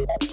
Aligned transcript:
Hey, 0.00 0.30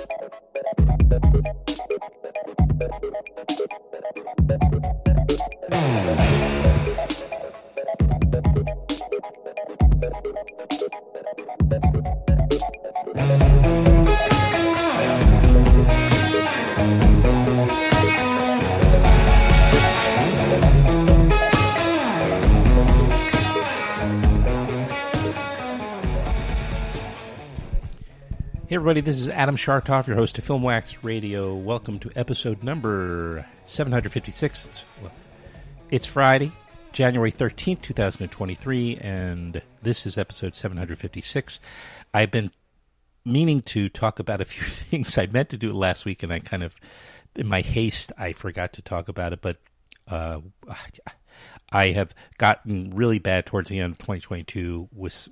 everybody, 28.78 29.02
this 29.02 29.18
is 29.18 29.28
Adam 29.30 29.58
Schartoff, 29.58 30.06
your 30.06 30.16
host 30.16 30.38
of 30.38 30.44
Film 30.44 30.62
Wax 30.62 31.04
Radio. 31.04 31.56
Welcome 31.56 31.98
to 31.98 32.12
episode 32.16 32.62
number 32.62 33.44
756. 33.66 34.66
It's, 34.68 34.86
well, 35.02 35.12
it's 35.90 36.06
Friday, 36.06 36.52
January 36.92 37.32
13th, 37.32 37.82
2023, 37.82 38.98
and 38.98 39.64
this 39.82 40.06
is 40.06 40.16
episode 40.16 40.54
756. 40.54 41.60
I've 42.14 42.30
been 42.30 42.52
meaning 43.26 43.64
to 43.64 43.90
talk 43.90 44.20
about 44.20 44.42
a 44.42 44.46
few 44.46 44.68
things. 44.68 45.18
I 45.18 45.26
meant 45.26 45.50
to 45.50 45.58
do 45.58 45.72
it 45.72 45.76
last 45.76 46.06
week, 46.06 46.22
and 46.22 46.32
I 46.32 46.38
kind 46.38 46.62
of, 46.62 46.76
in 47.36 47.48
my 47.48 47.62
haste, 47.62 48.12
I 48.16 48.34
forgot 48.34 48.74
to 48.74 48.84
talk 48.84 49.10
about 49.10 49.34
it, 49.34 49.42
but 49.42 49.58
uh, 50.08 50.42
I 51.72 51.88
have 51.88 52.14
gotten 52.38 52.92
really 52.92 53.18
bad 53.18 53.48
towards 53.48 53.70
the 53.70 53.80
end 53.80 53.94
of 53.94 53.98
2022 53.98 54.90
with, 54.94 55.30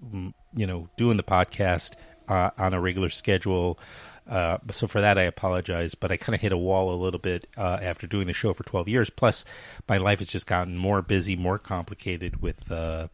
you 0.55 0.65
know, 0.65 0.89
doing 0.97 1.17
the 1.17 1.23
podcast 1.23 1.93
uh, 2.27 2.51
on 2.57 2.73
a 2.73 2.81
regular 2.81 3.09
schedule. 3.09 3.79
Uh, 4.27 4.57
so 4.71 4.87
for 4.87 5.01
that, 5.01 5.17
I 5.17 5.23
apologize, 5.23 5.93
but 5.93 6.11
I 6.11 6.17
kind 6.17 6.33
of 6.33 6.41
hit 6.41 6.51
a 6.51 6.57
wall 6.57 6.93
a 6.93 6.97
little 6.99 7.19
bit 7.19 7.47
uh, 7.57 7.79
after 7.81 8.07
doing 8.07 8.27
the 8.27 8.33
show 8.33 8.53
for 8.53 8.63
12 8.63 8.87
years. 8.87 9.09
Plus, 9.09 9.45
my 9.87 9.97
life 9.97 10.19
has 10.19 10.29
just 10.29 10.47
gotten 10.47 10.77
more 10.77 11.01
busy, 11.01 11.35
more 11.35 11.59
complicated 11.59 12.41
with 12.41 12.71
uh, 12.71 13.07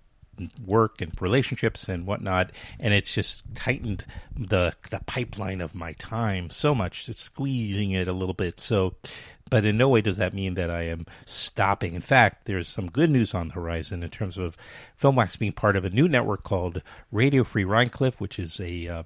work 0.66 1.02
and 1.02 1.12
relationships 1.22 1.88
and 1.90 2.06
whatnot, 2.06 2.52
and 2.80 2.94
it's 2.94 3.14
just 3.14 3.44
tightened 3.56 4.06
the 4.36 4.74
the 4.90 5.02
pipeline 5.06 5.62
of 5.62 5.76
my 5.76 5.94
time 5.94 6.50
so 6.50 6.74
much. 6.74 7.10
It's 7.10 7.22
squeezing 7.22 7.92
it 7.92 8.08
a 8.08 8.14
little 8.14 8.34
bit. 8.34 8.60
So, 8.60 8.96
but 9.52 9.66
in 9.66 9.78
no 9.78 9.90
way 9.90 10.02
does 10.02 10.18
that 10.18 10.34
mean 10.34 10.56
that 10.56 10.72
I 10.72 10.84
am 10.84 11.06
stopping. 11.26 11.94
In 11.94 12.02
fact, 12.02 12.46
there's 12.46 12.70
some 12.70 12.90
good 12.90 13.12
news 13.12 13.36
on 13.36 13.50
the 13.50 13.54
horizon 13.54 14.02
in 14.02 14.10
terms 14.10 14.38
of 14.38 14.58
FilmWax 15.00 15.38
being 15.38 15.52
part 15.52 15.76
of 15.76 15.86
a 15.86 15.90
new 15.92 16.08
network 16.08 16.44
called 16.44 16.82
Radio 17.12 17.44
Free 17.44 17.66
Rhinecliff, 17.66 18.16
which 18.16 18.40
is 18.40 18.60
a 18.62 18.88
uh, 18.88 19.04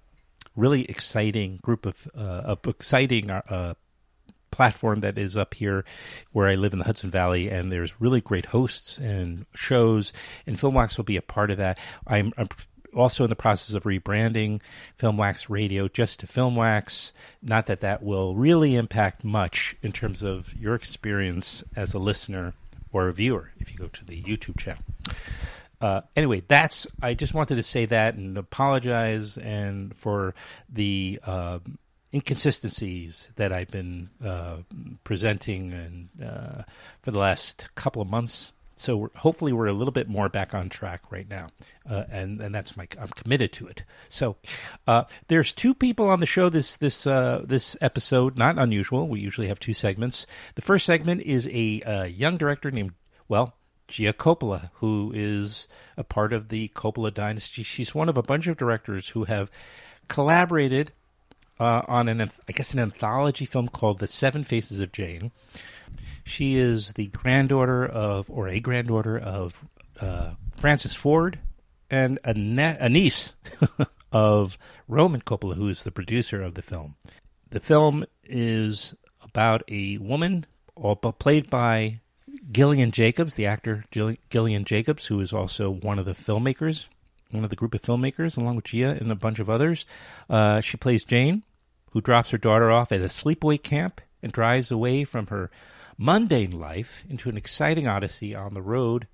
really 0.56 0.86
exciting 0.86 1.58
group 1.64 1.88
of, 1.88 2.08
uh, 2.16 2.56
exciting 2.68 3.32
uh, 3.32 3.74
platform 4.52 5.00
that 5.00 5.18
is 5.18 5.36
up 5.36 5.56
here 5.56 5.84
where 6.32 6.48
I 6.48 6.54
live 6.54 6.74
in 6.74 6.80
the 6.80 6.86
Hudson 6.86 7.10
Valley, 7.10 7.50
and 7.50 7.72
there's 7.72 8.00
really 8.00 8.22
great 8.22 8.46
hosts 8.46 9.00
and 9.00 9.48
shows, 9.56 10.14
and 10.46 10.58
FilmWax 10.58 10.96
will 10.96 11.06
be 11.06 11.18
a 11.18 11.24
part 11.24 11.50
of 11.50 11.58
that. 11.58 11.80
I'm, 12.06 12.32
I'm 12.38 12.50
also 12.96 13.24
in 13.24 13.30
the 13.30 13.36
process 13.36 13.76
of 13.76 13.84
rebranding 13.84 14.62
FilmWax 14.98 15.50
Radio 15.50 15.88
just 15.88 16.20
to 16.22 16.28
FilmWax. 16.28 17.12
Not 17.42 17.66
that 17.68 17.82
that 17.82 18.04
will 18.04 18.36
really 18.36 18.76
impact 18.76 19.24
much 19.24 19.76
in 19.82 19.92
terms 19.92 20.24
of 20.24 20.54
your 20.56 20.76
experience 20.76 21.64
as 21.76 21.94
a 21.94 22.00
listener 22.00 22.54
or 22.92 23.08
a 23.08 23.14
viewer 23.14 23.52
if 23.60 23.72
you 23.72 23.78
go 23.78 23.88
to 23.88 24.06
the 24.06 24.22
YouTube 24.22 24.58
channel. 24.58 24.84
Uh, 25.82 26.02
anyway, 26.16 26.42
that's 26.48 26.88
I 27.02 27.14
just 27.14 27.34
wanted 27.34 27.56
to 27.56 27.64
say 27.64 27.86
that 27.86 28.16
and 28.16 28.38
apologize 28.38 29.38
and 29.38 29.96
for 29.96 30.34
the 30.70 31.20
uh, 31.26 31.60
inconsistencies 32.14 33.30
that 33.36 33.52
I've 33.52 33.70
been 33.70 34.10
uh, 34.24 34.58
presenting 35.04 35.74
and 35.74 36.10
uh, 36.24 36.64
for 37.02 37.12
the 37.12 37.20
last 37.20 37.68
couple 37.76 38.02
of 38.02 38.10
months. 38.10 38.54
So 38.76 38.98
we're, 38.98 39.10
hopefully 39.16 39.54
we're 39.54 39.68
a 39.68 39.74
little 39.74 39.92
bit 39.92 40.10
more 40.10 40.28
back 40.28 40.54
on 40.54 40.70
track 40.70 41.12
right 41.12 41.30
now, 41.30 41.50
uh, 41.90 42.04
and 42.10 42.42
and 42.42 42.54
that's 42.54 42.76
my 42.76 42.88
I'm 43.00 43.08
committed 43.10 43.54
to 43.54 43.68
it. 43.68 43.84
So 44.10 44.36
uh, 44.86 45.06
there's 45.28 45.54
two 45.54 45.74
people 45.74 46.10
on 46.10 46.20
the 46.20 46.26
show 46.26 46.50
this 46.50 46.76
this 46.76 47.08
uh, 47.08 47.44
this 47.46 47.78
episode, 47.80 48.38
not 48.38 48.58
unusual. 48.58 49.08
We 49.08 49.22
usually 49.22 49.48
have 49.48 49.60
two 49.60 49.74
segments. 49.74 50.28
The 50.56 50.62
first 50.62 50.86
segment 50.86 51.22
is 51.22 51.48
a 51.52 51.82
uh, 51.84 52.04
young 52.04 52.38
director 52.38 52.70
named 52.70 52.94
well 53.30 53.56
Gia 53.88 54.14
Coppola, 54.14 54.72
who 54.76 55.12
is 55.16 55.68
a 55.98 56.04
part 56.04 56.34
of 56.34 56.50
the 56.50 56.70
Coppola 56.70 57.14
dynasty. 57.14 57.64
She's 57.64 57.96
one 57.96 58.10
of 58.10 58.18
a 58.18 58.24
bunch 58.24 58.48
of 58.48 58.58
directors 58.58 59.10
who 59.10 59.26
have 59.26 59.50
collaborated 60.08 60.92
uh, 61.60 61.84
on 61.88 62.10
an 62.10 62.22
I 62.22 62.52
guess 62.52 62.74
an 62.74 62.80
anthology 62.80 63.46
film 63.46 63.70
called 63.70 64.00
The 64.00 64.08
Seven 64.08 64.44
Faces 64.44 64.80
of 64.80 64.92
Jane. 64.92 65.32
She 66.26 66.58
is 66.58 66.94
the 66.94 67.08
granddaughter 67.08 67.86
of, 67.86 68.30
or 68.30 68.48
a 68.48 68.60
granddaughter 68.60 69.18
of, 69.18 69.64
uh, 70.02 70.34
Francis 70.58 70.96
Ford, 70.96 71.40
and 71.90 72.20
a, 72.24 72.34
ne- 72.34 72.78
a 72.80 72.90
niece 72.90 73.36
of 74.12 74.58
Roman 74.88 75.22
Coppola, 75.22 75.56
who 75.56 75.70
is 75.70 75.84
the 75.84 75.92
producer 75.92 76.42
of 76.42 76.56
the 76.56 76.62
film. 76.62 76.96
The 77.52 77.60
film 77.60 78.06
is 78.24 78.96
about 79.22 79.64
a 79.70 79.98
woman, 80.00 80.46
played 81.20 81.50
by 81.50 82.02
Gillian 82.52 82.92
Jacobs, 82.92 83.36
the 83.36 83.46
actor 83.46 83.86
Gillian 83.92 84.66
Jacobs, 84.66 85.06
who 85.06 85.20
is 85.22 85.32
also 85.32 85.70
one 85.70 86.00
of 86.00 86.06
the 86.06 86.14
filmmakers, 86.14 86.88
one 87.32 87.44
of 87.44 87.50
the 87.50 87.56
group 87.56 87.74
of 87.74 87.82
filmmakers, 87.82 88.38
along 88.38 88.56
with 88.56 88.66
Gia 88.66 88.98
and 89.00 89.12
a 89.12 89.16
bunch 89.16 89.40
of 89.40 89.50
others. 89.50 89.86
Uh, 90.30 90.62
she 90.62 90.78
plays 90.78 91.04
Jane, 91.04 91.44
who 91.92 92.02
drops 92.02 92.32
her 92.32 92.38
daughter 92.38 92.72
off 92.72 92.92
at 92.92 93.02
a 93.02 93.06
sleepaway 93.06 93.62
camp 93.62 94.02
and 94.22 94.32
drives 94.32 94.72
away 94.72 95.04
from 95.04 95.28
her 95.28 95.50
mundane 95.98 96.52
life 96.52 97.04
into 97.10 97.30
an 97.30 97.38
exciting 97.38 97.88
odyssey 97.88 98.36
on 98.36 98.54
the 98.54 98.62
road. 98.62 99.08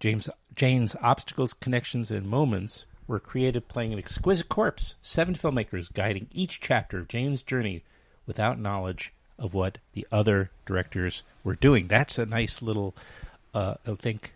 James 0.00 0.28
Jane's 0.54 0.96
obstacles, 1.00 1.54
connections, 1.54 2.10
and 2.10 2.26
moments 2.26 2.84
were 3.06 3.20
created 3.20 3.68
playing 3.68 3.92
an 3.92 3.98
exquisite 3.98 4.48
corpse. 4.48 4.96
Seven 5.00 5.34
filmmakers 5.34 5.92
guiding 5.92 6.28
each 6.32 6.60
chapter 6.60 6.98
of 6.98 7.08
Jane's 7.08 7.42
journey 7.42 7.82
without 8.26 8.58
knowledge 8.58 9.12
of 9.38 9.54
what 9.54 9.78
the 9.94 10.06
other 10.10 10.50
directors 10.66 11.22
were 11.44 11.54
doing. 11.54 11.86
That's 11.86 12.18
a 12.18 12.26
nice 12.26 12.60
little, 12.60 12.94
uh, 13.54 13.74
I 13.86 13.94
think, 13.94 14.34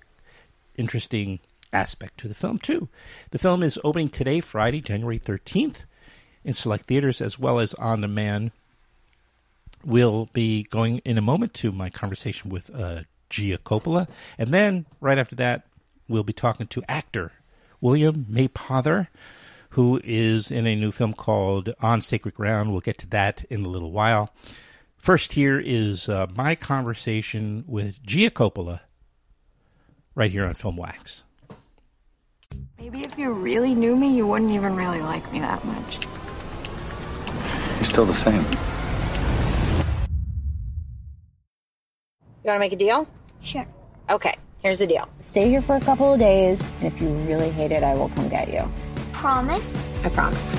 interesting 0.77 1.41
aspect 1.73 2.19
to 2.21 2.29
the 2.29 2.35
film, 2.35 2.59
too. 2.59 2.89
The 3.31 3.39
film 3.39 3.63
is 3.63 3.79
opening 3.83 4.09
today, 4.09 4.41
Friday, 4.41 4.81
January 4.81 5.19
13th, 5.19 5.85
in 6.45 6.55
select 6.55 6.87
theaters 6.87 7.21
as 7.21 7.39
well 7.39 7.59
as 7.59 7.75
on 7.75 8.01
demand. 8.01 8.53
We'll 9.85 10.29
be 10.33 10.65
going 10.65 10.99
in 10.99 11.19
a 11.19 11.23
moment 11.23 11.55
to 11.55 11.73
my 11.73 11.91
conversation 11.91 12.51
with 12.51 12.75
uh, 12.75 13.03
Gia 13.31 13.59
Coppola. 13.59 14.09
And 14.39 14.51
then, 14.51 14.87
right 15.01 15.19
after 15.19 15.35
that, 15.37 15.67
we'll 16.09 16.23
be 16.23 16.33
talking 16.33 16.67
to 16.69 16.83
actor 16.89 17.33
William 17.81 18.27
Mapother, 18.31 19.09
who 19.71 20.01
is 20.05 20.51
in 20.51 20.67
a 20.67 20.77
new 20.77 20.93
film 20.93 21.15
called 21.15 21.75
On 21.81 22.01
Sacred 22.01 22.35
Ground. 22.35 22.71
We'll 22.71 22.81
get 22.81 22.99
to 22.99 23.07
that 23.09 23.45
in 23.51 23.65
a 23.65 23.69
little 23.69 23.91
while. 23.91 24.33
First, 24.97 25.33
here 25.33 25.59
is 25.59 26.09
uh, 26.09 26.27
my 26.37 26.55
conversation 26.55 27.65
with 27.67 28.01
Gia 28.05 28.31
Coppola 28.31 28.81
right 30.15 30.31
here 30.31 30.45
on 30.45 30.55
Film 30.55 30.77
Wax. 30.77 31.23
Maybe 32.79 33.03
if 33.03 33.19
you 33.19 33.33
really 33.33 33.75
knew 33.75 33.97
me, 33.97 34.15
you 34.15 34.27
wouldn't 34.27 34.53
even 34.53 34.77
really 34.77 35.01
like 35.01 35.33
me 35.33 35.41
that 35.41 35.65
much. 35.65 36.05
You're 37.77 37.85
still 37.85 38.05
the 38.07 38.15
same. 38.15 38.45
You 42.45 42.49
want 42.49 42.57
to 42.57 42.61
make 42.61 42.73
a 42.73 42.77
deal? 42.77 43.07
Sure. 43.41 43.65
Okay, 44.11 44.35
here's 44.65 44.81
the 44.81 44.87
deal. 44.89 45.09
Stay 45.21 45.49
here 45.49 45.63
for 45.63 45.77
a 45.77 45.81
couple 45.81 46.13
of 46.13 46.19
days, 46.19 46.73
and 46.81 46.93
if 46.93 47.01
you 47.01 47.09
really 47.09 47.51
hate 47.51 47.71
it, 47.71 47.85
I 47.85 47.95
will 47.95 48.09
come 48.09 48.29
get 48.29 48.53
you. 48.53 48.69
Promise? 49.13 49.73
I 50.03 50.09
promise. 50.09 50.57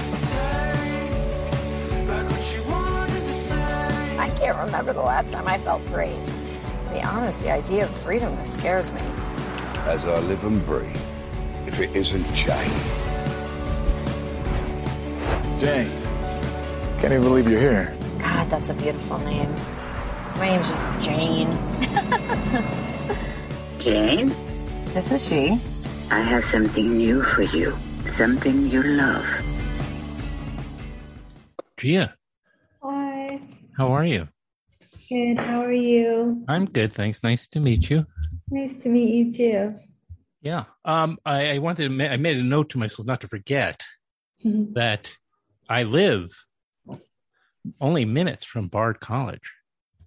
I 4.18 4.30
can't 4.38 4.58
remember 4.60 4.94
the 4.94 5.02
last 5.02 5.34
time 5.34 5.46
I 5.46 5.58
felt 5.58 5.84
great. 5.88 6.18
To 6.86 6.94
be 6.94 7.02
honest, 7.02 7.42
the 7.42 7.52
idea 7.52 7.84
of 7.84 7.90
freedom 7.90 8.46
scares 8.46 8.94
me. 8.94 9.02
As 9.80 10.06
I 10.06 10.20
live 10.20 10.42
and 10.46 10.66
breathe, 10.66 10.96
if 11.68 11.82
it 11.82 11.94
isn't 11.94 12.34
Jane. 12.34 12.72
Jane. 15.60 15.92
Can't 16.98 17.12
even 17.12 17.24
believe 17.24 17.50
you're 17.50 17.60
here. 17.60 17.94
God, 18.20 18.50
that's 18.50 18.70
a 18.70 18.74
beautiful 18.74 19.18
name. 19.20 19.54
My 20.38 20.50
name's 20.50 20.70
just 20.70 21.02
Jane. 21.02 21.50
Jane, 23.80 24.30
This 24.94 25.12
is 25.12 25.26
she. 25.28 25.60
I 26.10 26.20
have 26.22 26.44
something 26.46 26.98
new 26.98 27.24
for 27.24 27.44
you. 27.44 27.76
Something 28.18 28.68
you 28.68 28.84
love. 28.84 29.26
Gia, 31.78 32.14
Hi. 32.82 33.40
how 33.78 33.92
are 33.92 34.06
you? 34.06 34.28
Good. 35.10 35.38
How 35.40 35.62
are 35.64 35.72
you? 35.74 36.44
I'm 36.48 36.66
good, 36.66 36.94
thanks. 36.94 37.24
Nice 37.24 37.48
to 37.48 37.60
meet 37.60 37.90
you. 37.90 38.06
Nice 38.50 38.82
to 38.84 38.90
meet 38.90 39.10
you 39.14 39.32
too. 39.32 39.76
Yeah. 40.42 40.66
Um, 40.86 41.18
I, 41.26 41.56
I 41.56 41.58
wanted 41.60 41.84
to, 41.84 41.90
ma- 41.90 42.06
I 42.06 42.18
made 42.18 42.38
a 42.38 42.44
note 42.44 42.70
to 42.72 42.78
myself 42.78 43.06
not 43.08 43.22
to 43.22 43.28
forget 43.28 43.84
that 44.44 45.12
I 45.70 45.84
live 45.84 46.30
only 47.82 48.06
minutes 48.06 48.46
from 48.46 48.68
Bard 48.68 49.00
College. 49.00 49.52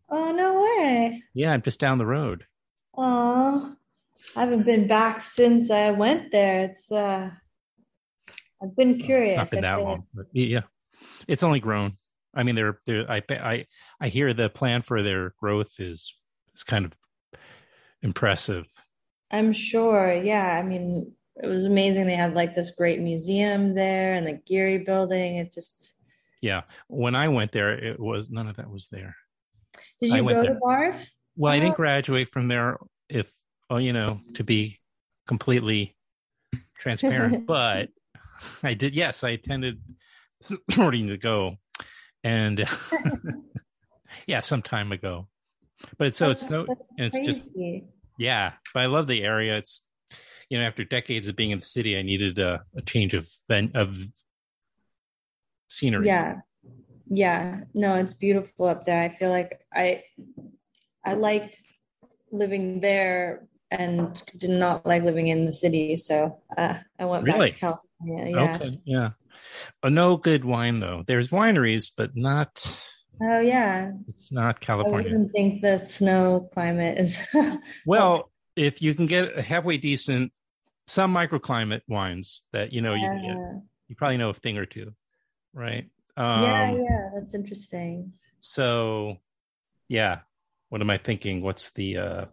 Oh 0.09 0.33
no 0.33 0.61
way. 0.61 1.23
Yeah, 1.35 1.53
I'm 1.53 1.63
just 1.63 1.81
down 1.81 1.99
the 1.99 2.07
road. 2.07 2.45
Oh, 2.97 3.75
I 4.35 4.41
haven't 4.41 4.65
been 4.65 4.87
back 4.87 5.21
since 5.21 5.71
I 5.71 5.91
went 5.91 6.33
there. 6.33 6.65
It's 6.65 6.91
uh, 6.91 7.31
I've 8.63 8.77
been 8.77 8.99
curious. 8.99 9.33
It's 9.33 9.39
not 9.39 9.51
been 9.51 9.63
that 9.63 9.81
long, 9.83 10.07
but 10.15 10.27
yeah, 10.33 10.63
it's 11.29 11.43
only 11.43 11.61
grown. 11.61 11.95
I 12.35 12.43
mean, 12.43 12.55
they're 12.55 12.79
they're 12.87 13.11
I 13.11 13.23
I 13.31 13.67
I 14.01 14.09
hear 14.09 14.33
the 14.33 14.49
plan 14.49 14.83
for 14.83 15.03
their 15.03 15.35
growth 15.41 15.81
is 15.81 16.15
is 16.55 16.63
kind 16.63 16.85
of 16.85 16.93
impressive. 18.03 18.67
I'm 19.31 19.53
sure. 19.53 20.15
Yeah, 20.15 20.59
I 20.59 20.63
mean, 20.63 21.13
it 21.43 21.47
was 21.47 21.67
amazing. 21.67 22.07
They 22.07 22.15
had 22.15 22.35
like 22.35 22.55
this 22.55 22.71
great 22.71 23.01
museum 23.01 23.75
there 23.75 24.15
and 24.15 24.27
the 24.27 24.41
Gehry 24.49 24.85
Building. 24.85 25.37
It 25.37 25.53
just. 25.53 25.95
Yeah, 26.43 26.63
when 26.89 27.17
I 27.17 27.29
went 27.29 27.51
there, 27.51 27.73
it 27.73 27.99
was 27.99 28.31
none 28.31 28.47
of 28.47 28.57
that 28.57 28.71
was 28.71 28.89
there. 28.89 29.17
Did 30.01 30.11
you 30.11 30.23
go 30.23 30.29
there. 30.43 30.55
to 30.55 30.59
Bard? 30.61 31.07
Well, 31.37 31.53
I 31.53 31.59
didn't 31.59 31.73
Oh. 31.73 31.77
graduate 31.77 32.29
from 32.31 32.49
there. 32.49 32.79
If 33.09 33.31
oh, 33.71 33.79
you 33.79 33.93
know, 33.93 34.21
to 34.35 34.45
be 34.45 34.79
completely 35.27 35.97
transparent, 36.75 37.47
but 37.47 37.89
I 38.63 38.75
did. 38.75 38.95
Yes, 38.95 39.25
I 39.25 39.31
attended 39.31 39.81
sorting 40.71 41.09
to 41.09 41.17
go, 41.17 41.57
and 42.25 42.67
yeah, 44.27 44.41
some 44.41 44.63
time 44.63 44.93
ago. 44.93 45.29
But 45.99 46.09
it's 46.09 46.17
so 46.17 46.31
it's 46.31 46.45
oh, 46.53 46.67
so 46.67 46.77
and 46.99 47.07
it's 47.15 47.21
just 47.21 47.43
yeah. 48.19 48.53
But 48.73 48.83
I 48.83 48.87
love 48.87 49.07
the 49.07 49.25
area. 49.25 49.59
It's 49.59 49.83
you 50.49 50.59
know 50.59 50.65
after 50.65 50.85
decades 50.85 51.29
of 51.29 51.37
being 51.37 51.51
in 51.51 51.59
the 51.59 51.65
city, 51.65 51.99
I 51.99 52.03
needed 52.03 52.39
a, 52.39 52.63
a 52.77 52.83
change 52.83 53.15
of 53.15 53.29
ven- 53.49 53.73
of 53.75 53.97
scenery. 55.69 56.07
Yeah. 56.07 56.37
Yeah. 57.09 57.61
No, 57.75 57.95
it's 57.97 58.15
beautiful 58.15 58.67
up 58.67 58.85
there. 58.85 59.03
I 59.03 59.09
feel 59.09 59.31
like 59.31 59.61
I 59.73 60.03
I 61.05 61.15
liked 61.15 61.63
living 62.33 62.81
there 62.81 63.47
and 63.71 64.21
did 64.37 64.51
not 64.51 64.87
like 64.87 65.03
living 65.03 65.29
in 65.29 65.45
the 65.45 65.53
city. 65.53 65.97
So 65.97 66.41
uh, 66.57 66.75
I 66.99 67.05
went 67.05 67.25
Really? 67.25 67.51
back 67.51 67.55
to 67.55 67.61
California. 67.61 68.35
Yeah. 68.35 68.55
Okay. 68.55 68.81
Yeah. 68.85 69.11
No 69.85 70.17
good 70.17 70.45
wine 70.45 70.81
though. 70.81 71.05
There's 71.07 71.29
wineries, 71.31 71.91
but 71.97 72.17
not. 72.17 72.65
Oh 73.23 73.41
yeah. 73.41 73.93
It's 74.09 74.33
not 74.33 74.61
California. 74.61 75.09
I 75.09 75.13
wouldn't 75.13 75.33
think 75.33 75.63
the 75.63 75.79
snow 75.79 76.49
climate 76.53 76.99
is 76.99 77.25
Well, 77.87 78.31
if 78.57 78.83
you 78.83 78.95
can 78.95 79.07
get 79.07 79.39
a 79.39 79.43
halfway 79.43 79.79
decent, 79.79 80.33
some 80.87 81.15
microclimate 81.15 81.83
wines 81.89 82.45
that 82.53 82.73
you 82.73 82.81
know 82.81 82.95
you 82.95 83.07
can 83.09 83.23
get, 83.23 83.63
you 83.89 83.97
probably 83.97 84.17
know 84.17 84.31
a 84.31 84.35
thing 84.35 84.59
or 84.59 84.67
two, 84.67 84.95
right? 85.53 85.89
Yeah, 86.17 86.71
Um, 86.71 86.81
yeah, 86.81 87.11
that's 87.15 87.35
interesting. 87.35 88.13
So, 88.41 89.17
yeah. 89.89 90.21
What 90.69 90.81
am 90.81 90.91
I 90.91 90.99
thinking? 90.99 91.43
What's 91.43 91.71
the? 91.71 91.97
uh 91.99 92.25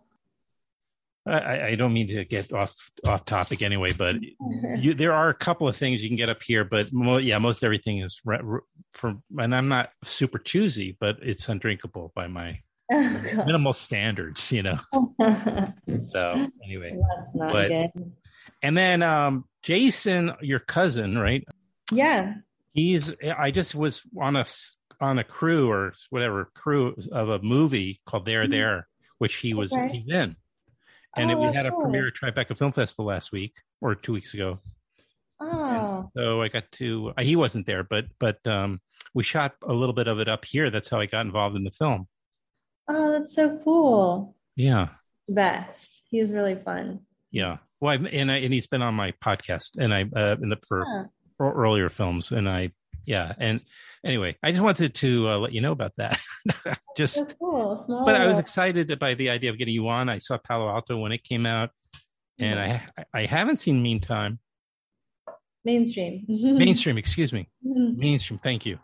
I- 1.25 1.67
I, 1.67 1.75
don't 1.75 1.93
mean 1.93 2.09
to 2.09 2.25
get 2.25 2.51
off 2.51 2.91
off 3.07 3.23
topic 3.23 3.61
anyway, 3.61 3.93
but 3.93 4.15
you, 4.77 4.93
there 4.93 5.13
are 5.13 5.29
a 5.29 5.33
couple 5.33 5.69
of 5.69 5.77
things 5.77 6.03
you 6.03 6.09
can 6.09 6.17
get 6.17 6.27
up 6.27 6.43
here, 6.43 6.65
but 6.65 6.91
mo- 6.91 7.15
yeah, 7.17 7.37
most 7.37 7.63
everything 7.63 7.99
is 7.99 8.19
re- 8.25 8.39
re- 8.43 8.59
for. 8.91 9.15
And 9.39 9.55
I'm 9.55 9.69
not 9.69 9.91
super 10.03 10.37
choosy, 10.37 10.97
but 10.99 11.19
it's 11.21 11.47
undrinkable 11.47 12.11
by 12.13 12.27
my 12.27 12.59
Oh, 12.91 13.19
minimal 13.45 13.71
standards, 13.73 14.51
you 14.51 14.63
know. 14.63 14.79
So 16.11 16.47
anyway, 16.65 16.97
that's 17.17 17.33
not 17.35 17.53
But- 17.53 17.69
good. 17.69 18.11
and 18.61 18.75
then 18.77 19.01
um 19.01 19.45
Jason, 19.61 20.33
your 20.41 20.59
cousin, 20.59 21.17
right? 21.17 21.45
Yeah. 21.91 22.33
He's. 22.73 23.13
I 23.37 23.51
just 23.51 23.75
was 23.75 24.01
on 24.19 24.35
a 24.35 24.45
on 25.01 25.19
a 25.19 25.23
crew 25.23 25.69
or 25.69 25.93
whatever 26.09 26.49
crew 26.55 26.95
of 27.11 27.29
a 27.29 27.39
movie 27.41 27.99
called 28.05 28.25
There 28.25 28.47
There, 28.47 28.87
which 29.19 29.35
he 29.37 29.53
was 29.53 29.71
Mm-hmm. 29.71 29.85
Okay. 29.85 29.97
he's 29.99 30.13
in, 30.13 30.35
and 31.17 31.31
Oh, 31.31 31.37
we 31.49 31.55
had 31.55 31.65
a 31.65 31.71
cool. 31.71 31.81
premiere 31.81 32.07
at 32.07 32.13
Tribeca 32.13 32.57
Film 32.57 32.71
Festival 32.71 33.05
last 33.05 33.31
week 33.31 33.55
or 33.81 33.95
two 33.95 34.13
weeks 34.13 34.33
ago. 34.33 34.59
And 35.39 35.51
Oh, 35.51 36.09
so 36.15 36.41
I 36.41 36.47
got 36.47 36.71
to. 36.73 37.13
uh, 37.17 37.21
He 37.23 37.35
wasn't 37.35 37.65
there, 37.65 37.83
but 37.83 38.05
but 38.19 38.45
um 38.47 38.79
we 39.13 39.23
shot 39.23 39.53
a 39.61 39.73
little 39.73 39.93
bit 39.93 40.07
of 40.07 40.19
it 40.19 40.27
up 40.27 40.43
here. 40.45 40.71
That's 40.71 40.89
how 40.89 40.99
I 40.99 41.05
got 41.05 41.25
involved 41.25 41.55
in 41.55 41.63
the 41.63 41.71
film. 41.71 42.07
oh, 42.87 43.11
that's 43.11 43.35
so 43.35 43.59
cool. 43.63 44.35
Yeah, 44.55 44.89
Best. 45.29 46.01
He's 46.09 46.31
really 46.31 46.55
fun. 46.55 47.01
yeah. 47.31 47.57
Well, 47.81 47.91
I've, 47.93 48.05
and 48.05 48.31
I, 48.31 48.37
and 48.37 48.53
he's 48.53 48.67
been 48.67 48.81
on 48.81 48.93
my 48.93 49.11
podcast, 49.23 49.77
and 49.77 49.93
I 49.93 50.05
uh, 50.15 50.37
in 50.41 50.49
the 50.49 50.57
for 50.67 50.85
Huh. 50.87 51.03
Ear- 51.39 51.53
earlier 51.53 51.89
films, 51.89 52.31
and 52.31 52.47
I 52.49 52.71
yeah. 53.05 53.33
And 53.37 53.61
anyway, 54.05 54.37
I 54.43 54.51
just 54.51 54.63
wanted 54.63 54.93
to 54.95 55.29
uh, 55.29 55.37
let 55.37 55.51
you 55.53 55.61
know 55.61 55.71
about 55.73 55.93
that. 55.97 56.19
Just, 56.97 57.35
cool. 57.39 57.83
But 58.05 58.15
I 58.15 58.25
was 58.25 58.39
excited 58.39 58.97
by 58.99 59.13
the 59.15 59.29
idea 59.29 59.49
of 59.49 59.57
getting 59.57 59.73
you 59.73 59.87
on. 59.89 60.07
I 60.09 60.19
saw 60.19 60.37
Palo 60.37 60.69
Alto 60.69 60.97
when 60.97 61.11
it 61.11 61.23
came 61.23 61.45
out, 61.45 61.71
and 62.39 62.57
Mm-hmm. 62.59 63.01
I 63.13 63.21
I 63.21 63.25
haven't 63.25 63.57
seen 63.57 63.81
Meantime 63.83 64.39
mainstream. 65.65 66.23
mainstream. 66.27 66.97
excuse 66.97 67.33
me, 67.33 67.49
Mhm. 67.65 67.97
mainstream. 67.97 68.39
Thank 68.43 68.65
you. 68.65 68.79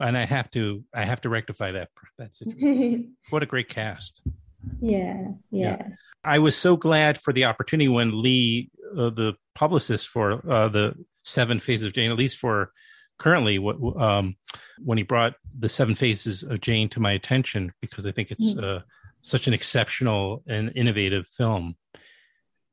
And 0.00 0.16
I 0.18 0.24
have 0.24 0.50
to 0.52 0.84
I 0.94 1.04
have 1.04 1.20
to 1.22 1.28
rectify 1.28 1.72
that. 1.72 1.88
That's 2.18 2.40
it. 2.42 3.06
What 3.30 3.42
a 3.42 3.46
great 3.46 3.68
cast. 3.68 4.22
Yeah, 4.80 5.28
yeah. 5.50 5.88
I 6.22 6.38
was 6.38 6.56
so 6.56 6.76
glad 6.76 7.18
for 7.18 7.32
the 7.32 7.44
opportunity 7.44 7.88
when 7.88 8.22
Lee, 8.22 8.70
uh, 8.96 9.10
the 9.10 9.34
publicist 9.54 10.08
for 10.08 10.48
uh, 10.50 10.68
the 10.68 10.94
Seven 11.22 11.60
Faces 11.60 11.86
of 11.86 11.92
Jane, 11.92 12.10
at 12.10 12.16
least 12.16 12.38
for 12.38 12.72
currently, 13.18 13.58
what 13.58 13.76
um, 14.00 14.36
when 14.78 14.98
he 14.98 15.04
brought 15.04 15.34
the 15.58 15.68
Seven 15.68 15.94
Faces 15.94 16.42
of 16.42 16.60
Jane 16.60 16.88
to 16.90 17.00
my 17.00 17.12
attention, 17.12 17.72
because 17.80 18.06
I 18.06 18.12
think 18.12 18.30
it's 18.30 18.56
uh, 18.56 18.80
such 19.20 19.46
an 19.46 19.54
exceptional 19.54 20.42
and 20.46 20.72
innovative 20.74 21.26
film. 21.26 21.76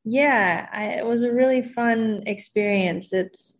Yeah, 0.03 0.67
I, 0.71 0.85
it 0.93 1.05
was 1.05 1.21
a 1.21 1.31
really 1.31 1.61
fun 1.61 2.23
experience. 2.25 3.13
It's 3.13 3.59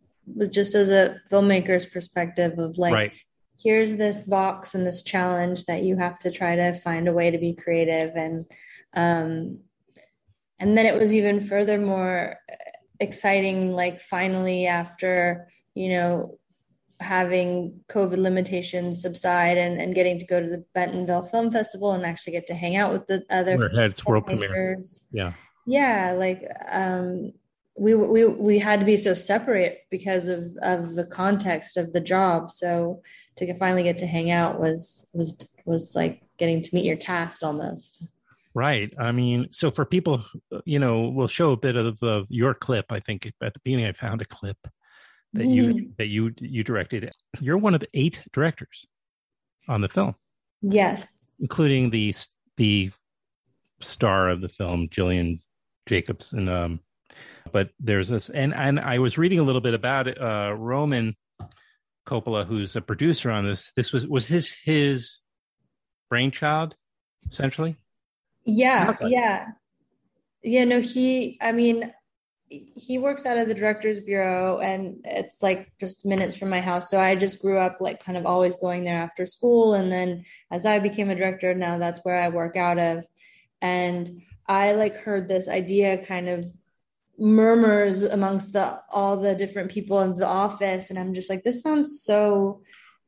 just 0.50 0.74
as 0.74 0.90
a 0.90 1.20
filmmaker's 1.30 1.86
perspective 1.86 2.58
of 2.58 2.78
like, 2.78 2.94
right. 2.94 3.12
Here's 3.58 3.96
this 3.96 4.20
box 4.22 4.74
and 4.74 4.86
this 4.86 5.02
challenge 5.02 5.64
that 5.66 5.82
you 5.82 5.96
have 5.96 6.18
to 6.18 6.30
try 6.30 6.56
to 6.56 6.72
find 6.72 7.08
a 7.08 7.12
way 7.12 7.30
to 7.30 7.38
be 7.38 7.54
creative 7.54 8.16
and 8.16 8.46
um 8.94 9.58
and 10.58 10.76
then 10.78 10.86
it 10.86 10.98
was 10.98 11.14
even 11.14 11.40
furthermore 11.40 12.36
exciting 13.00 13.72
like 13.72 14.00
finally 14.00 14.66
after 14.66 15.48
you 15.74 15.88
know 15.88 16.38
having 17.00 17.80
covid 17.88 18.18
limitations 18.18 19.02
subside 19.02 19.58
and, 19.58 19.80
and 19.80 19.94
getting 19.94 20.20
to 20.20 20.26
go 20.26 20.40
to 20.40 20.48
the 20.48 20.64
bentonville 20.72 21.26
film 21.26 21.50
festival 21.50 21.92
and 21.92 22.06
actually 22.06 22.32
get 22.32 22.46
to 22.46 22.54
hang 22.54 22.76
out 22.76 22.92
with 22.92 23.06
the 23.06 23.24
other 23.28 23.58
had 23.76 24.04
world 24.06 24.24
premiere. 24.24 24.80
Yeah. 25.10 25.32
yeah 25.66 26.14
like 26.16 26.44
um 26.70 27.32
we 27.76 27.94
we 27.94 28.24
we 28.24 28.58
had 28.58 28.80
to 28.80 28.86
be 28.86 28.96
so 28.96 29.14
separate 29.14 29.80
because 29.90 30.26
of 30.26 30.56
of 30.62 30.94
the 30.94 31.06
context 31.06 31.76
of 31.76 31.92
the 31.92 32.00
job 32.00 32.50
so 32.50 33.02
to 33.36 33.58
finally 33.58 33.82
get 33.82 33.98
to 33.98 34.06
hang 34.06 34.30
out 34.30 34.60
was 34.60 35.06
was 35.12 35.36
was 35.64 35.94
like 35.94 36.22
getting 36.38 36.62
to 36.62 36.74
meet 36.74 36.84
your 36.84 36.96
cast 36.96 37.42
almost 37.42 38.06
Right. 38.54 38.92
I 38.98 39.12
mean, 39.12 39.48
so 39.50 39.70
for 39.70 39.86
people, 39.86 40.26
you 40.66 40.78
know, 40.78 41.08
we'll 41.08 41.26
show 41.26 41.52
a 41.52 41.56
bit 41.56 41.74
of, 41.74 42.02
of 42.02 42.26
your 42.28 42.52
clip. 42.52 42.92
I 42.92 43.00
think 43.00 43.24
at 43.24 43.54
the 43.54 43.60
beginning, 43.64 43.86
I 43.86 43.92
found 43.92 44.20
a 44.20 44.26
clip 44.26 44.58
that 45.32 45.46
you 45.46 45.90
that 45.96 46.08
you 46.08 46.34
you 46.38 46.62
directed. 46.62 47.10
You're 47.40 47.56
one 47.56 47.74
of 47.74 47.82
eight 47.94 48.22
directors 48.32 48.84
on 49.68 49.80
the 49.80 49.88
film. 49.88 50.14
yes 50.60 51.28
including 51.40 51.90
the 51.90 52.14
the 52.56 52.90
star 53.80 54.28
of 54.28 54.40
the 54.40 54.48
film, 54.48 54.88
Gillian 54.90 55.40
Jacobs, 55.86 56.32
and 56.32 56.48
um, 56.48 56.80
but 57.50 57.70
there's 57.80 58.08
this, 58.08 58.28
and 58.30 58.54
and 58.54 58.80
I 58.80 58.98
was 58.98 59.18
reading 59.18 59.38
a 59.38 59.42
little 59.42 59.60
bit 59.60 59.74
about 59.74 60.08
it. 60.08 60.20
Uh, 60.20 60.54
Roman 60.56 61.16
Coppola, 62.06 62.46
who's 62.46 62.74
a 62.76 62.80
producer 62.80 63.30
on 63.30 63.44
this, 63.46 63.72
this 63.76 63.92
was 63.92 64.06
was 64.06 64.28
his 64.28 64.52
his 64.64 65.20
brainchild, 66.08 66.76
essentially. 67.30 67.76
yeah 68.44 68.92
like- 69.00 69.10
yeah. 69.12 69.46
Yeah 70.42 70.64
no 70.64 70.80
he 70.80 71.38
i 71.40 71.52
mean 71.52 71.92
he 72.48 72.98
works 72.98 73.24
out 73.24 73.38
of 73.38 73.48
the 73.48 73.54
directors 73.54 73.98
bureau 74.00 74.58
and 74.58 75.00
it's 75.06 75.42
like 75.42 75.72
just 75.80 76.04
minutes 76.04 76.36
from 76.36 76.50
my 76.50 76.60
house. 76.60 76.90
So 76.90 77.00
i 77.00 77.14
just 77.14 77.40
grew 77.40 77.58
up 77.58 77.78
like 77.80 78.04
kind 78.04 78.18
of 78.18 78.26
always 78.26 78.56
going 78.56 78.84
there 78.84 78.98
after 79.00 79.24
school 79.24 79.72
and 79.74 79.90
then 79.90 80.24
as 80.50 80.66
i 80.66 80.78
became 80.78 81.08
a 81.08 81.14
director 81.14 81.54
now 81.54 81.78
that's 81.78 82.00
where 82.04 82.20
i 82.20 82.28
work 82.28 82.56
out 82.56 82.78
of. 82.78 83.06
And 83.62 84.22
i 84.48 84.72
like 84.72 84.96
heard 84.96 85.28
this 85.28 85.48
idea 85.48 86.04
kind 86.04 86.28
of 86.28 86.44
murmurs 87.22 88.02
amongst 88.02 88.52
the 88.52 88.80
all 88.90 89.16
the 89.16 89.32
different 89.32 89.70
people 89.70 90.00
in 90.00 90.12
the 90.16 90.26
office 90.26 90.90
and 90.90 90.98
i'm 90.98 91.14
just 91.14 91.30
like 91.30 91.44
this 91.44 91.62
sounds 91.62 92.02
so 92.02 92.60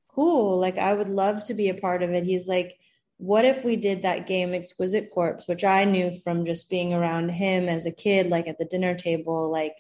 cool 0.06 0.56
like 0.60 0.78
i 0.78 0.94
would 0.94 1.08
love 1.08 1.42
to 1.42 1.52
be 1.52 1.68
a 1.68 1.74
part 1.74 2.00
of 2.00 2.10
it 2.10 2.22
he's 2.22 2.46
like 2.46 2.78
what 3.16 3.44
if 3.44 3.64
we 3.64 3.74
did 3.74 4.02
that 4.02 4.24
game 4.24 4.54
exquisite 4.54 5.10
corpse 5.10 5.48
which 5.48 5.64
i 5.64 5.84
knew 5.84 6.12
from 6.22 6.46
just 6.46 6.70
being 6.70 6.94
around 6.94 7.28
him 7.28 7.68
as 7.68 7.86
a 7.86 7.90
kid 7.90 8.28
like 8.28 8.46
at 8.46 8.56
the 8.56 8.64
dinner 8.64 8.94
table 8.94 9.50
like 9.50 9.74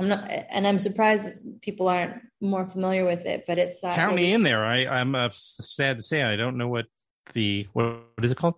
I'm 0.00 0.08
not, 0.08 0.28
and 0.28 0.66
I'm 0.66 0.78
surprised 0.78 1.22
that 1.22 1.60
people 1.60 1.86
aren't 1.86 2.20
more 2.40 2.66
familiar 2.66 3.04
with 3.04 3.26
it. 3.26 3.44
But 3.46 3.58
it's 3.58 3.80
that 3.82 3.94
Count 3.94 4.16
me 4.16 4.32
in 4.32 4.42
there. 4.42 4.64
I, 4.64 4.86
I'm 4.86 5.14
uh, 5.14 5.28
sad 5.30 5.98
to 5.98 6.02
say 6.02 6.24
I 6.24 6.34
don't 6.34 6.56
know 6.56 6.66
what 6.66 6.86
the 7.32 7.68
what, 7.74 8.02
what 8.16 8.24
is 8.24 8.32
it 8.32 8.36
called? 8.36 8.56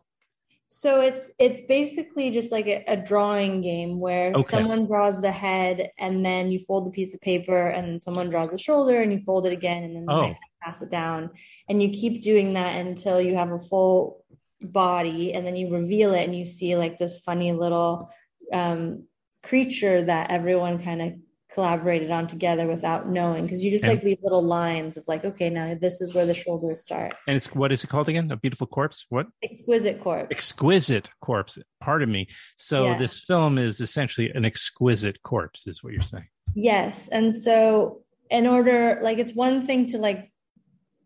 So 0.68 1.00
it's 1.00 1.30
it's 1.38 1.60
basically 1.68 2.30
just 2.32 2.50
like 2.50 2.66
a, 2.66 2.82
a 2.88 2.96
drawing 2.96 3.60
game 3.62 4.00
where 4.00 4.34
Okay. 4.34 4.42
someone 4.42 4.86
draws 4.86 5.20
the 5.20 5.30
head 5.30 5.90
and 5.98 6.24
then 6.24 6.50
you 6.50 6.60
fold 6.66 6.86
the 6.86 6.90
piece 6.90 7.14
of 7.14 7.20
paper 7.20 7.68
and 7.68 7.86
then 7.86 8.00
someone 8.00 8.30
draws 8.30 8.50
the 8.50 8.58
shoulder 8.58 9.00
and 9.00 9.12
you 9.12 9.20
fold 9.24 9.46
it 9.46 9.52
again 9.52 9.84
and 9.84 9.96
then 9.96 10.08
Oh. 10.08 10.34
pass 10.62 10.82
it 10.82 10.90
down 10.90 11.30
and 11.68 11.80
you 11.80 11.90
keep 11.90 12.20
doing 12.22 12.54
that 12.54 12.84
until 12.84 13.20
you 13.20 13.36
have 13.36 13.52
a 13.52 13.58
full 13.58 14.24
body 14.62 15.34
and 15.34 15.46
then 15.46 15.54
you 15.54 15.72
reveal 15.72 16.14
it 16.14 16.24
and 16.24 16.34
you 16.34 16.44
see 16.44 16.76
like 16.76 16.98
this 16.98 17.18
funny 17.20 17.52
little 17.52 18.10
um, 18.52 19.04
creature 19.44 20.02
that 20.02 20.30
everyone 20.30 20.82
kind 20.82 21.00
of 21.02 21.12
collaborated 21.52 22.10
on 22.10 22.26
together 22.26 22.66
without 22.66 23.08
knowing 23.08 23.44
because 23.44 23.62
you 23.62 23.70
just 23.70 23.84
And- 23.84 23.94
like 23.94 24.02
leave 24.02 24.18
little 24.22 24.42
lines 24.42 24.96
of 24.96 25.04
like 25.06 25.24
okay 25.24 25.48
now 25.48 25.76
this 25.80 26.00
is 26.00 26.12
where 26.12 26.26
the 26.26 26.34
shoulders 26.34 26.80
start 26.80 27.14
And 27.28 27.36
it's 27.36 27.54
what 27.54 27.70
is 27.70 27.84
it 27.84 27.86
called 27.88 28.08
again? 28.08 28.30
A 28.32 28.36
beautiful 28.36 28.66
corpse. 28.66 29.06
What? 29.10 29.26
exquisite 29.44 30.00
corpse 30.00 30.28
Exquisite 30.30 31.08
corpse. 31.20 31.56
Pardon 31.80 32.10
me. 32.10 32.26
So 32.56 32.86
Yeah. 32.86 32.98
this 32.98 33.20
film 33.20 33.58
is 33.58 33.80
essentially 33.80 34.30
an 34.30 34.44
exquisite 34.44 35.22
corpse, 35.22 35.66
is 35.68 35.82
what 35.84 35.92
you're 35.92 36.02
saying. 36.02 36.26
Yes. 36.54 37.08
And 37.08 37.34
so 37.36 38.02
in 38.28 38.46
order 38.46 38.98
like 39.02 39.18
it's 39.18 39.32
one 39.34 39.64
thing 39.66 39.86
to 39.88 39.98
like 39.98 40.32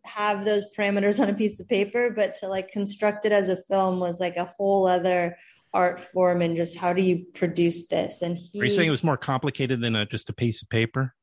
have 0.06 0.46
those 0.46 0.64
parameters 0.76 1.20
on 1.20 1.28
a 1.28 1.34
piece 1.34 1.60
of 1.60 1.68
paper, 1.68 2.10
but 2.10 2.34
to 2.36 2.48
like 2.48 2.70
construct 2.72 3.26
it 3.26 3.32
as 3.32 3.50
a 3.50 3.56
film 3.56 4.00
was 4.00 4.18
like 4.20 4.36
a 4.38 4.46
whole 4.46 4.86
other 4.86 5.36
art 5.72 6.00
form 6.00 6.42
and 6.42 6.56
just 6.56 6.76
how 6.76 6.92
do 6.92 7.02
you 7.02 7.24
produce 7.34 7.86
this? 7.88 8.22
And 8.22 8.36
he 8.36 8.60
Are 8.60 8.64
you 8.64 8.70
saying 8.70 8.88
it 8.88 8.90
was 8.90 9.04
more 9.04 9.16
complicated 9.16 9.80
than 9.80 9.94
a, 9.96 10.06
just 10.06 10.28
a 10.28 10.32
piece 10.32 10.62
of 10.62 10.68
paper? 10.68 11.14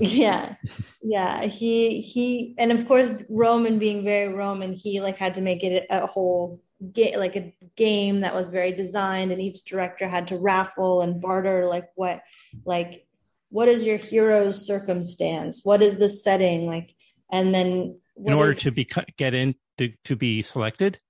yeah 0.00 0.54
yeah 1.02 1.44
he 1.46 2.00
he 2.00 2.54
and 2.56 2.70
of 2.70 2.86
course 2.86 3.10
roman 3.28 3.80
being 3.80 4.04
very 4.04 4.32
roman 4.32 4.72
he 4.72 5.00
like 5.00 5.16
had 5.16 5.34
to 5.34 5.40
make 5.40 5.64
it 5.64 5.86
a 5.90 6.06
whole 6.06 6.62
ga- 6.92 7.16
like 7.16 7.34
a 7.34 7.52
game 7.74 8.20
that 8.20 8.32
was 8.32 8.48
very 8.48 8.70
designed 8.70 9.32
and 9.32 9.40
each 9.42 9.64
director 9.64 10.06
had 10.08 10.28
to 10.28 10.36
raffle 10.36 11.02
and 11.02 11.20
barter 11.20 11.66
like 11.66 11.88
what 11.96 12.20
like 12.64 13.08
what 13.48 13.66
is 13.66 13.84
your 13.84 13.96
hero's 13.96 14.64
circumstance 14.64 15.62
what 15.64 15.82
is 15.82 15.96
the 15.96 16.08
setting 16.08 16.66
like 16.68 16.94
and 17.32 17.52
then 17.52 17.98
In 18.24 18.34
order 18.34 18.52
is- 18.52 18.58
to 18.58 18.70
be 18.70 18.86
get 19.16 19.34
in 19.34 19.56
to, 19.78 19.92
to 20.04 20.14
be 20.14 20.42
selected, 20.42 21.00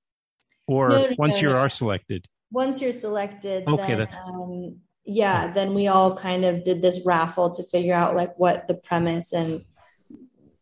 or 0.67 0.89
No, 0.89 1.07
no, 1.09 1.15
once 1.19 1.43
no, 1.43 1.51
you 1.51 1.57
are 1.57 1.69
selected. 1.69 2.27
Once 2.51 2.81
you're 2.81 2.93
selected 2.93 3.67
Okay, 3.69 3.89
then, 3.95 3.99
that's- 3.99 4.17
um, 4.27 4.77
yeah 5.05 5.51
then 5.53 5.73
we 5.75 5.87
all 5.89 6.17
kind 6.17 6.45
of 6.45 6.65
did 6.65 6.83
this 6.83 7.01
raffle 7.07 7.51
to 7.51 7.63
figure 7.63 7.95
out 7.95 8.15
like 8.15 8.39
what 8.39 8.69
the 8.69 8.75
premise 8.75 9.33
and 9.33 9.63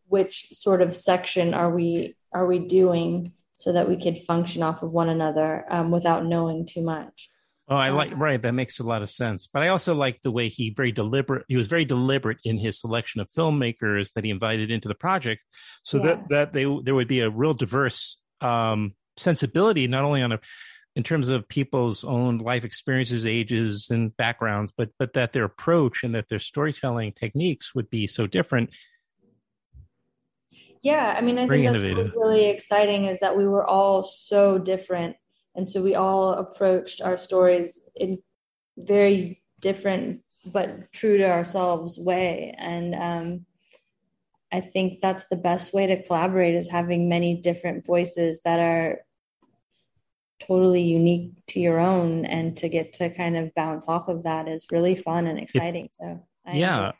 which 0.07 0.47
sort 0.53 0.81
of 0.81 0.95
section 0.95 1.53
are 1.53 1.69
we 1.73 2.15
are 2.33 2.45
we 2.47 2.59
doing 2.59 3.33
so 3.53 3.73
that 3.73 3.89
we 3.89 4.01
could 4.01 4.17
function 4.17 4.63
off 4.63 4.83
of 4.83 4.93
one 4.93 5.09
another 5.09 5.65
um, 5.69 5.91
without 5.91 6.25
knowing 6.25 6.65
too 6.65 6.81
much 6.83 7.29
Oh, 7.69 7.75
I 7.75 7.89
like 7.89 8.13
Um, 8.13 8.21
right. 8.23 8.41
That 8.41 8.53
makes 8.53 8.79
a 8.79 8.83
lot 8.83 9.01
of 9.01 9.09
sense. 9.09 9.45
But 9.45 9.61
I 9.61 9.67
also 9.67 9.93
like 9.93 10.21
the 10.21 10.31
way 10.31 10.47
he 10.47 10.69
very 10.69 10.93
deliberate. 10.93 11.43
He 11.49 11.57
was 11.57 11.67
very 11.67 11.83
deliberate 11.83 12.37
in 12.45 12.57
his 12.57 12.79
selection 12.79 13.19
of 13.19 13.27
filmmakers 13.29 14.13
that 14.13 14.23
he 14.23 14.29
invited 14.29 14.71
into 14.71 14.87
the 14.87 14.95
project, 14.95 15.41
so 15.83 15.97
Yeah. 15.97 16.03
that 16.05 16.29
that 16.29 16.53
they 16.53 16.63
there 16.85 16.95
would 16.95 17.09
be 17.09 17.19
a 17.19 17.29
real 17.29 17.53
diverse 17.53 18.19
um, 18.39 18.95
sensibility, 19.17 19.85
not 19.85 20.05
only 20.05 20.21
on 20.21 20.31
a 20.31 20.39
in 20.97 21.03
terms 21.03 21.29
of 21.29 21.47
people's 21.47 22.03
own 22.03 22.39
life 22.39 22.65
experiences, 22.65 23.23
ages, 23.23 23.91
and 23.91 24.17
backgrounds, 24.17 24.71
but 24.75 24.89
but 24.97 25.13
that 25.13 25.31
their 25.31 25.45
approach 25.45 26.03
and 26.03 26.15
that 26.15 26.27
their 26.27 26.39
storytelling 26.39 27.11
techniques 27.11 27.75
would 27.75 27.87
be 27.91 28.07
so 28.07 28.25
different. 28.25 28.71
yeah 30.81 31.15
i 31.17 31.21
mean 31.21 31.37
i 31.39 31.47
Very 31.47 31.63
think 31.63 31.73
that's 31.73 31.83
what 31.83 31.97
was 31.97 32.11
really 32.15 32.45
exciting 32.49 33.05
is 33.05 33.19
that 33.19 33.35
we 33.35 33.47
were 33.47 33.65
all 33.65 34.03
so 34.03 34.57
different 34.57 35.15
and 35.55 35.67
so 35.69 35.81
we 35.81 35.95
all 35.95 36.33
approached 36.33 37.01
our 37.01 37.17
stories 37.17 37.89
in 37.95 38.19
very 38.77 39.41
different 39.59 40.21
but 40.45 40.91
true 40.93 41.17
to 41.17 41.27
ourselves 41.27 41.97
way 41.97 42.53
and 42.59 42.93
um, 42.93 43.45
i 44.51 44.61
think 44.61 45.01
that's 45.01 45.27
the 45.29 45.41
best 45.49 45.73
way 45.73 45.87
to 45.87 46.03
collaborate 46.03 46.53
is 46.53 46.69
having 46.69 47.09
many 47.09 47.41
different 47.41 47.83
voices 47.83 48.41
that 48.45 48.59
are 48.59 48.99
totally 50.39 50.81
unique 50.81 51.31
to 51.47 51.59
your 51.59 51.79
own 51.79 52.25
and 52.25 52.55
to 52.57 52.69
get 52.69 52.93
to 52.93 53.09
kind 53.09 53.35
of 53.37 53.53
bounce 53.55 53.87
off 53.87 54.07
of 54.07 54.23
that 54.23 54.47
is 54.47 54.65
really 54.71 54.95
fun 54.95 55.27
and 55.27 55.39
exciting 55.39 55.89
so 55.91 56.21
I 56.45 56.53
yeah 56.53 56.89
it. 56.89 56.95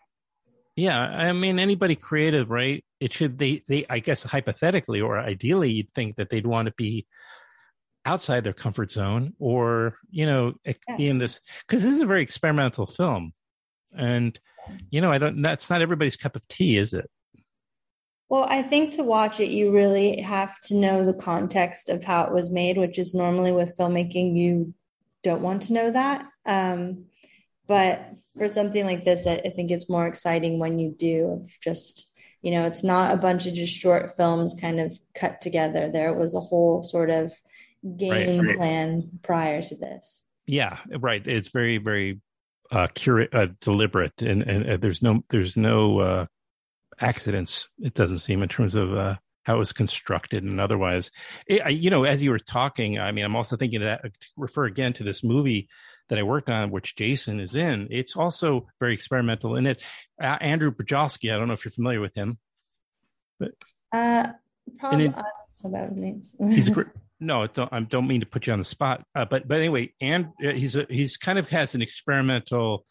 yeah 0.75 0.99
i 0.99 1.31
mean 1.33 1.59
anybody 1.59 1.95
creative 1.95 2.49
right 2.49 2.83
it 2.99 3.13
should 3.13 3.37
they 3.37 3.61
they 3.67 3.85
i 3.89 3.99
guess 3.99 4.23
hypothetically 4.23 5.01
or 5.01 5.19
ideally 5.19 5.69
you'd 5.71 5.93
think 5.93 6.15
that 6.15 6.29
they'd 6.29 6.47
want 6.47 6.67
to 6.67 6.73
be 6.77 7.05
outside 8.05 8.43
their 8.43 8.53
comfort 8.53 8.89
zone 8.89 9.33
or 9.39 9.95
you 10.09 10.25
know 10.25 10.53
Yeah. 10.65 10.97
be 10.97 11.07
in 11.07 11.17
this 11.17 11.39
because 11.67 11.83
this 11.83 11.93
is 11.93 12.01
a 12.01 12.05
very 12.05 12.21
experimental 12.23 12.87
film 12.87 13.33
and 13.95 14.39
you 14.89 15.01
know 15.01 15.11
i 15.11 15.17
don't 15.17 15.41
that's 15.41 15.69
not 15.69 15.81
everybody's 15.81 16.15
cup 16.15 16.35
of 16.35 16.47
tea 16.47 16.77
is 16.77 16.93
it 16.93 17.09
Well, 18.29 18.45
I 18.49 18.61
think 18.61 18.93
to 18.95 19.03
watch 19.03 19.39
it, 19.39 19.49
you 19.49 19.71
really 19.71 20.21
have 20.21 20.59
to 20.61 20.75
know 20.75 21.05
the 21.05 21.13
context 21.13 21.89
of 21.89 22.03
how 22.03 22.25
it 22.25 22.33
was 22.33 22.49
made, 22.49 22.77
which 22.77 22.99
is 22.99 23.13
normally 23.13 23.51
with 23.51 23.77
filmmaking, 23.77 24.35
you 24.35 24.73
don't 25.23 25.41
want 25.41 25.63
to 25.63 25.73
know 25.73 25.91
that. 25.91 26.25
Um, 26.45 27.05
but 27.67 28.05
for 28.37 28.47
something 28.47 28.85
like 28.85 29.05
this, 29.05 29.25
I, 29.25 29.35
I 29.45 29.49
think 29.49 29.71
it's 29.71 29.89
more 29.89 30.07
exciting 30.07 30.59
when 30.59 30.77
you 30.77 30.93
do. 30.97 31.43
Of 31.43 31.51
just, 31.61 32.09
you 32.41 32.51
know, 32.51 32.65
it's 32.65 32.83
not 32.83 33.13
a 33.13 33.17
bunch 33.17 33.47
of 33.47 33.53
just 33.53 33.73
short 33.73 34.17
films 34.17 34.55
kind 34.59 34.79
of 34.79 34.97
cut 35.15 35.39
together. 35.39 35.89
There 35.91 36.13
was 36.13 36.35
a 36.35 36.41
whole 36.41 36.83
sort 36.83 37.09
of 37.09 37.33
game 37.95 38.45
right. 38.45 38.57
plan 38.57 39.09
prior 39.21 39.61
to 39.61 39.75
this. 39.75 40.23
yeah 40.47 40.77
right 40.99 41.27
it's 41.27 41.49
very 41.49 41.77
very 41.77 42.19
uh 42.71 42.87
curate 42.95 43.33
uh, 43.33 43.47
deliberate 43.61 44.21
and 44.21 44.41
and 44.41 44.69
uh, 44.69 44.77
there's 44.77 45.03
no 45.03 45.21
there's 45.29 45.55
no 45.55 45.99
uh 45.99 46.25
accidents 46.99 47.67
it 47.79 47.93
doesn't 47.93 48.19
seem 48.19 48.41
in 48.43 48.49
terms 48.49 48.75
of 48.75 48.93
uh 48.93 49.15
how 49.43 49.55
it 49.55 49.59
was 49.59 49.71
constructed 49.71 50.43
and 50.43 50.59
otherwise 50.59 51.11
it, 51.47 51.61
I, 51.65 51.69
you 51.69 51.89
know 51.89 52.03
as 52.03 52.21
you 52.23 52.31
were 52.31 52.39
talking 52.39 52.99
i 52.99 53.11
mean 53.11 53.23
i'm 53.23 53.35
also 53.35 53.55
thinking 53.55 53.81
of 53.81 53.85
that 53.85 54.01
to 54.03 54.27
refer 54.35 54.65
again 54.65 54.93
to 54.93 55.03
this 55.03 55.23
movie 55.23 55.69
that 56.09 56.17
i 56.19 56.23
worked 56.23 56.49
on 56.49 56.71
which 56.71 56.95
jason 56.95 57.39
is 57.39 57.55
in 57.55 57.87
it's 57.91 58.15
also 58.15 58.67
very 58.79 58.93
experimental 58.93 59.55
in 59.55 59.65
it 59.67 59.81
uh, 60.21 60.37
andrew 60.41 60.71
Bujalski, 60.71 61.31
i 61.33 61.37
don't 61.37 61.47
know 61.47 61.53
if 61.53 61.63
you're 61.63 61.71
familiar 61.71 62.01
with 62.01 62.15
him 62.15 62.37
Uh, 63.93 64.27
probably 64.79 65.05
it- 65.05 65.15
I 65.15 65.21
don't 65.61 65.73
about 65.73 65.95
names. 65.95 66.35
he's 66.39 66.75
a 66.75 66.85
no 67.19 67.47
don't 67.47 67.71
i 67.71 67.79
don't 67.79 68.07
mean 68.07 68.19
to 68.21 68.25
put 68.27 68.47
you 68.47 68.53
on 68.53 68.59
the 68.59 68.65
spot 68.65 69.03
uh, 69.15 69.25
but 69.25 69.47
but 69.47 69.57
anyway 69.57 69.91
and 70.01 70.27
uh, 70.45 70.51
he's 70.51 70.75
a, 70.75 70.85
he's 70.89 71.17
kind 71.17 71.39
of 71.39 71.49
has 71.49 71.73
an 71.73 71.81
experimental 71.81 72.85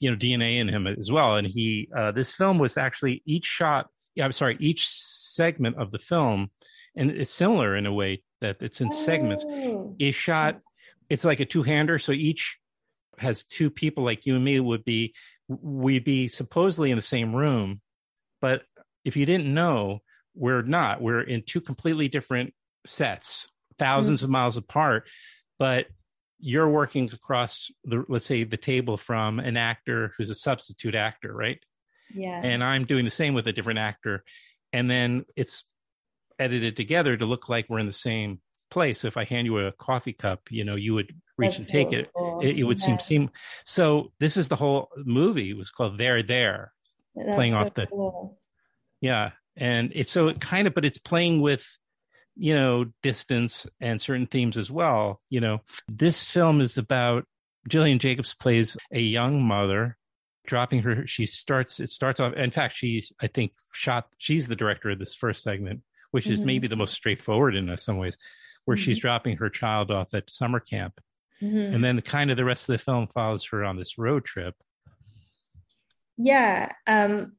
you 0.00 0.10
know 0.10 0.16
dna 0.16 0.58
in 0.58 0.68
him 0.68 0.86
as 0.86 1.10
well. 1.10 1.36
And 1.36 1.46
he 1.46 1.88
uh 1.96 2.12
this 2.12 2.32
film 2.32 2.58
was 2.58 2.76
actually 2.76 3.22
each 3.26 3.44
shot 3.44 3.88
yeah 4.14 4.24
i'm 4.24 4.32
sorry 4.32 4.56
each 4.58 4.88
segment 4.88 5.76
of 5.76 5.90
the 5.90 5.98
film 5.98 6.50
and 6.96 7.10
it's 7.10 7.30
similar 7.30 7.76
in 7.76 7.86
a 7.86 7.92
way 7.92 8.22
that 8.40 8.56
it's 8.60 8.80
in 8.80 8.90
segments. 8.92 9.44
Oh. 9.48 9.94
is 9.98 10.14
shot 10.14 10.60
it's 11.08 11.24
like 11.24 11.40
a 11.40 11.46
two-hander. 11.46 11.98
So 11.98 12.12
each 12.12 12.58
has 13.18 13.44
two 13.44 13.70
people 13.70 14.04
like 14.04 14.26
you 14.26 14.36
and 14.36 14.44
me 14.44 14.60
would 14.60 14.84
be 14.84 15.14
we'd 15.48 16.04
be 16.04 16.28
supposedly 16.28 16.90
in 16.90 16.96
the 16.96 17.02
same 17.02 17.34
room. 17.34 17.80
But 18.40 18.62
if 19.04 19.16
you 19.16 19.26
didn't 19.26 19.52
know 19.52 20.00
we're 20.38 20.62
not. 20.62 21.02
We're 21.02 21.20
in 21.20 21.42
two 21.42 21.60
completely 21.60 22.08
different 22.08 22.54
sets 22.86 23.48
1000s 23.80 24.22
of 24.22 24.30
miles 24.30 24.56
apart. 24.56 25.08
But 25.58 25.86
you're 26.40 26.68
working 26.68 27.10
across 27.12 27.70
the 27.84 28.04
let's 28.08 28.24
say 28.26 28.44
the 28.44 28.56
table 28.56 28.96
from 28.96 29.38
an 29.40 29.56
actor 29.56 30.12
who's 30.16 30.30
a 30.30 30.34
substitute 30.34 30.94
actor 30.94 31.32
right 31.34 31.58
Yeah. 32.14 32.40
and 32.42 32.62
i'm 32.62 32.84
doing 32.84 33.04
the 33.04 33.10
same 33.10 33.34
with 33.34 33.46
a 33.48 33.52
different 33.52 33.78
actor 33.80 34.22
and 34.72 34.90
then 34.90 35.24
it's 35.36 35.64
edited 36.38 36.76
together 36.76 37.16
to 37.16 37.26
look 37.26 37.48
like 37.48 37.66
we're 37.68 37.80
in 37.80 37.86
the 37.86 37.92
same 37.92 38.40
place 38.70 39.04
if 39.04 39.16
i 39.16 39.24
hand 39.24 39.46
you 39.46 39.58
a 39.58 39.72
coffee 39.72 40.12
cup 40.12 40.42
you 40.50 40.64
know 40.64 40.76
you 40.76 40.94
would 40.94 41.10
reach 41.38 41.56
That's 41.56 41.58
and 41.60 41.68
take 41.68 41.88
so 41.90 41.96
it 41.96 42.10
cool. 42.16 42.40
it, 42.40 42.58
it 42.58 42.64
would 42.64 42.78
seem 42.78 42.98
seem 43.00 43.30
so 43.64 44.12
this 44.20 44.36
is 44.36 44.48
the 44.48 44.56
whole 44.56 44.90
movie 45.04 45.50
it 45.50 45.56
was 45.56 45.70
called 45.70 45.98
there 45.98 46.22
there 46.22 46.72
That's 47.16 47.34
playing 47.34 47.52
so 47.52 47.58
off 47.60 47.74
the- 47.74 47.86
cool. 47.86 48.38
yeah 49.00 49.30
and 49.56 49.90
it's 49.94 50.12
so 50.12 50.28
it 50.28 50.40
kind 50.40 50.68
of 50.68 50.74
but 50.74 50.84
it's 50.84 50.98
playing 50.98 51.40
with 51.40 51.66
you 52.40 52.54
know 52.54 52.86
distance 53.02 53.66
and 53.80 54.00
certain 54.00 54.26
themes 54.26 54.56
as 54.56 54.70
well 54.70 55.20
you 55.28 55.40
know 55.40 55.58
this 55.88 56.24
film 56.24 56.60
is 56.60 56.78
about 56.78 57.24
Gillian 57.68 57.98
Jacobs 57.98 58.34
plays 58.34 58.76
a 58.92 59.00
young 59.00 59.42
mother 59.42 59.96
dropping 60.46 60.80
her 60.82 61.06
she 61.06 61.26
starts 61.26 61.80
it 61.80 61.88
starts 61.88 62.20
off 62.20 62.32
in 62.34 62.50
fact 62.52 62.74
she's 62.76 63.12
I 63.20 63.26
think 63.26 63.52
shot 63.72 64.06
she's 64.18 64.46
the 64.46 64.56
director 64.56 64.90
of 64.90 64.98
this 64.98 65.14
first 65.16 65.42
segment 65.42 65.82
which 66.12 66.26
is 66.28 66.40
Mhm. 66.40 66.44
maybe 66.46 66.68
the 66.68 66.76
most 66.76 66.94
straightforward 66.94 67.54
in 67.56 67.76
some 67.76 67.98
ways 67.98 68.16
where 68.64 68.76
she's 68.76 68.98
dropping 68.98 69.36
her 69.38 69.50
child 69.50 69.90
off 69.90 70.14
at 70.14 70.30
summer 70.30 70.60
camp 70.60 71.00
Mhm. 71.42 71.74
and 71.74 71.84
then 71.84 71.96
the, 71.96 72.02
kind 72.02 72.30
of 72.30 72.36
the 72.36 72.44
rest 72.44 72.68
of 72.68 72.72
the 72.74 72.78
film 72.78 73.08
follows 73.08 73.44
her 73.46 73.64
on 73.64 73.76
this 73.76 73.98
road 73.98 74.24
trip 74.24 74.54
yeah. 76.20 76.72
Um, 76.86 77.36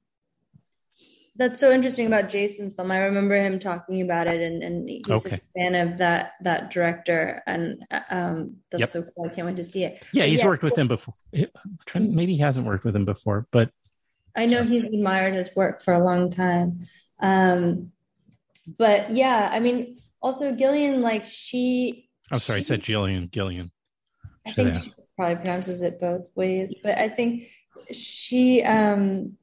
that's 1.40 1.58
so 1.60 1.72
interesting 1.72 2.06
about 2.06 2.30
Jason's 2.30 2.74
film. 2.74 2.92
I 2.92 2.98
remember 2.98 3.36
him 3.42 3.60
talking 3.60 4.02
about 4.02 4.28
it, 4.28 4.42
and, 4.42 4.62
and 4.62 4.88
he's 4.90 5.26
Okay. 5.26 5.36
a 5.38 5.40
fan 5.60 5.74
of 5.74 5.98
that 5.98 6.34
that 6.44 6.70
director, 6.70 7.42
and 7.48 7.84
um, 8.12 8.58
that's 8.70 8.82
Yep. 8.82 8.90
so 8.90 9.04
cool. 9.04 9.26
I 9.26 9.30
can't 9.34 9.48
wait 9.48 9.56
to 9.56 9.64
see 9.64 9.86
it. 9.86 10.04
Yeah, 10.14 10.24
But 10.24 10.30
he's 10.30 10.44
worked 10.44 10.62
with 10.64 10.78
him 10.78 10.88
before. 10.88 11.16
Maybe 11.96 12.34
he 12.36 12.40
hasn't 12.42 12.68
worked 12.68 12.84
with 12.86 12.96
him 12.96 13.06
before, 13.06 13.48
but 13.52 13.72
I 14.36 14.46
know 14.46 14.64
he's 14.64 14.84
admired 14.84 15.34
his 15.34 15.50
work 15.56 15.82
for 15.82 15.94
a 15.94 16.04
long 16.04 16.30
time. 16.30 16.84
Um, 17.20 17.92
but 18.78 19.10
yeah, 19.12 19.50
I 19.52 19.60
mean, 19.60 19.98
also 20.22 20.54
Gillian, 20.54 21.02
like 21.02 21.26
she, 21.26 22.10
I'm 22.32 22.40
sorry, 22.40 22.58
I 22.60 22.62
she- 22.62 22.68
said 22.68 22.84
Gillian. 22.84 23.30
Gillian. 23.32 23.72
I 24.46 24.52
think 24.52 24.76
she 24.76 24.92
probably 25.16 25.36
pronounces 25.38 25.82
it 25.82 26.00
both 26.00 26.26
ways, 26.36 26.74
but 26.84 26.98
I 26.98 27.10
think 27.10 27.44
she, 27.92 28.62
um, 28.64 29.38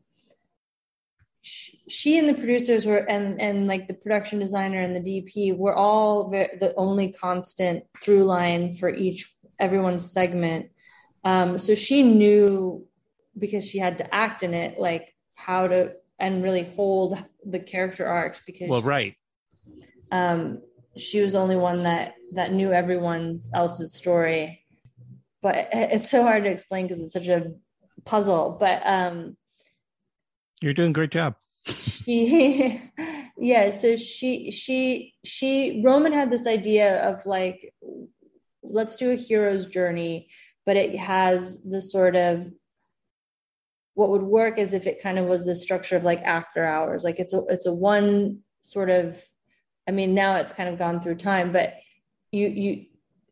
she, 1.88 1.94
she 1.94 2.18
and 2.18 2.28
the 2.28 2.34
producers 2.34 2.86
were, 2.86 2.98
and 2.98 3.40
and 3.40 3.66
like 3.66 3.88
the 3.88 3.94
production 3.94 4.38
designer 4.38 4.80
and 4.80 4.94
the 4.94 5.00
DP 5.00 5.56
were 5.56 5.74
all 5.74 6.30
ve- 6.30 6.56
the 6.60 6.74
only 6.76 7.12
constant 7.12 7.84
through 8.02 8.24
line 8.24 8.76
for 8.76 8.88
each 8.88 9.34
everyone's 9.58 10.10
segment. 10.10 10.70
Um, 11.24 11.58
so 11.58 11.74
she 11.74 12.02
knew 12.02 12.86
because 13.38 13.66
she 13.66 13.78
had 13.78 13.98
to 13.98 14.14
act 14.14 14.42
in 14.42 14.54
it, 14.54 14.78
like 14.78 15.14
how 15.34 15.66
to 15.66 15.94
and 16.18 16.42
really 16.42 16.62
hold 16.62 17.22
the 17.44 17.58
character 17.58 18.06
arcs 18.06 18.42
because 18.46 18.70
Well, 18.70 18.82
right. 18.82 19.14
um, 20.10 20.62
she 20.96 21.20
was 21.20 21.32
the 21.32 21.38
only 21.38 21.56
one 21.56 21.82
that 21.82 22.14
that 22.32 22.52
knew 22.52 22.72
everyone's 22.72 23.50
else's 23.54 23.94
story 23.94 24.64
but 25.42 25.68
it's 25.72 26.10
so 26.10 26.22
hard 26.22 26.44
to 26.44 26.50
explain 26.50 26.86
because 26.86 27.02
it's 27.02 27.12
such 27.12 27.28
a 27.28 27.52
puzzle 28.04 28.56
but 28.58 28.82
um 28.86 29.36
You're 30.62 30.74
doing 30.74 30.90
a 30.90 30.92
great 30.92 31.10
job. 31.10 31.36
She 31.66 32.80
yeah 33.38 33.70
so 33.70 33.96
she 33.96 34.50
she 34.50 35.14
she 35.24 35.82
roman 35.84 36.12
had 36.12 36.30
this 36.30 36.46
idea 36.46 37.02
of 37.02 37.24
like 37.26 37.74
let's 38.62 38.96
do 38.96 39.10
a 39.10 39.14
hero's 39.14 39.66
journey 39.66 40.28
but 40.64 40.76
it 40.76 40.96
has 40.96 41.62
the 41.62 41.80
sort 41.80 42.16
of 42.16 42.50
what 43.94 44.10
would 44.10 44.22
work 44.22 44.58
is 44.58 44.74
if 44.74 44.86
it 44.86 45.02
kind 45.02 45.18
of 45.18 45.24
was 45.24 45.44
the 45.44 45.54
structure 45.54 45.96
of 45.96 46.04
like 46.04 46.20
after 46.20 46.66
hours. 46.66 47.02
Like 47.02 47.18
it's 47.18 47.32
a 47.32 47.42
it's 47.48 47.64
a 47.64 47.72
one 47.72 48.40
sort 48.66 48.90
of 48.90 49.22
i 49.88 49.90
mean 49.90 50.14
now 50.14 50.36
it's 50.36 50.52
kind 50.52 50.68
of 50.68 50.78
gone 50.78 51.00
through 51.00 51.14
time 51.14 51.52
but 51.52 51.74
you 52.32 52.48
you 52.48 52.86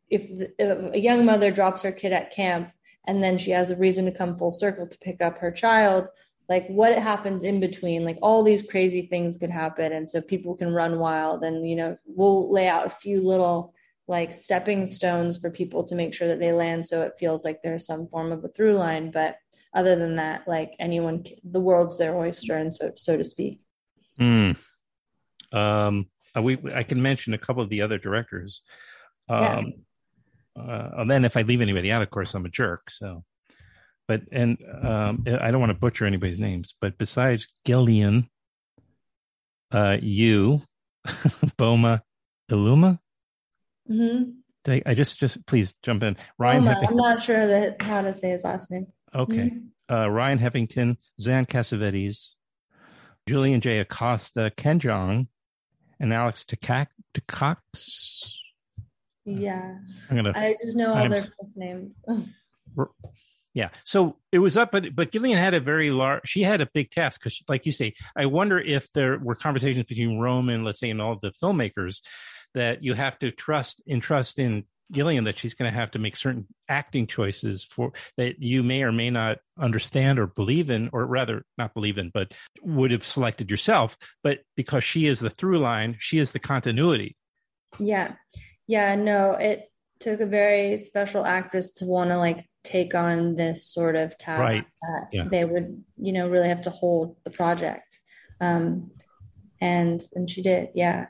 if, 0.09 0.29
the, 0.29 0.53
if 0.59 0.95
a 0.95 0.99
young 0.99 1.25
mother 1.25 1.51
drops 1.51 1.83
her 1.83 1.91
kid 1.91 2.13
at 2.13 2.33
camp 2.33 2.71
and 3.07 3.23
then 3.23 3.37
she 3.37 3.51
has 3.51 3.71
a 3.71 3.77
reason 3.77 4.05
to 4.05 4.13
come 4.13 4.39
full 4.39 4.53
circle 4.53 4.87
to 4.87 4.99
pick 4.99 5.21
up 5.21 5.39
her 5.39 5.51
child 5.51 6.07
like 6.49 6.67
what 6.69 6.97
happens 6.97 7.45
in 7.45 7.61
between 7.61 8.05
like 8.05 8.19
all 8.23 8.43
these 8.43 8.63
crazy 8.63 9.03
things 9.03 9.37
could 9.37 9.51
happen 9.51 9.93
and 9.93 10.09
so 10.09 10.21
people 10.21 10.55
can 10.55 10.73
run 10.73 10.99
wild 10.99 11.43
and 11.43 11.69
you 11.69 11.77
know 11.77 11.97
we'll 12.07 12.53
lay 12.53 12.69
out 12.69 12.87
a 12.87 12.91
few 12.91 13.21
little 13.21 13.73
like 14.07 14.33
stepping 14.33 14.87
stones 14.87 15.39
for 15.39 15.51
people 15.51 15.83
to 15.83 15.95
make 15.95 16.13
sure 16.13 16.29
that 16.29 16.39
they 16.39 16.53
land 16.53 16.87
so 16.87 17.03
it 17.03 17.19
feels 17.19 17.45
like 17.45 17.63
there's 17.63 17.87
some 17.87 18.07
form 18.07 18.33
of 18.33 18.45
a 18.45 18.49
through 18.49 18.75
line 18.75 19.11
but 19.11 19.37
other 19.75 19.97
than 19.97 20.17
that 20.17 20.47
like 20.47 20.75
anyone 20.79 21.25
the 21.45 21.61
world's 21.61 21.99
their 21.99 22.17
oyster 22.17 22.57
and 22.59 22.75
so 22.75 22.93
so 22.97 23.17
to 23.17 23.25
speak 23.25 23.61
Hmm. 24.19 24.53
Um, 25.53 26.07
uh, 26.37 26.43
we 26.43 26.59
I 26.73 26.83
can 26.83 27.01
mention 27.01 27.35
a 27.35 27.39
couple 27.39 27.63
of 27.63 27.71
the 27.71 27.83
other 27.83 27.99
directors. 27.99 28.63
Yeah. 29.29 29.59
Um, 29.59 29.73
uh, 30.57 30.91
and 30.99 31.11
then 31.11 31.25
if 31.25 31.37
I 31.37 31.43
leave 31.43 31.61
anybody 31.61 31.91
out, 31.91 32.03
of 32.03 32.11
course, 32.11 32.35
I'm 32.35 32.47
a 32.47 32.49
jerk. 32.49 32.91
So, 32.91 33.25
but 34.09 34.23
and 34.33 34.59
um, 34.83 35.25
I 35.27 35.51
don't 35.51 35.61
want 35.61 35.71
to 35.71 35.79
butcher 35.79 36.05
anybody's 36.07 36.39
names. 36.41 36.75
But 36.81 36.99
besides 36.99 37.47
Gillian, 37.65 38.29
uh, 39.73 39.97
you, 40.01 40.61
Boma, 41.57 42.03
Iluma. 42.51 42.99
mm-hmm. 43.91 44.31
I, 44.67 44.83
I 44.87 44.95
just 44.95 45.19
just 45.19 45.45
please 45.47 45.75
jump 45.83 46.03
in. 46.03 46.17
Ryan. 46.39 46.65
Heffing- 46.65 46.89
i'm 46.89 46.97
not 46.97 47.21
sure 47.23 47.47
that 47.47 47.81
how 47.83 48.01
to 48.01 48.13
say 48.15 48.31
his 48.31 48.45
last 48.45 48.71
name 48.71 48.87
okay. 49.15 49.51
Mhm. 49.51 49.67
Uh, 49.91 50.09
Ryan 50.11 50.39
Heffington, 50.39 50.97
Xan 51.21 51.47
Cassavetes, 51.47 52.31
Julian 53.29 53.61
J. 53.61 53.81
Acosta, 53.81 54.51
Ken 54.57 54.81
Jeong, 54.81 55.29
and 56.01 56.13
Alex 56.15 56.47
Takak- 56.47 56.87
Tacox. 57.13 58.41
yeah 59.27 59.77
I'm 60.09 60.17
gonna 60.17 60.33
i 60.35 60.55
just 60.63 60.77
know 60.77 60.89
all 60.91 60.97
I'm- 60.97 61.11
their 61.11 61.21
first 61.21 61.57
names 61.57 61.93
Yeah. 63.55 63.69
So 63.85 64.17
it 64.33 64.41
was 64.41 64.57
up, 64.57 64.73
but 64.73 64.95
but 64.95 65.13
Gillian 65.13 65.39
had 65.39 65.55
a 65.55 65.61
very 65.61 65.91
large. 65.91 66.23
She 66.29 66.43
had 66.43 66.61
a 66.61 66.69
big 66.75 66.91
task 66.91 67.21
because, 67.21 67.41
like 67.49 67.67
you 67.67 67.73
say, 67.73 67.95
I 68.17 68.27
wonder 68.27 68.59
if 68.59 68.91
there 68.91 69.19
were 69.19 69.37
conversations 69.37 69.87
between 69.87 70.19
Rome 70.19 70.49
and 70.49 70.65
let's 70.65 70.81
say 70.81 70.91
and 70.91 71.01
all 71.01 71.19
the 71.21 71.33
filmmakers 71.43 72.03
that 72.55 72.83
you 72.83 72.95
have 72.95 73.19
to 73.21 73.31
trust 73.31 73.81
entrust 73.89 74.41
in 74.41 74.65
Gillian 74.91 75.25
that 75.25 75.39
she's 75.39 75.55
going 75.55 75.73
to 75.73 75.79
have 75.79 75.93
to 75.93 75.99
make 75.99 76.17
certain 76.17 76.47
acting 76.69 77.07
choices 77.07 77.65
for 77.65 77.93
that 78.17 78.43
you 78.43 78.63
may 78.63 78.83
or 78.83 78.93
may 78.93 79.11
not 79.11 79.39
understand 79.59 80.19
or 80.19 80.27
believe 80.27 80.69
in, 80.69 80.91
or 80.93 81.07
rather 81.07 81.45
not 81.57 81.75
believe 81.75 81.97
in, 81.97 82.11
but 82.13 82.33
would 82.63 82.91
have 82.91 83.05
selected 83.05 83.51
yourself. 83.51 83.97
But 84.23 84.41
because 84.57 84.85
she 84.85 85.07
is 85.07 85.21
the 85.21 85.31
through 85.31 85.61
line, 85.61 85.97
she 86.01 86.19
is 86.19 86.33
the 86.33 86.39
continuity. 86.41 87.17
Yeah. 87.79 88.15
Yeah, 88.67 88.95
no, 88.95 89.33
it 89.33 89.71
took 90.01 90.21
a 90.21 90.27
very 90.27 90.79
special 90.79 91.25
actress 91.25 91.73
to 91.75 91.85
want 91.85 92.11
to 92.11 92.19
like 92.19 92.45
take 92.65 92.95
on 92.95 93.37
this 93.37 93.67
sort 93.67 93.95
of 93.95 94.17
task 94.19 94.43
Right. 94.43 94.65
that 94.83 95.09
Yeah. 95.13 95.29
they 95.31 95.45
would, 95.45 95.85
you 95.97 96.13
know, 96.13 96.29
really 96.29 96.49
have 96.49 96.63
to 96.63 96.71
hold 96.71 97.17
the 97.25 97.31
project. 97.31 98.01
Um 98.41 98.91
and 99.61 100.03
and 100.15 100.29
she 100.29 100.43
did, 100.43 100.71
yeah. 100.75 101.07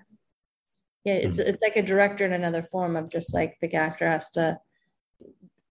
Yeah, 1.04 1.14
it's 1.14 1.38
Mm-hmm. 1.38 1.48
it's 1.50 1.62
like 1.62 1.76
a 1.76 1.82
director 1.82 2.24
in 2.26 2.32
another 2.32 2.62
form 2.62 2.96
of 2.96 3.08
just 3.08 3.32
like 3.34 3.56
the 3.60 3.72
actor 3.74 4.08
has 4.08 4.30
to 4.30 4.58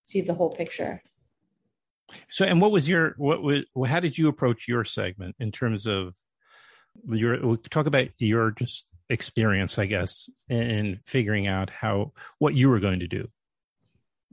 see 0.04 0.22
the 0.22 0.34
whole 0.34 0.50
picture. 0.52 1.02
So, 2.30 2.46
and 2.46 2.62
what 2.62 2.72
was 2.72 2.88
your 2.88 3.14
what 3.18 3.42
was 3.42 3.66
how 3.88 4.00
did 4.00 4.18
you 4.18 4.28
approach 4.28 4.68
your 4.68 4.84
segment 4.84 5.36
in 5.40 5.52
terms 5.52 5.86
of 5.88 6.16
your 7.08 7.40
we'll 7.46 7.58
talk 7.58 7.88
about 7.88 8.10
your 8.20 8.52
just 8.52 8.88
experience, 9.10 9.80
I 9.80 9.86
guess, 9.88 10.30
in 10.50 11.00
figuring 11.06 11.48
out 11.48 11.70
how 11.70 12.14
what 12.40 12.54
you 12.56 12.70
were 12.70 12.80
going 12.80 13.00
to 13.00 13.08
do. 13.08 13.28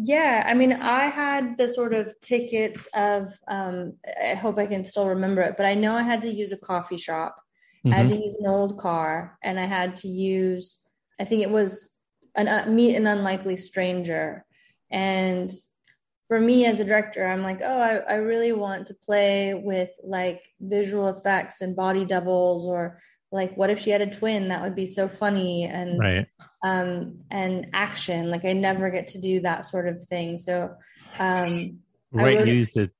Yeah, 0.02 0.44
I 0.46 0.54
mean, 0.54 0.72
I 0.72 1.06
had 1.06 1.58
the 1.58 1.68
sort 1.68 1.92
of 1.92 2.18
tickets 2.20 2.88
of, 2.94 3.32
um, 3.48 3.94
I 4.22 4.34
hope 4.34 4.58
I 4.58 4.66
can 4.66 4.82
still 4.82 5.08
remember 5.08 5.42
it, 5.42 5.56
but 5.58 5.66
I 5.66 5.74
know 5.74 5.94
I 5.94 6.02
had 6.02 6.22
to 6.22 6.30
use 6.30 6.52
a 6.52 6.56
coffee 6.56 6.96
shop. 6.96 7.36
I 7.84 7.96
had 7.96 8.08
to 8.08 8.16
use 8.16 8.36
an 8.40 8.46
old 8.46 8.78
car 8.78 9.38
and 9.42 9.58
I 9.58 9.66
had 9.66 9.96
to 9.96 10.08
use, 10.08 10.80
I 11.18 11.24
think 11.24 11.42
it 11.42 11.50
was 11.50 11.96
an 12.34 12.46
uh, 12.46 12.66
meet 12.68 12.94
an 12.94 13.06
unlikely 13.06 13.56
stranger. 13.56 14.44
And 14.90 15.50
for 16.28 16.40
me 16.40 16.66
as 16.66 16.80
a 16.80 16.84
director, 16.84 17.26
I'm 17.26 17.42
like, 17.42 17.60
oh, 17.62 17.80
I, 17.80 17.96
I 17.96 18.14
really 18.16 18.52
want 18.52 18.86
to 18.86 18.94
play 18.94 19.54
with 19.54 19.90
like 20.04 20.42
visual 20.60 21.08
effects 21.08 21.60
and 21.60 21.74
body 21.74 22.04
doubles 22.04 22.66
or 22.66 23.00
like 23.32 23.56
what 23.56 23.70
if 23.70 23.78
she 23.78 23.90
had 23.90 24.00
a 24.00 24.06
twin? 24.10 24.48
That 24.48 24.62
would 24.62 24.74
be 24.74 24.86
so 24.86 25.08
funny. 25.08 25.64
And 25.64 25.98
Right. 25.98 26.26
um, 26.64 27.20
and 27.30 27.68
action. 27.72 28.30
Like 28.30 28.44
I 28.44 28.52
never 28.52 28.90
get 28.90 29.08
to 29.08 29.18
do 29.20 29.40
that 29.40 29.66
sort 29.66 29.88
of 29.88 30.02
thing. 30.04 30.36
So, 30.38 30.74
um, 31.18 31.78
Right. 32.12 32.36
wrote- 32.38 32.48
used 32.48 32.76
it. 32.76 32.90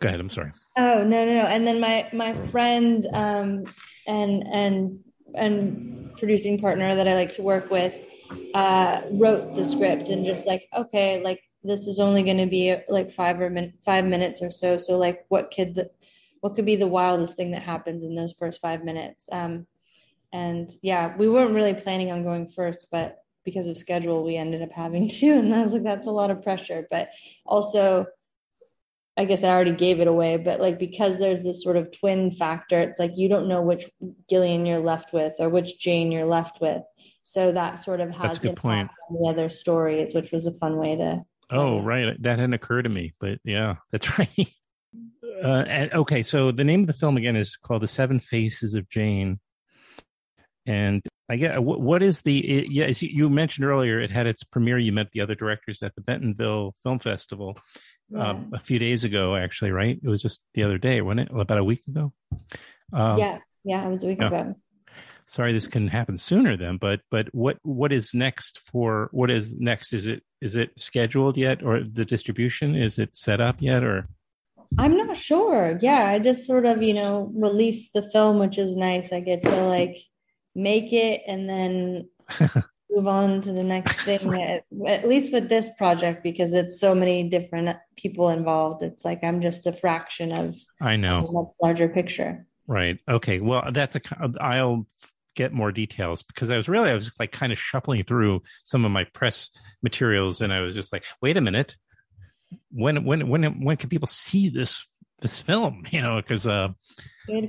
Go 0.00 0.08
ahead. 0.08 0.20
I'm 0.20 0.30
sorry. 0.30 0.52
oh 0.76 1.02
no, 1.04 1.24
no, 1.24 1.34
no. 1.34 1.46
And 1.46 1.66
then 1.66 1.80
my 1.80 2.08
my 2.12 2.34
friend 2.34 3.06
um, 3.12 3.64
and 4.06 4.42
and 4.52 5.00
and 5.34 6.12
producing 6.18 6.58
partner 6.58 6.94
that 6.96 7.06
I 7.08 7.14
like 7.14 7.32
to 7.32 7.42
work 7.42 7.70
with 7.70 7.96
uh, 8.54 9.02
wrote 9.12 9.54
the 9.54 9.64
script 9.64 10.08
and 10.10 10.24
just 10.24 10.46
like 10.46 10.62
okay, 10.76 11.22
like 11.22 11.40
this 11.62 11.86
is 11.86 11.98
only 11.98 12.22
going 12.22 12.36
to 12.38 12.46
be 12.46 12.76
like 12.88 13.10
five 13.10 13.40
or 13.40 13.50
min- 13.50 13.72
five 13.84 14.04
minutes 14.04 14.42
or 14.42 14.50
so. 14.50 14.76
So 14.78 14.98
like, 14.98 15.24
what 15.28 15.50
could 15.54 15.74
the 15.74 15.90
what 16.44 16.56
could 16.56 16.66
be 16.66 16.76
the 16.76 16.86
wildest 16.86 17.38
thing 17.38 17.52
that 17.52 17.62
happens 17.62 18.04
in 18.04 18.14
those 18.14 18.34
first 18.38 18.60
five 18.60 18.84
minutes? 18.84 19.30
Um, 19.32 19.66
and 20.30 20.70
yeah, 20.82 21.16
we 21.16 21.26
weren't 21.26 21.54
really 21.54 21.72
planning 21.72 22.12
on 22.12 22.22
going 22.22 22.48
first, 22.48 22.88
but 22.92 23.16
because 23.46 23.66
of 23.66 23.78
schedule, 23.78 24.22
we 24.22 24.36
ended 24.36 24.60
up 24.60 24.70
having 24.70 25.08
to. 25.20 25.26
And 25.26 25.54
I 25.54 25.62
was 25.62 25.72
like, 25.72 25.84
that's 25.84 26.06
a 26.06 26.12
lot 26.12 26.30
of 26.30 26.42
pressure. 26.42 26.86
But 26.90 27.08
also, 27.46 28.04
I 29.16 29.24
guess 29.24 29.42
I 29.42 29.48
already 29.48 29.72
gave 29.72 30.00
it 30.00 30.06
away, 30.06 30.36
but 30.36 30.60
like 30.60 30.78
because 30.78 31.18
there's 31.18 31.40
this 31.40 31.62
sort 31.62 31.78
of 31.78 31.98
twin 31.98 32.30
factor, 32.30 32.78
it's 32.78 32.98
like 32.98 33.12
you 33.16 33.30
don't 33.30 33.48
know 33.48 33.62
which 33.62 33.88
Gillian 34.28 34.66
you're 34.66 34.80
left 34.80 35.14
with 35.14 35.32
or 35.38 35.48
which 35.48 35.78
Jane 35.78 36.12
you're 36.12 36.26
left 36.26 36.60
with. 36.60 36.82
So 37.22 37.52
that 37.52 37.78
sort 37.78 38.02
of 38.02 38.10
has 38.10 38.20
That's 38.32 38.36
a 38.36 38.48
good 38.48 38.56
point. 38.56 38.90
on 39.08 39.16
the 39.18 39.30
other 39.30 39.48
stories, 39.48 40.12
which 40.12 40.30
was 40.30 40.46
a 40.46 40.52
fun 40.52 40.76
way 40.76 40.96
to. 40.96 41.24
Oh, 41.48 41.80
right. 41.80 42.22
That 42.22 42.38
hadn't 42.38 42.52
occurred 42.52 42.82
to 42.82 42.90
me, 42.90 43.14
but 43.18 43.38
yeah, 43.44 43.76
that's 43.90 44.18
right. 44.18 44.52
Uh, 45.44 45.64
and, 45.68 45.92
okay, 45.92 46.22
so 46.22 46.50
the 46.52 46.64
name 46.64 46.80
of 46.80 46.86
the 46.86 46.94
film 46.94 47.18
again 47.18 47.36
is 47.36 47.56
called 47.56 47.82
"The 47.82 47.88
Seven 47.88 48.18
Faces 48.18 48.74
of 48.74 48.88
Jane," 48.88 49.38
and 50.64 51.02
I 51.28 51.36
get 51.36 51.62
what, 51.62 51.82
what 51.82 52.02
is 52.02 52.22
the? 52.22 52.38
It, 52.38 52.70
yeah, 52.70 52.86
as 52.86 53.02
you, 53.02 53.28
mentioned 53.28 53.66
earlier, 53.66 54.00
it 54.00 54.10
had 54.10 54.26
its 54.26 54.42
premiere. 54.42 54.78
You 54.78 54.92
met 54.92 55.10
the 55.12 55.20
other 55.20 55.34
directors 55.34 55.82
at 55.82 55.94
the 55.96 56.00
Bentonville 56.00 56.74
Film 56.82 56.98
Festival, 56.98 57.58
um, 58.16 58.52
a 58.54 58.58
few 58.58 58.78
days 58.78 59.04
ago, 59.04 59.36
actually, 59.36 59.70
right? 59.70 59.98
It 60.02 60.08
was 60.08 60.22
just 60.22 60.40
the 60.54 60.62
other 60.62 60.78
day, 60.78 61.02
wasn't 61.02 61.28
it? 61.28 61.38
About 61.38 61.58
a 61.58 61.64
week 61.64 61.80
ago. 61.88 62.14
Um, 62.94 63.18
yeah, 63.18 63.38
yeah, 63.64 63.84
it 63.84 63.90
was 63.90 64.02
a 64.02 64.06
week 64.06 64.20
yeah. 64.20 64.28
ago. 64.28 64.54
Sorry, 65.26 65.52
this 65.52 65.66
couldn't 65.66 65.88
happen 65.88 66.16
sooner 66.16 66.56
then. 66.56 66.78
But 66.78 67.00
but 67.10 67.28
what 67.34 67.58
what 67.62 67.92
is 67.92 68.14
next 68.14 68.60
for 68.70 69.10
what 69.12 69.30
is 69.30 69.52
next? 69.52 69.92
Is 69.92 70.06
it 70.06 70.22
is 70.40 70.56
it 70.56 70.70
scheduled 70.78 71.36
yet, 71.36 71.62
or 71.62 71.82
the 71.82 72.06
distribution 72.06 72.74
is 72.74 72.98
it 72.98 73.14
set 73.14 73.42
up 73.42 73.56
yet, 73.60 73.84
or? 73.84 74.08
I'm 74.78 74.96
not 74.96 75.16
sure. 75.16 75.78
Yeah, 75.80 76.06
I 76.06 76.18
just 76.18 76.46
sort 76.46 76.66
of, 76.66 76.82
you 76.82 76.94
know, 76.94 77.30
release 77.34 77.90
the 77.90 78.02
film, 78.02 78.38
which 78.38 78.58
is 78.58 78.76
nice. 78.76 79.12
I 79.12 79.20
get 79.20 79.42
to 79.44 79.64
like 79.64 79.98
make 80.54 80.92
it 80.92 81.22
and 81.26 81.48
then 81.48 82.08
move 82.90 83.06
on 83.06 83.40
to 83.42 83.52
the 83.52 83.64
next 83.64 84.00
thing. 84.02 84.34
at, 84.40 84.64
at 84.86 85.08
least 85.08 85.32
with 85.32 85.48
this 85.48 85.70
project, 85.76 86.22
because 86.22 86.52
it's 86.52 86.80
so 86.80 86.94
many 86.94 87.28
different 87.28 87.76
people 87.96 88.28
involved. 88.30 88.82
It's 88.82 89.04
like 89.04 89.22
I'm 89.22 89.40
just 89.40 89.66
a 89.66 89.72
fraction 89.72 90.32
of 90.32 90.56
I 90.80 90.96
know. 90.96 91.22
much 91.22 91.48
larger 91.62 91.88
picture. 91.88 92.46
Right. 92.66 92.98
Okay. 93.08 93.40
Well, 93.40 93.70
that's 93.72 93.96
a. 93.96 94.00
I'll 94.40 94.86
get 95.34 95.52
more 95.52 95.72
details 95.72 96.22
because 96.22 96.50
I 96.50 96.56
was 96.56 96.68
really 96.68 96.90
I 96.90 96.94
was 96.94 97.10
like 97.18 97.32
kind 97.32 97.52
of 97.52 97.58
shuffling 97.58 98.04
through 98.04 98.42
some 98.64 98.84
of 98.84 98.90
my 98.92 99.04
press 99.04 99.50
materials, 99.82 100.40
and 100.40 100.52
I 100.52 100.60
was 100.60 100.74
just 100.74 100.92
like, 100.92 101.04
wait 101.20 101.36
a 101.36 101.40
minute, 101.40 101.76
when 102.70 103.04
when 103.04 103.28
when 103.28 103.64
when 103.64 103.76
can 103.76 103.88
people 103.88 104.08
see 104.08 104.48
this 104.48 104.86
this 105.20 105.40
film? 105.40 105.84
You 105.90 106.02
know, 106.02 106.16
because 106.16 106.46
uh, 106.46 106.68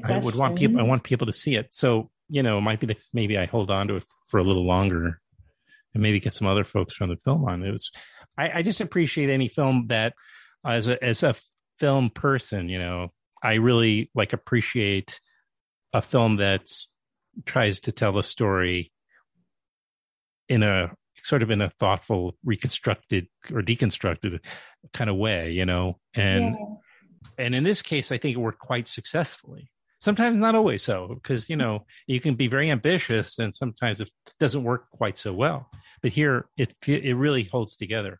I 0.03 0.17
would 0.17 0.35
want 0.35 0.57
people 0.57 0.79
I 0.79 0.83
want 0.83 1.03
people 1.03 1.27
to 1.27 1.33
see 1.33 1.55
it. 1.55 1.73
So 1.73 2.09
you 2.29 2.43
know, 2.43 2.57
it 2.57 2.61
might 2.61 2.79
be 2.79 2.87
that 2.87 2.97
maybe 3.13 3.37
I 3.37 3.45
hold 3.45 3.69
on 3.69 3.87
to 3.87 3.97
it 3.97 4.03
for 4.27 4.39
a 4.39 4.43
little 4.43 4.65
longer, 4.65 5.19
and 5.93 6.03
maybe 6.03 6.19
get 6.19 6.33
some 6.33 6.47
other 6.47 6.63
folks 6.63 6.93
from 6.93 7.09
the 7.09 7.17
film 7.17 7.45
on. 7.45 7.63
It 7.63 7.71
was. 7.71 7.91
I, 8.37 8.59
I 8.59 8.61
just 8.63 8.81
appreciate 8.81 9.29
any 9.29 9.47
film 9.47 9.87
that, 9.87 10.13
as 10.65 10.87
a 10.87 11.01
as 11.03 11.23
a 11.23 11.35
film 11.79 12.09
person, 12.09 12.69
you 12.69 12.79
know, 12.79 13.09
I 13.41 13.55
really 13.55 14.09
like 14.15 14.33
appreciate 14.33 15.19
a 15.93 16.01
film 16.01 16.35
that 16.35 16.71
tries 17.45 17.81
to 17.81 17.91
tell 17.91 18.17
a 18.17 18.23
story 18.23 18.91
in 20.49 20.63
a 20.63 20.91
sort 21.25 21.41
of 21.43 21.49
in 21.49 21.59
a 21.61 21.71
thoughtful, 21.79 22.38
reconstructed 22.45 23.27
or 23.51 23.61
deconstructed 23.61 24.39
kind 24.93 25.09
of 25.09 25.15
way, 25.15 25.51
you 25.51 25.65
know, 25.65 25.97
and 26.15 26.45
Yeah. 26.55 26.75
and 27.45 27.55
in 27.55 27.63
this 27.63 27.81
case, 27.81 28.11
I 28.11 28.17
think 28.19 28.38
it 28.38 28.39
worked 28.39 28.59
quite 28.59 28.88
successfully. 28.88 29.71
Sometimes 29.99 30.39
not 30.39 30.53
always 30.55 30.83
so, 30.83 30.99
because 31.15 31.49
you 31.49 31.57
know 31.57 31.85
you 32.05 32.19
can 32.19 32.35
be 32.35 32.47
very 32.47 32.69
ambitious, 32.69 33.39
and 33.39 33.53
sometimes 33.55 33.99
it 34.01 34.11
doesn't 34.39 34.63
work 34.63 34.83
quite 34.91 35.17
so 35.17 35.33
well. 35.33 35.59
But 36.01 36.11
here, 36.11 36.47
it 36.57 36.75
it 36.85 37.15
really 37.17 37.43
holds 37.43 37.75
together. 37.75 38.19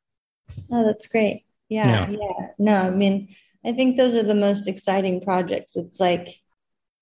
Oh, 0.72 0.84
that's 0.84 1.08
great. 1.08 1.46
Yeah, 1.70 2.10
yeah. 2.10 2.48
No, 2.58 2.78
I 2.88 2.90
mean, 2.90 3.36
I 3.64 3.74
think 3.74 3.98
those 3.98 4.16
are 4.16 4.24
the 4.24 4.34
most 4.48 4.68
exciting 4.68 5.22
projects. 5.22 5.76
It's 5.76 6.00
like 6.00 6.28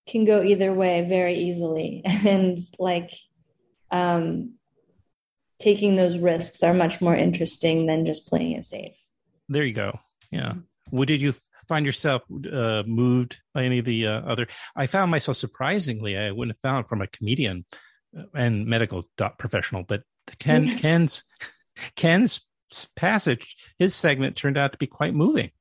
can 0.06 0.26
go 0.26 0.44
either 0.44 0.74
way 0.74 1.06
very 1.08 1.36
easily. 1.48 2.02
And 2.26 2.58
like 2.78 3.12
um 3.92 4.56
taking 5.60 5.96
those 5.96 6.18
risks 6.18 6.64
are 6.64 6.74
much 6.74 7.02
more 7.02 7.16
interesting 7.16 7.86
than 7.86 8.06
just 8.06 8.28
playing 8.28 8.54
it 8.54 8.66
safe. 8.66 8.96
There 9.50 9.64
you 9.64 9.74
go. 9.74 10.00
Yeah. 10.32 10.54
What 10.90 11.08
did 11.08 11.22
you 11.22 11.34
find 11.68 11.86
yourself 11.86 12.24
uh, 12.52 12.84
moved 12.86 13.38
by 13.54 13.64
any 13.64 13.80
of 13.80 13.86
the 13.86 14.08
uh, 14.08 14.22
other? 14.22 14.48
I 14.76 14.88
found 14.88 15.12
myself 15.12 15.38
surprisingly, 15.38 16.18
I 16.18 16.32
wouldn't 16.32 16.58
have 16.58 16.62
found 16.62 16.88
from 16.88 17.02
a 17.02 17.08
comedian 17.08 17.66
uh, 18.18 18.24
and 18.34 18.66
medical 18.66 19.06
doc 19.18 19.38
professional, 19.38 19.84
but 19.84 20.04
Ken 20.40 20.78
Ken's 20.78 21.24
Ken's 21.96 22.42
passage, 22.96 23.56
his 23.78 23.94
segment 23.96 24.36
turned 24.36 24.58
out 24.58 24.72
to 24.72 24.78
be 24.78 24.88
quite 24.88 25.14
moving. 25.14 25.52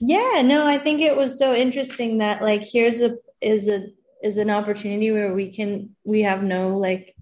Yeah, 0.00 0.42
no, 0.44 0.66
I 0.66 0.78
think 0.78 1.00
it 1.00 1.16
was 1.16 1.38
so 1.38 1.54
interesting 1.54 2.18
that 2.18 2.42
like 2.42 2.62
here's 2.62 3.00
a 3.00 3.16
is 3.40 3.68
a 3.68 3.88
is 4.22 4.38
an 4.38 4.50
opportunity 4.50 5.10
where 5.10 5.32
we 5.32 5.52
can 5.52 5.96
we 6.04 6.22
have 6.22 6.42
no 6.42 6.76
like 6.76 7.14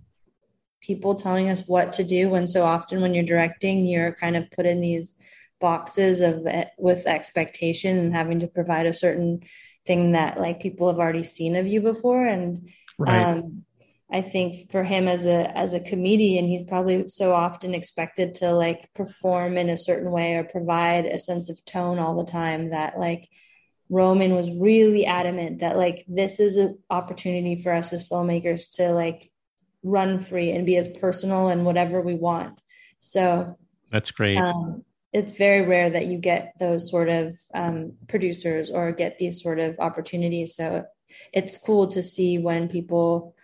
people 0.86 1.14
telling 1.14 1.48
us 1.48 1.64
what 1.66 1.92
to 1.92 2.04
do 2.04 2.28
when 2.28 2.46
so 2.46 2.64
often 2.64 3.00
when 3.00 3.14
you're 3.14 3.24
directing 3.24 3.86
you're 3.86 4.12
kind 4.12 4.36
of 4.36 4.50
put 4.50 4.66
in 4.66 4.80
these 4.80 5.14
boxes 5.60 6.20
of 6.20 6.46
eh, 6.46 6.66
with 6.78 7.06
expectation 7.06 7.98
and 7.98 8.14
having 8.14 8.38
to 8.38 8.46
provide 8.46 8.86
a 8.86 8.92
certain 8.92 9.40
thing 9.86 10.12
that 10.12 10.38
like 10.38 10.60
people 10.60 10.88
have 10.88 10.98
already 10.98 11.22
seen 11.22 11.56
of 11.56 11.66
you 11.66 11.80
before 11.80 12.26
and 12.26 12.70
Right. 12.98 13.28
um 13.28 13.64
I 14.12 14.22
think 14.22 14.70
for 14.70 14.84
him 14.84 15.08
as 15.08 15.26
a 15.26 15.56
as 15.58 15.72
a 15.72 15.80
comedian, 15.80 16.46
he's 16.46 16.62
probably 16.62 17.08
so 17.08 17.32
often 17.32 17.74
expected 17.74 18.36
to 18.36 18.52
like 18.52 18.88
perform 18.94 19.58
in 19.58 19.68
a 19.68 19.76
certain 19.76 20.12
way 20.12 20.34
or 20.34 20.44
provide 20.44 21.06
a 21.06 21.18
sense 21.18 21.50
of 21.50 21.64
tone 21.64 21.98
all 21.98 22.14
the 22.16 22.30
time 22.30 22.70
that 22.70 22.98
like 22.98 23.28
Roman 23.88 24.34
was 24.34 24.50
really 24.50 25.06
adamant 25.06 25.60
that 25.60 25.76
like 25.76 26.04
this 26.08 26.38
is 26.38 26.56
an 26.56 26.78
opportunity 26.88 27.56
for 27.56 27.72
us 27.72 27.92
as 27.92 28.08
filmmakers 28.08 28.76
to 28.76 28.92
like 28.92 29.30
run 29.86 30.18
free 30.18 30.50
and 30.50 30.66
be 30.66 30.76
as 30.76 30.88
personal 30.88 31.48
and 31.48 31.64
whatever 31.64 32.00
we 32.00 32.14
want. 32.14 32.60
So 32.98 33.54
That's 33.90 34.10
great. 34.10 34.36
um, 34.36 34.84
it's 35.12 35.32
very 35.32 35.62
rare 35.62 35.88
that 35.90 36.06
you 36.06 36.18
get 36.18 36.54
those 36.58 36.90
sort 36.90 37.08
of 37.08 37.38
um, 37.54 37.92
producers 38.08 38.70
or 38.70 38.92
get 38.92 39.18
these 39.18 39.40
sort 39.40 39.60
of 39.60 39.78
opportunities. 39.78 40.56
So 40.56 40.84
it's 41.32 41.56
cool 41.56 41.86
to 41.88 42.02
see 42.02 42.38
when 42.38 42.68
people 42.68 43.34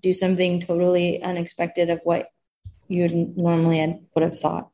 do 0.00 0.12
something 0.12 0.60
totally 0.60 1.22
unexpected 1.22 1.90
of 1.90 2.00
what 2.04 2.26
you 2.88 3.32
normally 3.36 4.00
would 4.14 4.22
have 4.22 4.38
thought. 4.38 4.68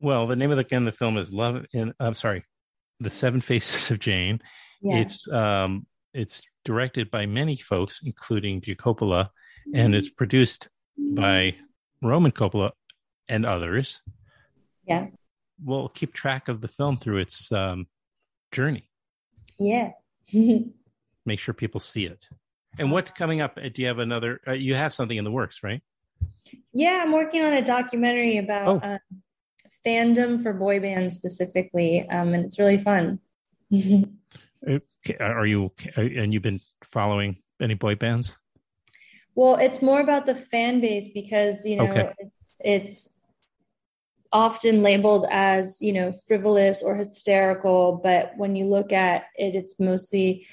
well, 0.00 0.26
the 0.26 0.36
name 0.36 0.50
of 0.50 0.56
the, 0.56 0.64
again, 0.64 0.84
the 0.84 0.92
film 0.92 1.16
is 1.16 1.32
Love 1.32 1.64
in, 1.72 1.94
I'm 2.00 2.14
sorry, 2.14 2.44
The 3.00 3.10
Seven 3.10 3.40
Faces 3.40 3.90
of 3.90 4.00
Jane. 4.00 4.40
Yeah. 4.82 4.96
It's 4.98 5.30
um 5.30 5.86
it's 6.12 6.42
directed 6.64 7.10
by 7.10 7.26
many 7.26 7.56
folks, 7.56 8.00
including 8.04 8.60
Coppola, 8.60 9.30
and 9.74 9.94
it's 9.94 10.10
produced 10.10 10.68
by 10.98 11.54
Roman 12.02 12.32
Coppola 12.32 12.72
and 13.28 13.44
others. 13.46 14.02
yeah. 14.86 15.06
We'll 15.64 15.88
keep 15.88 16.12
track 16.14 16.46
of 16.48 16.60
the 16.60 16.68
film 16.68 16.96
through 16.98 17.18
its 17.18 17.50
um, 17.50 17.88
journey. 18.52 18.88
Yeah. 19.58 19.90
Make 21.26 21.40
sure 21.40 21.52
people 21.52 21.80
see 21.80 22.06
it. 22.06 22.28
And 22.78 22.92
what's 22.92 23.10
coming 23.10 23.40
up? 23.40 23.58
Uh, 23.60 23.68
Do 23.68 23.82
you 23.82 23.88
have 23.88 23.98
another? 23.98 24.40
Uh, 24.46 24.52
you 24.52 24.76
have 24.76 24.94
something 24.94 25.16
in 25.16 25.24
the 25.24 25.32
works, 25.32 25.64
right? 25.64 25.82
yeah. 26.72 27.00
I'm 27.02 27.10
working 27.10 27.42
on 27.42 27.54
a 27.54 27.60
documentary 27.62 28.36
about 28.38 28.68
Oh. 28.84 28.88
um, 28.88 28.98
fandom 29.84 30.40
for 30.40 30.52
boy 30.52 30.78
bands 30.78 31.16
specifically. 31.16 32.08
Um, 32.08 32.34
and 32.34 32.44
it's 32.44 32.58
really 32.60 32.78
fun. 32.78 33.18
Are 35.20 35.46
you? 35.46 35.72
And 35.96 36.32
you've 36.32 36.42
been 36.42 36.60
following 36.84 37.38
any 37.60 37.74
boy 37.74 37.94
bands? 37.94 38.38
Well, 39.34 39.56
it's 39.56 39.82
more 39.82 40.00
about 40.00 40.26
the 40.26 40.34
fan 40.34 40.80
base 40.80 41.08
because 41.08 41.64
you 41.64 41.76
know 41.76 41.84
Okay. 41.84 42.14
it's 42.18 42.60
it's 42.64 43.14
often 44.32 44.82
labeled 44.82 45.26
as 45.30 45.78
you 45.80 45.92
know 45.92 46.12
frivolous 46.26 46.82
or 46.82 46.96
hysterical, 46.96 48.00
but 48.02 48.32
when 48.36 48.56
you 48.56 48.66
look 48.66 48.92
at 48.92 49.26
it, 49.36 49.54
it's 49.54 49.74
mostly 49.78 50.46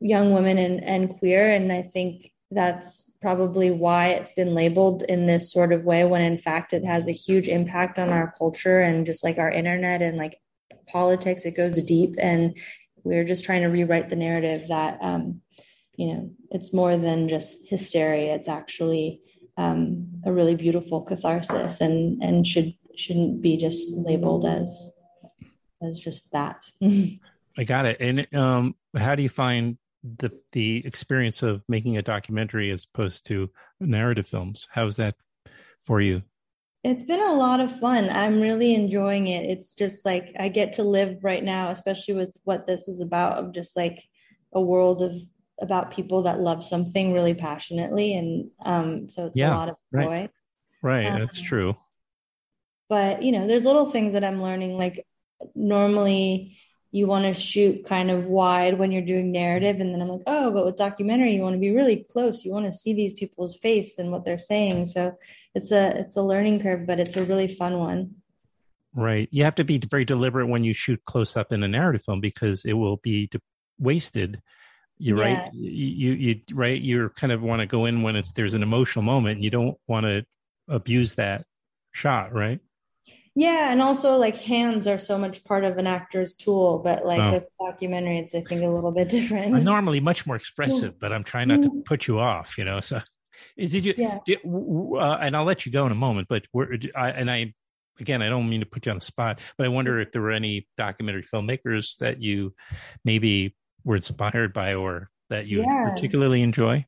young 0.00 0.32
women 0.32 0.58
and, 0.58 0.82
and 0.84 1.18
queer, 1.18 1.50
and 1.50 1.72
I 1.72 1.82
think 1.82 2.32
that's 2.50 3.04
probably 3.20 3.70
why 3.70 4.08
it's 4.08 4.32
been 4.32 4.54
labeled 4.54 5.02
in 5.02 5.26
this 5.26 5.52
sort 5.52 5.72
of 5.72 5.84
way 5.84 6.04
when 6.04 6.22
in 6.22 6.38
fact 6.38 6.72
it 6.72 6.84
has 6.84 7.08
a 7.08 7.12
huge 7.12 7.48
impact 7.48 7.98
on 7.98 8.10
our 8.10 8.32
culture 8.38 8.80
and 8.80 9.04
just 9.04 9.24
like 9.24 9.38
our 9.38 9.50
internet 9.50 10.00
and 10.00 10.16
like 10.16 10.40
politics 10.88 11.44
it 11.44 11.56
goes 11.56 11.82
deep 11.82 12.14
and 12.18 12.56
we're 13.08 13.24
just 13.24 13.44
trying 13.44 13.62
to 13.62 13.68
rewrite 13.68 14.08
the 14.08 14.16
narrative 14.16 14.68
that 14.68 14.98
um, 15.00 15.40
you 15.96 16.12
know 16.12 16.30
it's 16.50 16.72
more 16.72 16.96
than 16.96 17.28
just 17.28 17.68
hysteria 17.68 18.34
it's 18.34 18.48
actually 18.48 19.20
um, 19.56 20.06
a 20.24 20.32
really 20.32 20.54
beautiful 20.54 21.02
catharsis 21.02 21.80
and 21.80 22.22
and 22.22 22.46
should 22.46 22.74
shouldn't 22.96 23.42
be 23.42 23.56
just 23.56 23.90
labeled 23.90 24.44
as 24.44 24.86
as 25.82 25.98
just 25.98 26.30
that 26.32 26.64
I 27.58 27.64
got 27.64 27.86
it. 27.86 27.96
And 28.00 28.32
um, 28.34 28.76
how 28.96 29.16
do 29.16 29.22
you 29.22 29.28
find 29.28 29.76
the 30.04 30.30
the 30.52 30.86
experience 30.86 31.42
of 31.42 31.62
making 31.68 31.98
a 31.98 32.02
documentary 32.02 32.70
as 32.70 32.86
opposed 32.86 33.26
to 33.26 33.50
narrative 33.80 34.28
films? 34.28 34.68
How's 34.70 34.96
that 34.96 35.16
for 35.84 36.00
you? 36.00 36.22
It's 36.88 37.04
been 37.04 37.20
a 37.20 37.34
lot 37.34 37.60
of 37.60 37.78
fun 37.80 38.08
i'm 38.10 38.40
really 38.40 38.74
enjoying 38.74 39.28
it 39.28 39.44
it's 39.48 39.72
just 39.74 40.04
like 40.04 40.34
i 40.38 40.48
get 40.48 40.72
to 40.72 40.82
live 40.82 41.18
right 41.22 41.44
now 41.44 41.70
especially 41.70 42.14
with 42.14 42.30
what 42.44 42.66
this 42.66 42.88
is 42.88 43.00
about 43.00 43.38
of 43.38 43.52
just 43.52 43.76
like 43.76 44.08
a 44.54 44.60
world 44.60 45.02
of 45.02 45.12
about 45.60 45.90
people 45.90 46.22
that 46.22 46.40
love 46.40 46.64
something 46.64 47.12
really 47.12 47.34
passionately 47.34 48.14
and 48.14 48.50
um 48.64 49.08
so 49.08 49.26
it's 49.26 49.38
Yeah, 49.38 49.50
a 49.52 49.54
lot 49.54 49.68
of 49.68 49.76
right. 49.92 50.04
joy 50.04 50.28
Right, 50.82 51.12
that's 51.18 51.38
Um, 51.40 51.44
true. 51.46 51.76
but 52.88 53.22
you 53.22 53.32
know 53.32 53.46
there's 53.46 53.64
little 53.64 53.86
things 53.86 54.12
that 54.12 54.24
i'm 54.24 54.40
learning 54.40 54.76
like 54.76 55.06
normally 55.54 56.58
you 56.90 57.06
want 57.06 57.24
to 57.24 57.34
shoot 57.34 57.84
kind 57.84 58.10
of 58.10 58.26
wide 58.26 58.78
when 58.78 58.90
you're 58.90 59.02
doing 59.02 59.30
narrative 59.30 59.80
and 59.80 59.92
then 59.92 60.00
i'm 60.00 60.08
like 60.08 60.22
oh 60.26 60.50
but 60.50 60.64
with 60.64 60.76
documentary 60.76 61.34
you 61.34 61.42
want 61.42 61.54
to 61.54 61.60
be 61.60 61.70
really 61.70 61.96
close 62.10 62.44
you 62.44 62.50
want 62.52 62.64
to 62.66 62.72
see 62.72 62.92
these 62.94 63.12
people's 63.12 63.56
face 63.56 63.98
and 63.98 64.10
what 64.10 64.24
they're 64.24 64.38
saying 64.38 64.86
so 64.86 65.14
it's 65.54 65.70
a 65.70 65.98
it's 65.98 66.16
a 66.16 66.22
learning 66.22 66.60
curve 66.60 66.86
but 66.86 66.98
it's 66.98 67.16
a 67.16 67.24
really 67.24 67.48
fun 67.48 67.78
one 67.78 68.14
Right. 68.94 69.28
You 69.30 69.44
have 69.44 69.54
to 69.56 69.64
be 69.64 69.78
very 69.78 70.04
deliberate 70.04 70.48
when 70.48 70.64
you 70.64 70.72
shoot 70.72 71.04
close 71.04 71.36
up 71.36 71.52
in 71.52 71.62
a 71.62 71.68
narrative 71.68 72.02
film 72.02 72.20
because 72.20 72.64
it 72.64 72.72
will 72.72 72.96
be 72.96 73.28
de- 73.28 73.38
wasted. 73.78 74.40
You're 74.98 75.18
Yeah. 75.18 75.42
right. 75.42 75.50
You, 75.54 75.70
you, 75.70 76.12
you, 76.14 76.40
right. 76.52 76.80
You 76.80 77.08
kind 77.10 77.32
of 77.32 77.40
want 77.42 77.60
to 77.60 77.66
go 77.66 77.84
in 77.84 78.02
when 78.02 78.16
it's, 78.16 78.32
there's 78.32 78.54
an 78.54 78.62
emotional 78.62 79.04
moment. 79.04 79.36
And 79.36 79.44
you 79.44 79.50
don't 79.50 79.76
want 79.86 80.04
to 80.06 80.24
abuse 80.68 81.14
that 81.14 81.44
shot. 81.92 82.32
Right. 82.32 82.58
Yeah, 83.38 83.70
and 83.70 83.80
also 83.80 84.16
like 84.16 84.36
hands 84.36 84.88
are 84.88 84.98
so 84.98 85.16
much 85.16 85.44
part 85.44 85.62
of 85.62 85.78
an 85.78 85.86
actor's 85.86 86.34
tool, 86.34 86.80
but 86.80 87.06
like 87.06 87.20
Oh. 87.20 87.32
with 87.34 87.48
documentary, 87.60 88.18
it's 88.18 88.34
I 88.34 88.40
think 88.40 88.62
a 88.64 88.66
little 88.68 88.90
bit 88.90 89.08
different. 89.08 89.54
I'm 89.54 89.62
normally 89.62 90.00
much 90.00 90.26
more 90.26 90.34
expressive, 90.34 90.98
but 90.98 91.12
I'm 91.12 91.22
trying 91.22 91.46
not 91.48 91.62
to 91.62 91.82
put 91.86 92.08
you 92.08 92.18
off, 92.18 92.58
you 92.58 92.64
know? 92.64 92.80
So 92.80 93.00
is 93.56 93.74
it, 93.76 93.84
you, 93.84 93.94
Yeah. 93.96 94.18
uh, 94.26 95.18
and 95.20 95.36
I'll 95.36 95.44
let 95.44 95.64
you 95.64 95.70
go 95.70 95.86
in 95.86 95.92
a 95.92 95.94
moment, 95.94 96.26
but 96.28 96.46
we're, 96.52 96.78
I, 96.96 97.10
and 97.10 97.30
I, 97.30 97.54
again, 98.00 98.22
I 98.22 98.28
don't 98.28 98.48
mean 98.48 98.58
to 98.58 98.66
put 98.66 98.86
you 98.86 98.90
on 98.90 98.98
the 98.98 99.04
spot, 99.04 99.40
but 99.56 99.64
I 99.66 99.68
wonder 99.68 100.00
if 100.00 100.10
there 100.10 100.22
were 100.22 100.32
any 100.32 100.66
documentary 100.76 101.22
filmmakers 101.22 101.96
that 101.98 102.20
you 102.20 102.54
maybe 103.04 103.54
were 103.84 103.94
inspired 103.94 104.52
by 104.52 104.74
or 104.74 105.10
that 105.30 105.46
you 105.46 105.60
Yeah. 105.60 105.90
particularly 105.94 106.42
enjoy. 106.42 106.84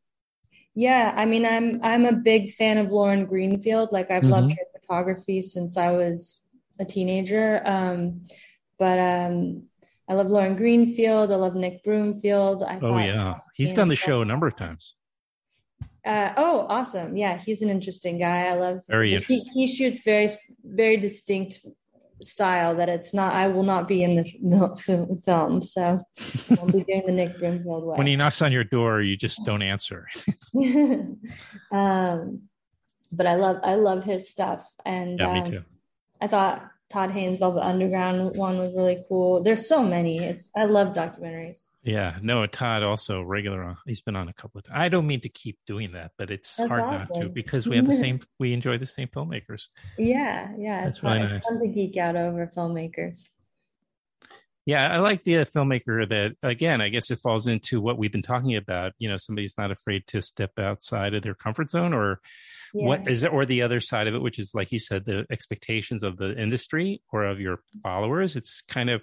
Yeah, 0.75 1.13
I 1.17 1.27
mean, 1.27 1.45
I'm 1.47 1.81
I'm 1.85 2.07
a 2.07 2.13
big 2.13 2.51
fan 2.53 2.79
of 2.79 2.91
Lauren 2.91 3.27
Greenfield. 3.27 3.91
Like 3.93 4.11
I've 4.11 4.25
loved 4.25 4.51
Mhm. 4.51 4.57
her 4.59 4.65
photography 4.81 5.43
since 5.43 5.77
I 5.77 5.91
was 5.91 6.40
a 6.81 6.85
teenager. 6.85 7.63
Um, 7.65 8.23
but 8.79 8.99
um, 8.99 9.65
I 10.09 10.15
love 10.15 10.27
Lauren 10.27 10.57
Greenfield. 10.57 11.31
I 11.31 11.37
love 11.37 11.55
Nick 11.55 11.85
Broomfield. 11.85 12.65
I 12.65 12.81
Oh 12.81 12.99
yeah. 12.99 13.37
He's 13.55 13.75
done 13.75 13.89
the 13.89 13.97
show 13.97 14.23
a 14.23 14.25
number 14.25 14.49
of 14.49 14.57
times. 14.57 14.95
Uh, 16.05 16.33
oh, 16.39 16.67
awesome! 16.71 17.15
Yeah, 17.15 17.37
he's 17.37 17.61
an 17.61 17.69
interesting 17.69 18.19
guy. 18.19 18.47
I 18.47 18.55
love. 18.55 18.81
Very 18.89 19.09
he, 19.09 19.15
interesting. 19.17 19.53
he 19.53 19.67
shoots 19.67 20.01
very 20.01 20.31
very 20.65 20.97
distinct 20.97 21.61
style 22.23 22.75
that 22.77 22.89
it's 22.89 23.13
not. 23.13 23.35
I 23.35 23.49
will 23.49 23.65
not 23.65 23.87
be 23.87 24.03
in 24.03 24.17
the, 24.17 24.23
the 24.43 25.21
film, 25.23 25.63
so 25.63 26.01
I'll 26.59 26.67
be 26.67 26.83
doing 26.89 27.03
the 27.05 27.13
Nick 27.13 27.39
Broomfield 27.39 27.85
way. 27.85 27.99
When 27.99 28.07
he 28.07 28.17
knocks 28.17 28.41
on 28.41 28.51
your 28.51 28.65
door, 28.65 29.03
you 29.03 29.17
just 29.17 29.45
don't 29.45 29.61
answer. 29.61 30.09
um, 31.71 32.43
but 33.13 33.27
I 33.27 33.35
love 33.35 33.59
I 33.63 33.75
love 33.75 34.03
his 34.03 34.31
stuff, 34.31 34.67
and 34.87 35.19
Yeah, 35.19 35.29
um, 35.29 35.45
me 35.45 35.51
too. 35.51 35.65
I 36.21 36.27
thought 36.27 36.71
Todd 36.91 37.13
Haynes' 37.13 37.37
Velvet 37.37 37.65
Underground 37.65 38.37
one 38.37 38.59
was 38.59 38.75
really 38.75 39.05
cool. 39.09 39.43
There's 39.43 39.67
so 39.67 39.83
many. 39.83 40.25
It's 40.25 40.49
I 40.57 40.65
love 40.65 40.89
documentaries. 40.95 41.67
Yeah, 41.83 42.19
no, 42.21 42.45
Todd 42.47 42.83
also 42.83 43.23
regular 43.23 43.63
on. 43.63 43.77
He's 43.87 44.03
been 44.03 44.17
on 44.17 44.29
a 44.29 44.35
couple 44.35 44.59
of 44.59 44.65
times. 44.65 44.77
I 44.79 44.89
don't 44.89 45.07
mean 45.07 45.21
to 45.23 45.31
keep 45.31 45.59
doing 45.67 45.93
that, 45.93 46.11
but 46.19 46.31
it's 46.31 46.57
That's 46.57 46.69
hard 46.69 47.09
not 47.09 47.15
to 47.21 47.29
because 47.31 47.67
we 47.67 47.77
have 47.79 47.87
the 47.87 47.95
same. 47.95 48.21
We 48.39 48.53
enjoy 48.53 48.77
the 48.77 48.87
same 48.87 49.09
filmmakers. 49.09 49.69
Yeah, 49.97 50.53
yeah, 50.59 50.85
That's 50.85 50.99
it's 50.99 51.05
really 51.05 51.21
nice. 51.21 51.49
fun 51.49 51.61
to 51.61 51.69
geek 51.69 51.97
out 51.97 52.17
over 52.17 52.51
filmmakers. 52.55 53.29
Yeah, 54.67 54.93
I 54.93 54.99
like 54.99 55.23
the 55.23 55.33
filmmaker 55.47 56.07
that 56.09 56.37
again, 56.43 56.83
I 56.83 56.91
guess 56.91 57.11
it 57.11 57.19
falls 57.19 57.47
into 57.47 57.81
what 57.81 57.99
we've 57.99 58.13
been 58.13 58.21
talking 58.21 58.57
about. 58.57 58.93
You 58.99 59.09
know, 59.09 59.17
somebody's 59.17 59.57
not 59.57 59.71
afraid 59.71 60.07
to 60.09 60.21
step 60.21 60.59
outside 60.59 61.15
of 61.15 61.23
their 61.23 61.35
comfort 61.35 61.71
zone, 61.71 61.95
or 61.95 62.21
what 62.73 63.05
Yeah. 63.07 63.13
is 63.13 63.25
it, 63.25 63.33
or 63.33 63.45
the 63.47 63.63
other 63.63 63.81
side 63.81 64.07
of 64.07 64.15
it, 64.15 64.23
which 64.23 64.39
is 64.39 64.55
like 64.55 64.71
you 64.73 64.79
said, 64.79 65.05
the 65.05 65.27
expectations 65.31 66.03
of 66.03 66.17
the 66.17 66.37
industry 66.41 67.03
or 67.13 67.25
of 67.25 67.41
your 67.41 67.61
followers. 67.83 68.37
It's 68.37 68.61
kind 68.63 68.91
of, 68.91 69.03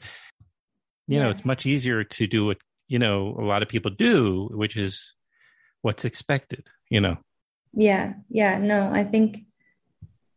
you 1.07 1.19
know, 1.19 1.29
it's 1.29 1.45
much 1.45 1.65
easier 1.65 2.03
to 2.03 2.27
do 2.27 2.45
what 2.45 2.57
you 2.87 2.99
know 2.99 3.35
a 3.39 3.43
lot 3.43 3.61
of 3.63 3.69
people 3.69 3.91
do, 3.91 4.49
which 4.51 4.75
is 4.77 5.13
what's 5.81 6.05
expected. 6.05 6.65
You 6.89 7.01
know, 7.01 7.17
Yeah, 7.73 8.13
yeah, 8.29 8.57
no, 8.57 8.89
I 8.91 9.03
think 9.03 9.45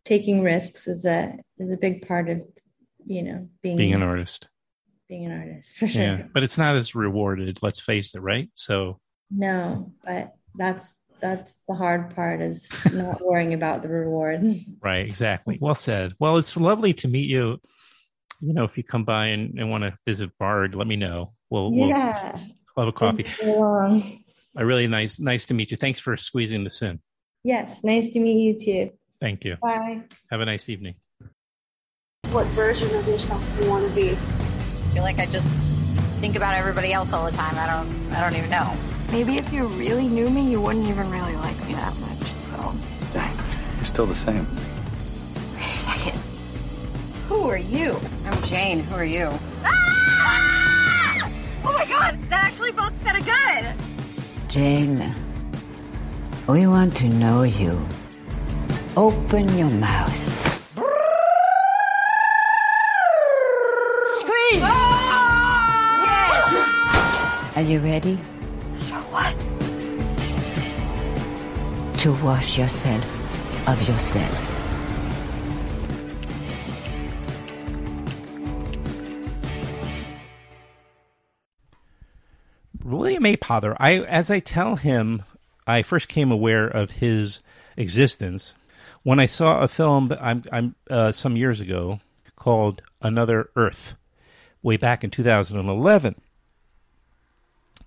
taking 0.04 0.42
risks 0.42 0.86
is 0.88 1.04
a 1.04 1.34
is 1.58 1.70
a 1.70 1.76
big 1.76 2.06
part 2.06 2.28
of 2.28 2.42
you 3.06 3.22
know 3.22 3.48
being 3.62 3.76
being 3.76 3.94
an 3.94 4.02
artist. 4.02 4.48
being 5.08 5.26
an 5.26 5.32
artist 5.32 5.76
for 5.76 5.86
sure. 5.88 6.02
Yeah, 6.02 6.22
but 6.32 6.42
it's 6.42 6.58
not 6.58 6.76
as 6.76 6.94
rewarded. 6.94 7.60
Let's 7.62 7.80
face 7.80 8.14
it, 8.14 8.20
right? 8.20 8.48
So 8.54 8.98
No, 9.30 9.92
but 10.04 10.34
that's 10.56 10.98
that's 11.20 11.58
the 11.68 11.74
hard 11.74 12.14
part 12.14 12.40
is 12.40 12.70
not 12.92 13.20
worrying 13.24 13.54
about 13.54 13.82
the 13.82 13.88
reward. 13.88 14.42
Right, 14.82 15.06
exactly. 15.06 15.58
Well 15.60 15.74
said. 15.74 16.14
Well, 16.18 16.36
it's 16.36 16.56
lovely 16.56 16.94
to 16.94 17.08
meet 17.08 17.28
you. 17.28 17.58
You 18.40 18.54
know, 18.54 18.64
if 18.64 18.76
you 18.78 18.84
come 18.84 19.04
by 19.04 19.26
and, 19.26 19.58
and 19.58 19.70
want 19.70 19.84
to 19.84 19.94
visit 20.06 20.30
Bard, 20.38 20.74
let 20.74 20.86
me 20.86 20.96
know. 20.96 21.32
We'll, 21.50 21.72
yeah, 21.72 22.38
we'll 22.76 22.86
have 22.86 22.88
a 22.88 22.96
coffee. 22.96 23.24
Been 23.24 23.32
so 23.38 23.58
long. 23.58 24.24
A 24.56 24.64
really 24.64 24.86
nice, 24.86 25.20
nice 25.20 25.46
to 25.46 25.54
meet 25.54 25.70
you. 25.70 25.76
Thanks 25.76 26.00
for 26.00 26.16
squeezing 26.16 26.64
this 26.64 26.82
in. 26.82 27.00
Yes, 27.44 27.84
nice 27.84 28.12
to 28.14 28.20
meet 28.20 28.40
you 28.40 28.58
too. 28.58 28.92
Thank 29.20 29.44
you. 29.44 29.56
Bye. 29.60 30.02
Have 30.30 30.40
a 30.40 30.46
nice 30.46 30.68
evening. 30.68 30.94
What 32.32 32.46
version 32.48 32.94
of 32.94 33.06
yourself 33.06 33.52
do 33.52 33.64
you 33.64 33.70
want 33.70 33.86
to 33.88 33.94
be? 33.94 34.10
I 34.10 34.94
feel 34.94 35.02
like 35.02 35.18
I 35.18 35.26
just 35.26 35.46
think 36.20 36.36
about 36.36 36.54
everybody 36.54 36.92
else 36.92 37.12
all 37.12 37.24
the 37.24 37.36
time. 37.36 37.56
I 37.56 37.66
don't 37.66 38.12
I 38.12 38.20
don't 38.20 38.36
even 38.36 38.50
know. 38.50 38.72
Maybe 39.12 39.38
if 39.38 39.52
you 39.52 39.66
really 39.66 40.06
knew 40.06 40.30
me, 40.30 40.48
you 40.48 40.60
wouldn't 40.60 40.86
even 40.86 41.10
really 41.10 41.34
like 41.34 41.58
me 41.66 41.74
that 41.74 41.92
much. 41.98 42.28
So, 42.30 42.72
You're 43.12 43.84
still 43.84 44.06
the 44.06 44.14
same. 44.14 44.46
wait 45.56 45.74
a 45.74 45.76
second. 45.76 46.16
Who 47.26 47.48
are 47.50 47.58
you? 47.58 47.98
I'm 48.24 48.40
Jane. 48.42 48.80
Who 48.84 48.94
are 48.94 49.04
you? 49.04 49.28
Ah! 49.64 51.28
Oh 51.64 51.72
my 51.72 51.84
god, 51.86 52.22
that 52.30 52.44
actually 52.44 52.70
felt 52.70 52.92
kind 53.04 53.18
of 53.18 53.24
good. 53.24 53.74
Jane, 54.48 55.12
we 56.46 56.68
want 56.68 56.96
to 56.98 57.08
know 57.08 57.42
you. 57.42 57.84
Open 58.96 59.58
your 59.58 59.70
mouth. 59.70 60.16
Scream! 64.20 64.62
Are 67.56 67.62
you 67.62 67.80
ready 67.80 68.20
to 72.00 72.14
wash 72.24 72.58
yourself 72.58 73.68
of 73.68 73.86
yourself? 73.86 74.56
William 82.82 83.22
Mapother, 83.24 83.76
I 83.78 83.98
as 83.98 84.30
I 84.30 84.38
tell 84.38 84.76
him, 84.76 85.24
I 85.66 85.82
first 85.82 86.08
came 86.08 86.32
aware 86.32 86.66
of 86.66 86.92
his 86.92 87.42
existence 87.76 88.54
when 89.02 89.20
I 89.20 89.26
saw 89.26 89.60
a 89.60 89.68
film 89.68 90.10
I'm, 90.18 90.44
I'm 90.50 90.74
uh, 90.88 91.12
some 91.12 91.36
years 91.36 91.60
ago 91.60 92.00
called 92.34 92.80
Another 93.02 93.50
Earth, 93.56 93.94
way 94.62 94.78
back 94.78 95.04
in 95.04 95.10
2011, 95.10 96.14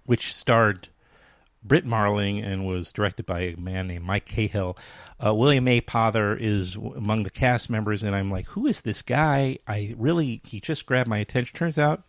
which 0.06 0.36
starred 0.36 0.89
Brit 1.63 1.86
Marling 1.86 2.39
and 2.39 2.65
was 2.65 2.91
directed 2.91 3.26
by 3.26 3.39
a 3.41 3.56
man 3.56 3.88
named 3.88 4.06
Mike 4.06 4.26
Cahill. 4.26 4.78
Uh, 5.23 5.34
William 5.34 5.65
Mapother 5.65 6.38
is 6.39 6.76
among 6.76 7.23
the 7.23 7.30
cast 7.30 7.69
members, 7.69 8.04
and 8.04 8.15
I'm 8.15 8.30
like, 8.30 8.47
who 8.47 8.67
is 8.67 8.82
this 8.82 9.02
guy? 9.02 9.58
I 9.67 9.95
really, 9.97 10.41
he 10.45 10.60
just 10.60 10.86
grabbed 10.86 11.10
my 11.10 11.19
attention. 11.19 11.56
Turns 11.56 11.78
out, 11.78 12.04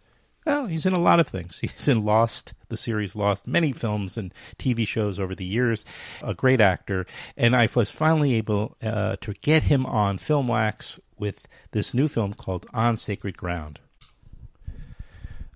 well, 0.44 0.66
he's 0.66 0.86
in 0.86 0.92
a 0.92 1.00
lot 1.00 1.20
of 1.20 1.28
things. 1.28 1.58
He's 1.62 1.88
in 1.88 2.04
Lost, 2.04 2.52
the 2.68 2.76
series 2.76 3.16
Lost, 3.16 3.46
many 3.46 3.72
films 3.72 4.18
and 4.18 4.32
TV 4.58 4.86
shows 4.86 5.18
over 5.18 5.34
the 5.34 5.44
years. 5.44 5.84
A 6.22 6.34
great 6.34 6.60
actor, 6.60 7.06
and 7.36 7.56
I 7.56 7.68
was 7.74 7.90
finally 7.90 8.34
able 8.34 8.76
uh, 8.82 9.16
to 9.22 9.32
get 9.34 9.64
him 9.64 9.86
on 9.86 10.18
Film 10.18 10.48
Wax 10.48 11.00
with 11.18 11.48
this 11.70 11.94
new 11.94 12.08
film 12.08 12.34
called 12.34 12.66
On 12.74 12.96
Sacred 12.96 13.36
Ground. 13.36 13.80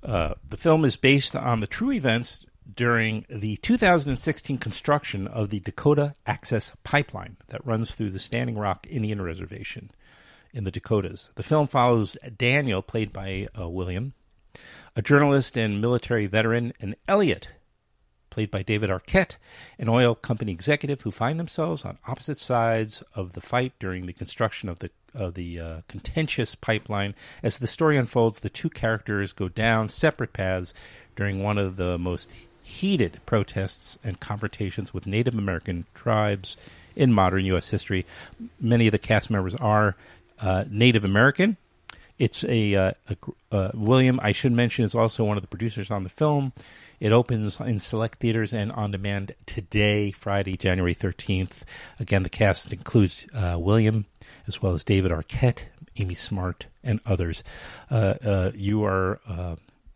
Uh, 0.03 0.35
the 0.49 0.57
film 0.57 0.85
is 0.85 0.97
based 0.97 1.37
on 1.37 1.61
the 1.61 1.67
true 1.67 1.91
events 1.91 2.47
during 2.79 3.27
the 3.29 3.57
2016 3.57 4.57
construction 4.57 5.27
of 5.27 5.51
the 5.51 5.59
Dakota 5.59 6.15
Access 6.29 6.71
Pipeline 6.85 7.37
that 7.49 7.67
runs 7.67 7.93
through 7.93 8.11
the 8.11 8.21
Standing 8.21 8.57
Rock 8.57 8.87
Indian 8.89 9.21
Reservation 9.21 9.91
in 10.53 10.63
the 10.63 10.71
Dakotas. 10.71 11.33
The 11.35 11.43
film 11.43 11.67
follows 11.67 12.17
Daniel, 12.37 12.81
played 12.81 13.13
by 13.13 13.49
uh, 13.59 13.69
William, 13.69 14.13
a 14.95 15.03
journalist 15.03 15.57
and 15.57 15.81
military 15.81 16.27
veteran, 16.27 16.73
and 16.81 16.95
Elliot, 17.09 17.49
played 18.31 18.53
by 18.53 18.63
David 18.63 18.91
Arquette, 18.91 19.39
an 19.77 19.89
oil 19.89 20.15
company 20.15 20.53
executive 20.53 21.01
who 21.01 21.11
find 21.11 21.41
themselves 21.41 21.85
on 21.85 21.99
opposite 22.07 22.39
sides 22.39 23.03
of 23.13 23.33
the 23.33 23.41
fight 23.41 23.73
during 23.81 24.07
the 24.07 24.13
construction 24.13 24.69
of 24.69 24.79
the 24.79 24.91
of 25.15 25.35
the 25.35 25.59
uh, 25.59 25.81
contentious 25.89 26.55
pipeline. 26.55 27.15
As 27.43 27.59
the 27.59 27.67
story 27.67 27.97
unfolds, 27.97 28.39
the 28.39 28.51
two 28.51 28.71
characters 28.71 29.33
go 29.33 29.49
down 29.49 29.89
separate 29.89 30.33
paths 30.33 30.75
during 31.17 31.43
one 31.43 31.59
of 31.59 31.77
the 31.77 31.99
most 31.99 32.33
heated 32.69 33.19
protests 33.25 33.99
and 34.05 34.21
confrontations 34.21 34.93
with 34.93 35.07
Native 35.07 35.35
American 35.35 35.87
tribes 35.95 36.57
in 36.95 37.13
modern 37.13 37.45
U.S. 37.47 37.71
history. 37.71 38.05
Many 38.61 38.87
of 38.87 38.93
the 38.93 38.99
cast 38.99 39.31
members 39.31 39.55
are 39.55 39.97
uh, 40.41 40.65
Native 40.71 41.05
American. 41.05 41.57
It's 42.19 42.45
a, 42.45 42.75
uh, 42.75 42.93
a 43.09 43.17
uh, 43.55 43.71
William. 43.75 44.21
I 44.23 44.33
should 44.33 44.53
mention 44.53 44.85
is 44.85 44.95
also 44.95 45.25
one 45.25 45.39
of 45.39 45.43
the 45.43 45.49
producers 45.49 45.91
on 45.91 46.03
the 46.03 46.11
film. 46.11 46.53
It 47.01 47.11
opens 47.11 47.59
in 47.61 47.81
select 47.81 48.19
theaters 48.19 48.53
and 48.53 48.71
on 48.73 48.91
demand 48.91 49.35
today, 49.47 50.11
Friday, 50.11 50.57
January 50.57 50.95
thirteenth. 50.95 51.65
Again, 52.01 52.25
the 52.25 52.29
cast 52.29 52.73
includes 52.73 53.25
uh, 53.33 53.57
William 53.59 54.07
as 54.47 54.61
well 54.61 54.75
as 54.75 54.83
David 54.83 55.13
Arquette, 55.13 55.65
Amy 55.97 56.15
Smart, 56.15 56.67
and 56.83 57.01
others. 57.07 57.45
Uh, 57.91 58.15
uh, 58.25 58.51
you 58.55 58.85
are 58.85 59.21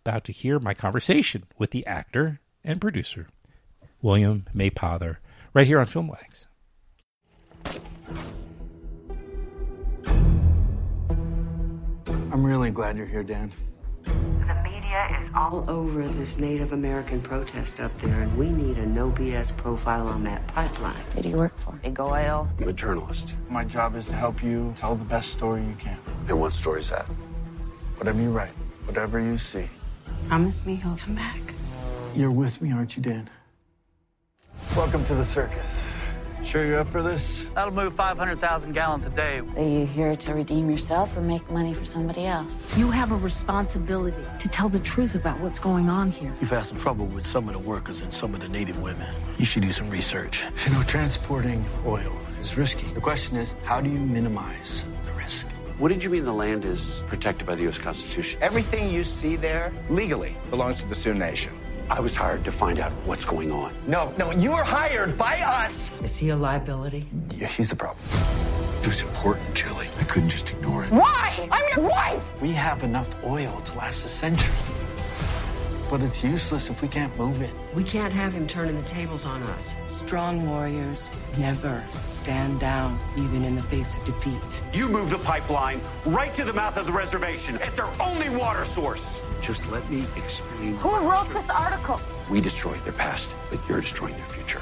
about 0.04 0.24
to 0.24 0.32
hear 0.32 0.58
my 0.58 0.74
conversation 0.74 1.44
with 1.58 1.72
the 1.72 1.84
actor 1.86 2.38
and 2.64 2.80
producer, 2.80 3.28
William 4.00 4.46
Mapother, 4.54 5.16
right 5.54 5.66
here 5.66 5.78
on 5.78 5.86
Filmwax. 5.86 6.46
I'm 12.32 12.44
really 12.44 12.70
glad 12.70 12.96
you're 12.96 13.06
here, 13.06 13.22
Dan. 13.22 13.52
The 14.04 14.54
media 14.64 15.18
is 15.20 15.28
all 15.34 15.68
over 15.68 16.08
this 16.08 16.38
Native 16.38 16.72
American 16.72 17.20
protest 17.20 17.80
up 17.80 17.96
there, 17.98 18.22
and 18.22 18.36
we 18.38 18.48
need 18.48 18.78
a 18.78 18.86
no 18.86 19.10
BS 19.10 19.56
profile 19.56 20.08
on 20.08 20.24
that 20.24 20.46
pipeline. 20.48 20.96
Who 21.14 21.22
do 21.22 21.28
you 21.28 21.36
work 21.36 21.58
for? 21.58 21.72
Big 21.82 22.00
oil? 22.00 22.48
I'm 22.58 22.68
a 22.68 22.72
journalist. 22.72 23.34
My 23.48 23.64
job 23.64 23.96
is 23.96 24.06
to 24.06 24.14
help 24.14 24.42
you 24.42 24.72
tell 24.76 24.94
the 24.94 25.04
best 25.04 25.32
story 25.32 25.62
you 25.62 25.76
can. 25.78 25.98
And 26.28 26.40
what 26.40 26.52
story's 26.52 26.90
that? 26.90 27.06
Whatever 27.98 28.20
you 28.20 28.30
write, 28.30 28.52
whatever 28.86 29.20
you 29.20 29.38
see. 29.38 29.68
Promise 30.28 30.64
me 30.64 30.76
he'll 30.76 30.96
come 30.96 31.14
back. 31.14 31.38
You're 32.14 32.30
with 32.30 32.60
me, 32.60 32.72
aren't 32.72 32.94
you, 32.94 33.02
Dan? 33.02 33.30
Welcome 34.76 35.04
to 35.06 35.14
the 35.14 35.24
circus. 35.24 35.66
Sure 36.44 36.66
you're 36.66 36.80
up 36.80 36.90
for 36.90 37.02
this? 37.02 37.46
That'll 37.54 37.72
move 37.72 37.94
500,000 37.94 38.72
gallons 38.72 39.06
a 39.06 39.10
day. 39.10 39.40
Are 39.56 39.62
you 39.62 39.86
here 39.86 40.14
to 40.14 40.34
redeem 40.34 40.68
yourself 40.68 41.16
or 41.16 41.22
make 41.22 41.48
money 41.50 41.72
for 41.72 41.86
somebody 41.86 42.26
else? 42.26 42.76
You 42.76 42.90
have 42.90 43.12
a 43.12 43.16
responsibility 43.16 44.22
to 44.40 44.48
tell 44.48 44.68
the 44.68 44.80
truth 44.80 45.14
about 45.14 45.40
what's 45.40 45.58
going 45.58 45.88
on 45.88 46.10
here. 46.10 46.34
You've 46.40 46.50
had 46.50 46.66
some 46.66 46.78
trouble 46.78 47.06
with 47.06 47.26
some 47.26 47.48
of 47.48 47.54
the 47.54 47.60
workers 47.60 48.02
and 48.02 48.12
some 48.12 48.34
of 48.34 48.40
the 48.40 48.48
native 48.48 48.82
women. 48.82 49.08
You 49.38 49.46
should 49.46 49.62
do 49.62 49.72
some 49.72 49.88
research. 49.88 50.40
You 50.66 50.72
know, 50.74 50.82
transporting 50.82 51.64
oil 51.86 52.12
is 52.40 52.58
risky. 52.58 52.88
The 52.88 53.00
question 53.00 53.36
is, 53.36 53.54
how 53.64 53.80
do 53.80 53.88
you 53.88 53.98
minimize 53.98 54.84
the 55.04 55.12
risk? 55.12 55.46
What 55.78 55.88
did 55.88 56.02
you 56.02 56.10
mean 56.10 56.24
the 56.24 56.32
land 56.32 56.66
is 56.66 57.02
protected 57.06 57.46
by 57.46 57.54
the 57.54 57.62
U.S. 57.62 57.78
Constitution? 57.78 58.38
Everything 58.42 58.90
you 58.90 59.02
see 59.02 59.36
there 59.36 59.72
legally 59.88 60.36
belongs 60.50 60.80
to 60.80 60.86
the 60.86 60.94
Sioux 60.94 61.14
Nation. 61.14 61.52
I 61.92 62.00
was 62.00 62.16
hired 62.16 62.42
to 62.46 62.50
find 62.50 62.78
out 62.78 62.90
what's 63.04 63.26
going 63.26 63.52
on. 63.52 63.74
No, 63.86 64.14
no, 64.16 64.30
you 64.30 64.52
were 64.52 64.64
hired 64.64 65.18
by 65.18 65.42
us. 65.42 65.90
Is 66.00 66.16
he 66.16 66.30
a 66.30 66.36
liability? 66.36 67.06
Yeah, 67.36 67.48
he's 67.48 67.68
the 67.68 67.76
problem. 67.76 68.02
It 68.82 68.86
was 68.86 69.02
important, 69.02 69.52
Julie. 69.52 69.88
I 70.00 70.04
couldn't 70.04 70.30
just 70.30 70.48
ignore 70.48 70.84
it. 70.84 70.90
Why? 70.90 71.46
I'm 71.52 71.62
your 71.76 71.86
wife! 71.86 72.24
We 72.40 72.50
have 72.52 72.82
enough 72.82 73.14
oil 73.22 73.60
to 73.66 73.72
last 73.76 74.06
a 74.06 74.08
century. 74.08 74.54
But 75.90 76.00
it's 76.00 76.24
useless 76.24 76.70
if 76.70 76.80
we 76.80 76.88
can't 76.88 77.14
move 77.18 77.42
it. 77.42 77.50
We 77.74 77.84
can't 77.84 78.14
have 78.14 78.32
him 78.32 78.46
turning 78.46 78.74
the 78.76 78.88
tables 78.88 79.26
on 79.26 79.42
us. 79.42 79.74
Strong 79.90 80.48
warriors 80.48 81.10
never 81.36 81.84
stand 82.06 82.58
down, 82.58 82.98
even 83.18 83.44
in 83.44 83.54
the 83.54 83.62
face 83.64 83.94
of 83.94 84.04
defeat. 84.04 84.40
You 84.72 84.88
moved 84.88 85.10
the 85.10 85.18
pipeline 85.18 85.82
right 86.06 86.34
to 86.36 86.44
the 86.44 86.54
mouth 86.54 86.78
of 86.78 86.86
the 86.86 86.92
reservation. 86.92 87.56
It's 87.56 87.76
their 87.76 87.90
only 88.00 88.30
water 88.30 88.64
source. 88.64 89.11
Just 89.42 89.68
let 89.72 89.88
me 89.90 90.04
explain. 90.16 90.76
Who 90.76 90.96
wrote 90.98 91.28
this 91.32 91.50
article? 91.50 92.00
We 92.30 92.40
destroyed 92.40 92.82
their 92.84 92.92
past, 92.92 93.34
but 93.50 93.58
you're 93.68 93.80
destroying 93.80 94.14
their 94.14 94.24
future. 94.26 94.60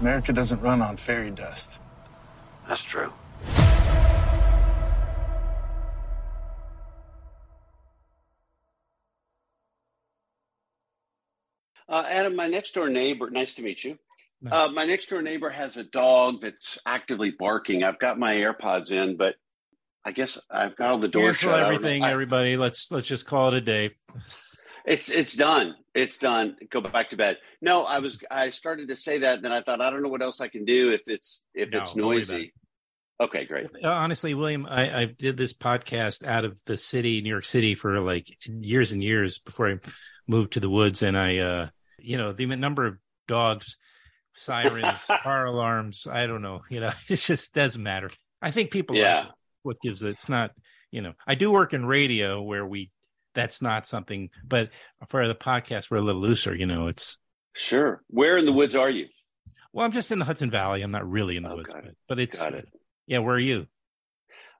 America 0.00 0.32
doesn't 0.32 0.60
run 0.60 0.80
on 0.80 0.96
fairy 0.96 1.32
dust. 1.32 1.80
That's 2.68 2.84
true. 2.84 3.12
Uh, 11.88 12.04
Adam, 12.06 12.36
my 12.36 12.46
next 12.46 12.74
door 12.74 12.88
neighbor, 12.88 13.30
nice 13.30 13.54
to 13.54 13.62
meet 13.62 13.82
you. 13.82 13.98
Nice. 14.42 14.52
Uh, 14.52 14.72
my 14.72 14.84
next 14.84 15.06
door 15.06 15.22
neighbor 15.22 15.50
has 15.50 15.76
a 15.76 15.82
dog 15.82 16.42
that's 16.42 16.78
actively 16.86 17.32
barking. 17.36 17.82
I've 17.82 17.98
got 17.98 18.18
my 18.18 18.34
AirPods 18.34 18.92
in, 18.92 19.16
but 19.16 19.34
I 20.08 20.12
guess 20.12 20.38
I've 20.50 20.74
got 20.74 20.88
all 20.90 20.98
the 20.98 21.06
doors 21.08 21.38
Cancel 21.38 21.50
shut. 21.58 21.62
everything, 21.62 22.02
I, 22.02 22.10
everybody. 22.12 22.56
Let's 22.56 22.90
let's 22.90 23.06
just 23.06 23.26
call 23.26 23.48
it 23.48 23.54
a 23.54 23.60
day. 23.60 23.90
It's 24.86 25.10
it's 25.10 25.34
done. 25.34 25.74
It's 25.94 26.16
done. 26.16 26.56
Go 26.70 26.80
back 26.80 27.10
to 27.10 27.16
bed. 27.16 27.36
No, 27.60 27.84
I 27.84 27.98
was 27.98 28.18
I 28.30 28.48
started 28.48 28.88
to 28.88 28.96
say 28.96 29.18
that, 29.18 29.42
then 29.42 29.52
I 29.52 29.60
thought 29.60 29.82
I 29.82 29.90
don't 29.90 30.02
know 30.02 30.08
what 30.08 30.22
else 30.22 30.40
I 30.40 30.48
can 30.48 30.64
do 30.64 30.92
if 30.92 31.02
it's 31.08 31.44
if 31.52 31.68
No, 31.70 31.80
it's 31.80 31.94
noisy. 31.94 32.54
Okay, 33.20 33.44
great. 33.44 33.66
Uh, 33.84 33.90
honestly, 33.90 34.32
William, 34.32 34.64
I, 34.64 35.00
I 35.02 35.04
did 35.04 35.36
this 35.36 35.52
podcast 35.52 36.24
out 36.26 36.46
of 36.46 36.56
the 36.64 36.78
city, 36.78 37.20
New 37.20 37.28
York 37.28 37.44
City, 37.44 37.74
for 37.74 38.00
like 38.00 38.28
years 38.46 38.92
and 38.92 39.04
years 39.04 39.40
before 39.40 39.68
I 39.70 39.74
moved 40.26 40.54
to 40.54 40.60
the 40.60 40.70
woods, 40.70 41.02
and 41.02 41.18
I, 41.18 41.36
uh, 41.38 41.68
you 41.98 42.16
know, 42.16 42.32
the 42.32 42.46
number 42.46 42.86
of 42.86 42.96
dogs, 43.26 43.76
sirens, 44.34 45.02
car 45.22 45.44
alarms. 45.44 46.06
I 46.10 46.26
don't 46.26 46.40
know. 46.42 46.62
You 46.70 46.80
know, 46.80 46.92
it 47.08 47.16
just 47.16 47.52
doesn't 47.52 47.82
matter. 47.82 48.10
I 48.40 48.52
think 48.52 48.70
people 48.70 48.96
Yeah. 48.96 49.18
like 49.18 49.28
what 49.68 49.80
gives 49.80 50.02
it. 50.02 50.10
It's 50.10 50.28
not. 50.28 50.50
You 50.90 51.02
know, 51.02 51.12
I 51.26 51.34
do 51.36 51.50
work 51.52 51.72
in 51.74 51.84
radio 51.86 52.42
where 52.42 52.66
we. 52.66 52.90
That's 53.34 53.62
not 53.62 53.86
something, 53.86 54.30
but 54.44 54.70
for 55.08 55.28
the 55.28 55.34
podcast, 55.34 55.90
we're 55.90 55.98
a 55.98 56.02
little 56.02 56.20
looser. 56.22 56.54
You 56.56 56.66
know, 56.66 56.88
it's 56.88 57.18
Sure. 57.54 58.02
Where 58.08 58.36
in 58.36 58.46
the 58.46 58.52
woods 58.52 58.74
are 58.74 58.90
you? 58.90 59.06
well, 59.72 59.84
I'm 59.86 59.92
just 59.92 60.10
in 60.10 60.18
the 60.18 60.24
Hudson 60.24 60.50
Valley. 60.50 60.82
I'm 60.82 60.90
not 60.90 61.08
really 61.08 61.36
in 61.36 61.42
the 61.44 61.54
woods, 61.54 61.72
got 61.72 61.84
but, 61.84 61.94
but 62.08 62.18
it's 62.18 62.40
Got 62.42 62.54
it. 62.54 62.68
yeah. 63.06 63.18
Where 63.18 63.36
are 63.36 63.38
you? 63.38 63.66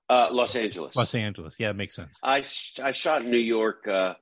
Uh, 0.08 0.28
Los 0.30 0.54
Angeles. 0.54 0.94
Los 0.96 1.14
Angeles. 1.14 1.56
Yeah, 1.58 1.70
it 1.70 1.76
makes 1.76 1.96
sense. 1.96 2.18
I 2.22 2.42
sh- 2.42 2.78
I 2.82 2.92
shot 2.92 3.22
in 3.22 3.30
New 3.30 3.36
York. 3.38 3.86
Uh, 3.88 4.14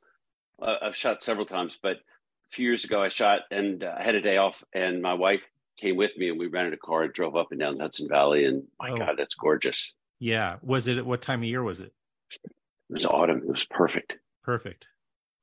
uh, 0.63 0.77
I've 0.83 0.97
shot 0.97 1.23
several 1.23 1.45
times, 1.47 1.79
but 1.83 1.97
a 1.97 2.51
few 2.51 2.67
years 2.67 2.85
ago 2.85 3.03
I 3.03 3.09
shot 3.09 3.41
and 3.51 3.83
uh, 3.85 3.95
I 3.99 4.03
had 4.05 4.15
a 4.15 4.21
day 4.23 4.37
off, 4.37 4.63
and 4.73 5.03
my 5.03 5.15
wife 5.15 5.43
came 5.77 5.97
with 5.97 6.17
me, 6.17 6.31
and 6.31 6.39
we 6.39 6.47
rented 6.47 6.73
a 6.73 6.79
car 6.79 7.03
and 7.03 7.13
drove 7.13 7.37
up 7.37 7.49
and 7.51 7.61
down 7.61 7.77
the 7.77 7.83
Hudson 7.83 8.09
Valley, 8.09 8.45
and 8.47 8.65
my 8.81 8.93
Oh. 8.93 8.97
God, 8.97 9.17
that's 9.19 9.35
gorgeous. 9.35 9.93
Yeah. 10.19 10.57
Was 10.63 10.87
it? 10.87 11.05
What 11.05 11.23
time 11.23 11.41
of 11.41 11.45
year 11.47 11.63
was 11.63 11.81
it? 11.81 11.93
It 12.35 12.51
was 12.91 13.07
autumn. 13.07 13.39
It 13.39 13.49
was 13.49 13.65
perfect. 13.65 14.17
Perfect. 14.45 14.87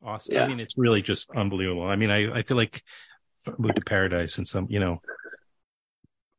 Awesome. 0.03 0.36
Yeah. 0.36 0.45
I 0.45 0.47
mean, 0.47 0.59
it's 0.59 0.77
really 0.77 1.01
just 1.01 1.29
unbelievable. 1.31 1.83
I 1.83 1.95
mean, 1.95 2.09
I, 2.09 2.31
I 2.39 2.43
feel 2.43 2.57
like 2.57 2.83
moved 3.57 3.75
to 3.75 3.81
paradise 3.81 4.38
and 4.38 4.47
some, 4.47 4.67
you 4.69 4.79
know, 4.79 5.01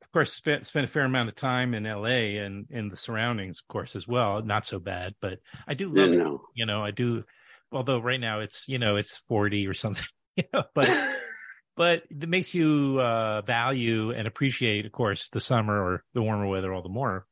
of 0.03 0.13
course, 0.13 0.33
spent, 0.33 0.67
spent 0.67 0.85
a 0.85 0.89
fair 0.89 1.05
amount 1.05 1.29
of 1.29 1.35
time 1.35 1.75
in 1.75 1.85
LA 1.85 2.41
and 2.43 2.67
in 2.71 2.89
the 2.89 2.97
surroundings, 2.97 3.61
of 3.61 3.69
course, 3.73 3.97
as 3.97 4.07
well. 4.07 4.43
Not 4.43 4.67
so 4.67 4.79
bad, 4.79 5.15
but 5.21 5.41
I 5.67 5.75
do 5.75 5.89
love 5.89 5.97
Yeah, 6.11 6.15
it. 6.15 6.19
no. 6.19 6.43
You 6.55 6.67
know, 6.67 6.85
I 6.85 6.91
do, 6.91 7.25
although 7.73 7.99
right 8.01 8.21
now 8.21 8.41
it's, 8.41 8.69
you 8.69 8.79
know, 8.79 8.97
it's 8.97 9.19
40 9.29 9.67
or 9.67 9.75
something, 9.75 10.07
you 10.37 10.45
know, 10.53 10.65
but, 10.75 10.89
but 11.77 12.05
it 12.11 12.29
makes 12.29 12.55
you 12.55 12.99
uh, 13.01 13.43
value 13.43 14.13
and 14.13 14.27
appreciate, 14.29 14.87
of 14.87 14.93
course, 14.93 15.29
the 15.31 15.41
summer 15.41 15.83
or 15.83 16.05
the 16.15 16.23
warmer 16.23 16.47
weather 16.47 16.73
all 16.73 16.83
the 16.83 16.89
more 16.89 17.27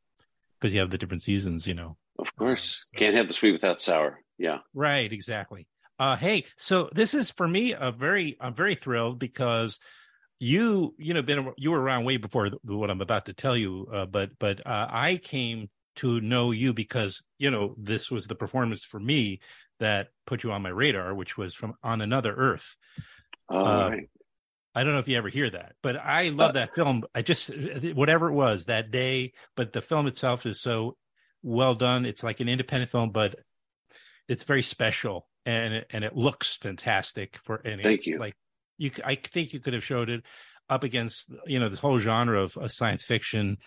because 0.62 0.72
you 0.72 0.80
have 0.80 0.90
the 0.90 0.98
different 0.98 1.22
seasons, 1.22 1.66
you 1.66 1.74
know. 1.74 1.96
Of 2.20 2.34
course, 2.36 2.88
can't 2.94 3.16
have 3.16 3.26
the 3.26 3.34
sweet 3.34 3.50
without 3.50 3.82
sour. 3.82 4.20
Yeah. 4.38 4.58
Right, 4.72 5.12
exactly. 5.12 5.66
Uh, 5.98 6.14
hey, 6.14 6.44
so 6.56 6.88
this 6.94 7.14
is 7.14 7.32
for 7.32 7.48
me 7.48 7.72
a 7.72 7.90
very, 7.90 8.36
I'm 8.40 8.54
very 8.54 8.76
thrilled 8.76 9.18
because 9.18 9.80
you, 10.38 10.94
you 10.98 11.14
know, 11.14 11.22
been 11.22 11.52
you 11.58 11.72
were 11.72 11.80
around 11.80 12.04
way 12.04 12.16
before 12.16 12.48
what 12.62 12.90
I'm 12.90 13.00
about 13.00 13.26
to 13.26 13.32
tell 13.32 13.56
you, 13.56 13.88
uh, 13.92 14.06
but 14.06 14.30
but 14.38 14.64
uh, 14.64 14.86
I 14.88 15.20
came 15.20 15.68
to 15.96 16.20
know 16.20 16.52
you 16.52 16.72
because 16.72 17.22
you 17.38 17.50
know 17.50 17.74
this 17.76 18.10
was 18.10 18.26
the 18.26 18.34
performance 18.34 18.84
for 18.84 19.00
me 19.00 19.40
that 19.80 20.08
put 20.26 20.44
you 20.44 20.52
on 20.52 20.62
my 20.62 20.68
radar, 20.68 21.12
which 21.14 21.36
was 21.36 21.54
from 21.54 21.74
On 21.82 22.00
Another 22.00 22.34
Earth. 22.34 22.76
Uh, 23.48 23.88
right. 23.90 24.08
I 24.74 24.84
don't 24.84 24.92
know 24.94 24.98
if 25.00 25.08
you 25.08 25.18
ever 25.18 25.28
hear 25.28 25.50
that, 25.50 25.74
but 25.82 25.96
I 25.96 26.28
love 26.30 26.50
Uh, 26.50 26.52
that 26.54 26.74
film. 26.74 27.04
I 27.14 27.22
just 27.22 27.50
whatever 27.94 28.28
it 28.28 28.34
was 28.34 28.64
that 28.66 28.90
day, 28.90 29.32
but 29.56 29.72
the 29.72 29.82
film 29.82 30.06
itself 30.06 30.46
is 30.46 30.60
so 30.60 30.96
well 31.42 31.74
done. 31.74 32.06
It's 32.06 32.22
like 32.24 32.40
an 32.40 32.48
independent 32.48 32.90
film, 32.90 33.10
but 33.10 33.34
it's 34.28 34.44
very 34.44 34.62
special 34.62 35.28
and 35.44 35.74
it, 35.74 35.86
and 35.90 36.04
it 36.04 36.16
looks 36.16 36.56
fantastic. 36.56 37.36
For 37.44 37.56
and 37.56 37.82
Thank 37.82 37.98
it's 37.98 38.06
you. 38.06 38.18
like 38.18 38.34
you, 38.78 38.90
I 39.04 39.16
think 39.16 39.52
you 39.52 39.60
could 39.60 39.74
have 39.74 39.84
showed 39.84 40.08
it 40.08 40.24
up 40.70 40.84
against 40.84 41.30
you 41.46 41.58
know 41.60 41.68
this 41.68 41.78
whole 41.80 41.98
genre 41.98 42.42
of 42.42 42.56
uh, 42.56 42.68
science 42.68 43.04
fiction, 43.04 43.58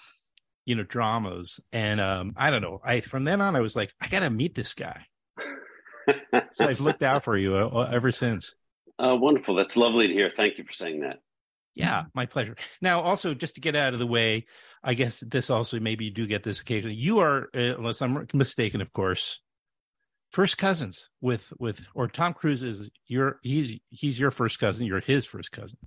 you 0.66 0.74
know, 0.76 0.84
dramas. 0.84 1.60
And 1.72 2.02
um, 2.02 2.34
I 2.36 2.50
don't 2.50 2.62
know. 2.64 2.82
I 2.84 3.02
from 3.02 3.26
then 3.26 3.42
on, 3.42 3.56
I 3.56 3.60
was 3.60 3.76
like, 3.76 3.94
I 4.02 4.08
got 4.08 4.22
to 4.22 4.30
meet 4.30 4.56
this 4.56 4.74
guy. 4.74 5.06
so 6.52 6.66
I've 6.66 6.82
looked 6.82 7.04
out 7.04 7.24
for 7.24 7.38
you 7.38 7.56
uh, 7.56 7.90
ever 7.92 8.12
since. 8.12 8.56
Uh, 8.98 9.16
wonderful. 9.16 9.56
That's 9.56 9.78
lovely 9.78 10.08
to 10.08 10.14
hear. 10.14 10.32
Thank 10.36 10.58
you 10.58 10.64
for 10.64 10.74
saying 10.74 11.02
that. 11.02 11.20
Yeah, 11.74 12.04
my 12.14 12.26
pleasure. 12.26 12.56
Now, 12.82 13.02
also, 13.02 13.34
just 13.34 13.56
to 13.56 13.62
get 13.62 13.76
out 13.76 13.94
of 13.94 14.00
the 14.00 14.08
way, 14.08 14.46
I 14.82 14.94
guess 14.94 15.20
this 15.20 15.50
also 15.50 15.80
maybe 15.80 16.06
you 16.06 16.12
do 16.12 16.26
get 16.26 16.44
this 16.44 16.62
occasionally. 16.62 16.96
You 16.96 17.20
are, 17.20 17.50
uh, 17.54 17.76
unless 17.78 18.02
I'm 18.02 18.26
mistaken, 18.34 18.80
of 18.80 18.94
course, 18.94 19.42
first 20.32 20.58
cousins 20.58 21.10
with 21.22 21.52
with 21.60 21.86
or 21.94 22.08
Tom 22.08 22.34
Cruise 22.34 22.64
is 22.64 22.90
your 23.08 23.40
he's 23.42 23.80
he's 23.90 24.20
your 24.20 24.32
first 24.32 24.60
cousin. 24.60 24.86
You're 24.86 25.02
his 25.02 25.26
first 25.26 25.52
cousin. 25.52 25.78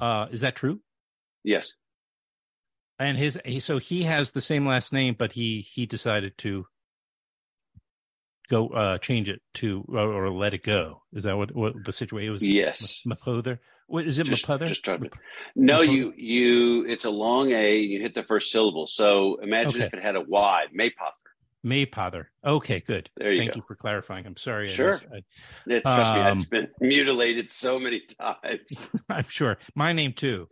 Uh, 0.00 0.26
is 0.30 0.40
that 0.40 0.56
true? 0.56 0.80
Yes. 1.44 1.74
And 2.98 3.18
his 3.18 3.38
so 3.60 3.76
he 3.76 4.04
has 4.04 4.32
the 4.32 4.40
same 4.40 4.66
last 4.66 4.92
name, 4.92 5.16
but 5.18 5.32
he 5.32 5.60
he 5.60 5.84
decided 5.84 6.36
to 6.38 6.66
go 8.48 8.68
uh 8.68 8.98
change 8.98 9.28
it 9.28 9.40
to 9.54 9.84
or, 9.88 9.98
or 10.26 10.30
let 10.30 10.54
it 10.54 10.62
go. 10.62 11.02
Is 11.12 11.24
that 11.24 11.36
what 11.36 11.54
what 11.54 11.84
the 11.84 11.92
situation 11.92 12.32
was? 12.32 12.48
Yes, 12.48 13.02
Mapother. 13.06 13.58
What 13.88 14.04
is 14.06 14.18
it? 14.18 14.24
Just, 14.26 14.46
Mapother? 14.48 14.66
just 14.66 14.84
to, 14.86 15.10
no, 15.54 15.80
you 15.80 16.12
you. 16.16 16.84
It's 16.86 17.04
a 17.04 17.10
long 17.10 17.52
A. 17.52 17.76
You 17.76 18.00
hit 18.00 18.14
the 18.14 18.24
first 18.24 18.50
syllable. 18.50 18.86
So 18.86 19.36
imagine 19.42 19.76
Okay. 19.82 19.84
if 19.86 19.94
it 19.94 20.02
had 20.02 20.16
a 20.16 20.20
Y. 20.22 20.64
Maypother. 20.76 21.12
Maypother. 21.64 22.26
Okay, 22.44 22.80
good. 22.80 23.10
There 23.16 23.32
you 23.32 23.38
Thank 23.40 23.52
go. 23.52 23.56
you 23.58 23.62
for 23.62 23.74
clarifying. 23.74 24.24
I'm 24.26 24.36
sorry. 24.36 24.66
I 24.70 24.72
Sure. 24.74 24.88
was- 24.90 25.06
I- 25.12 25.72
It, 25.72 25.82
trust 25.82 26.14
me, 26.14 26.20
Um, 26.20 26.36
it's 26.38 26.46
been 26.46 26.68
mutilated 26.80 27.50
so 27.50 27.78
many 27.80 28.02
times. 28.20 28.88
I'm 29.10 29.26
sure. 29.28 29.58
My 29.74 29.92
name 29.92 30.12
too. 30.12 30.48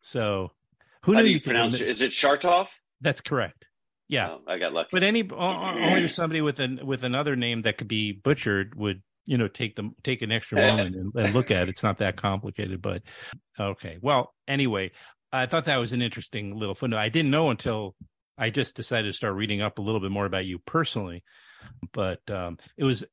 So 0.00 0.52
who 1.04 1.14
How 1.14 1.20
do 1.20 1.26
you 1.28 1.34
you 1.34 1.40
pronounce 1.40 1.80
it? 1.80 1.88
Is 1.88 2.00
it 2.02 2.12
Schartoff? 2.12 2.68
That's 3.00 3.20
correct. 3.20 3.66
Yeah. 4.12 4.32
Oh, 4.32 4.40
I 4.46 4.58
got 4.58 4.74
lucky. 4.74 4.90
But 4.92 5.04
any 5.04 5.26
only 5.32 6.06
somebody 6.06 6.42
with 6.42 6.60
an 6.60 6.80
with 6.84 7.02
another 7.02 7.34
name 7.34 7.62
that 7.62 7.78
could 7.78 7.88
be 7.88 8.12
butchered 8.12 8.74
would 8.74 9.02
you 9.24 9.38
know 9.38 9.48
take 9.48 9.74
them 9.74 9.94
take 10.04 10.20
an 10.20 10.30
extra 10.30 10.58
moment 10.66 10.94
and, 10.94 11.12
and 11.14 11.32
look 11.32 11.50
at 11.50 11.62
it. 11.62 11.68
It's 11.70 11.82
not 11.82 11.96
that 11.98 12.16
complicated, 12.16 12.82
but 12.82 13.02
okay. 13.58 13.96
Well, 14.02 14.34
anyway, 14.46 14.90
I 15.32 15.46
thought 15.46 15.64
that 15.64 15.78
was 15.78 15.94
an 15.94 16.02
interesting 16.02 16.58
little 16.58 16.74
footnote. 16.74 16.98
I 16.98 17.08
didn't 17.08 17.30
know 17.30 17.48
until 17.48 17.94
I 18.36 18.50
just 18.50 18.76
decided 18.76 19.08
to 19.08 19.14
start 19.14 19.34
reading 19.34 19.62
up 19.62 19.78
a 19.78 19.82
little 19.82 20.00
bit 20.00 20.10
more 20.10 20.26
about 20.26 20.44
you 20.44 20.58
personally. 20.58 21.24
But 21.94 22.20
um, 22.30 22.58
it 22.76 22.84
was, 22.84 23.04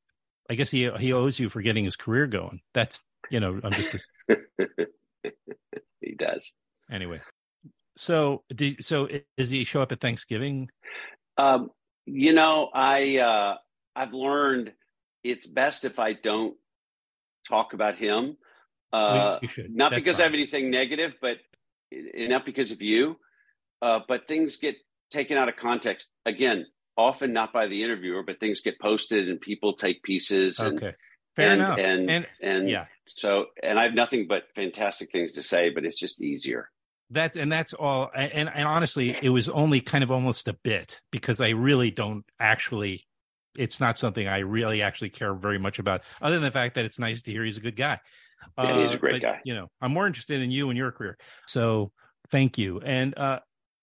I 0.50 0.56
guess 0.56 0.70
he 0.70 0.90
he 1.00 1.14
owes 1.14 1.40
you 1.40 1.48
for 1.48 1.62
getting 1.62 1.86
his 1.86 1.96
career 1.96 2.28
going. 2.28 2.60
That's 2.74 3.00
you 3.30 3.40
know 3.40 3.58
I'm 3.64 3.72
just 3.72 4.06
he 6.02 6.16
does. 6.18 6.52
anyway. 6.92 7.22
So 8.00 8.44
so 8.80 9.10
does 9.36 9.50
he 9.50 9.66
show 9.66 9.82
up 9.82 9.92
at 9.92 10.00
Thanksgiving? 10.00 10.70
Um, 11.38 11.70
you 12.06 12.32
know, 12.32 12.70
I 12.74 13.18
uh, 13.18 13.56
I've 13.94 14.14
learned 14.14 14.72
it's 15.22 15.46
best 15.46 15.84
if 15.84 16.00
I 16.00 16.14
don't 16.14 16.56
talk 17.50 17.74
about 17.74 17.98
him. 17.98 18.38
Uh. 18.94 19.40
Not 19.70 19.92
That's 19.92 19.96
because 19.96 20.20
I 20.22 20.24
have 20.24 20.34
anything 20.34 20.72
negative, 20.72 21.16
but 21.22 21.38
and 21.92 22.30
not 22.30 22.46
because 22.46 22.72
of 22.72 22.82
you. 22.82 23.18
Uh, 23.82 24.00
but 24.08 24.30
things 24.30 24.56
get 24.56 24.76
taken 25.12 25.38
out 25.38 25.50
of 25.50 25.58
context. 25.58 26.08
Again, 26.26 26.68
often 26.96 27.34
not 27.34 27.52
by 27.52 27.68
the 27.68 27.84
interviewer, 27.84 28.24
but 28.24 28.40
things 28.40 28.62
get 28.62 28.80
posted 28.80 29.28
and 29.28 29.42
people 29.42 29.76
take 29.76 30.04
pieces. 30.04 30.60
And, 30.60 30.78
Okay. 30.78 30.94
Fair 31.36 31.52
and, 31.52 31.62
enough. 31.62 31.78
And 31.80 32.10
And- 32.10 32.28
and 32.42 32.70
yeah. 32.70 32.86
So, 33.08 33.48
and 33.62 33.78
I 33.78 33.84
have 33.84 33.94
nothing 33.94 34.28
but 34.28 34.44
fantastic 34.56 35.12
things 35.12 35.34
to 35.34 35.44
say, 35.44 35.70
but 35.70 35.84
it's 35.84 36.00
just 36.00 36.22
easier. 36.22 36.70
That's 37.10 37.38
and 37.38 37.52
that's 37.52 37.74
all. 37.74 38.12
And 38.14 38.50
and 38.50 38.68
honestly, 38.68 39.16
it 39.22 39.30
was 39.30 39.50
only 39.50 39.82
kind 39.82 40.04
of 40.04 40.12
almost 40.12 40.48
a 40.48 40.54
bit 40.54 41.00
because 41.12 41.42
I 41.42 41.50
really 41.50 41.92
don't 41.92 42.26
actually. 42.40 43.06
It's 43.58 43.80
not 43.80 43.98
something 43.98 44.28
I 44.28 44.40
really 44.40 44.82
actually 44.82 45.10
care 45.10 45.34
very 45.34 45.58
much 45.58 45.80
about, 45.80 46.02
other 46.22 46.36
than 46.36 46.44
the 46.44 46.52
fact 46.52 46.76
that 46.76 46.86
it's 46.86 47.00
nice 47.00 47.24
to 47.24 47.32
hear 47.32 47.44
he's 47.44 47.58
a 47.58 47.62
good 47.62 47.76
guy. 47.76 48.00
Yeah, 48.58 48.84
he's 48.84 48.94
a 48.94 48.98
great 48.98 49.14
but, 49.14 49.22
guy. 49.22 49.40
You 49.44 49.56
know, 49.56 49.68
I'm 49.82 49.92
more 49.92 50.08
interested 50.08 50.42
in 50.42 50.52
you 50.52 50.70
and 50.70 50.78
your 50.78 50.92
career. 50.92 51.18
So 51.46 51.92
thank 52.32 52.58
you. 52.58 52.80
And 52.80 53.18
uh, 53.18 53.40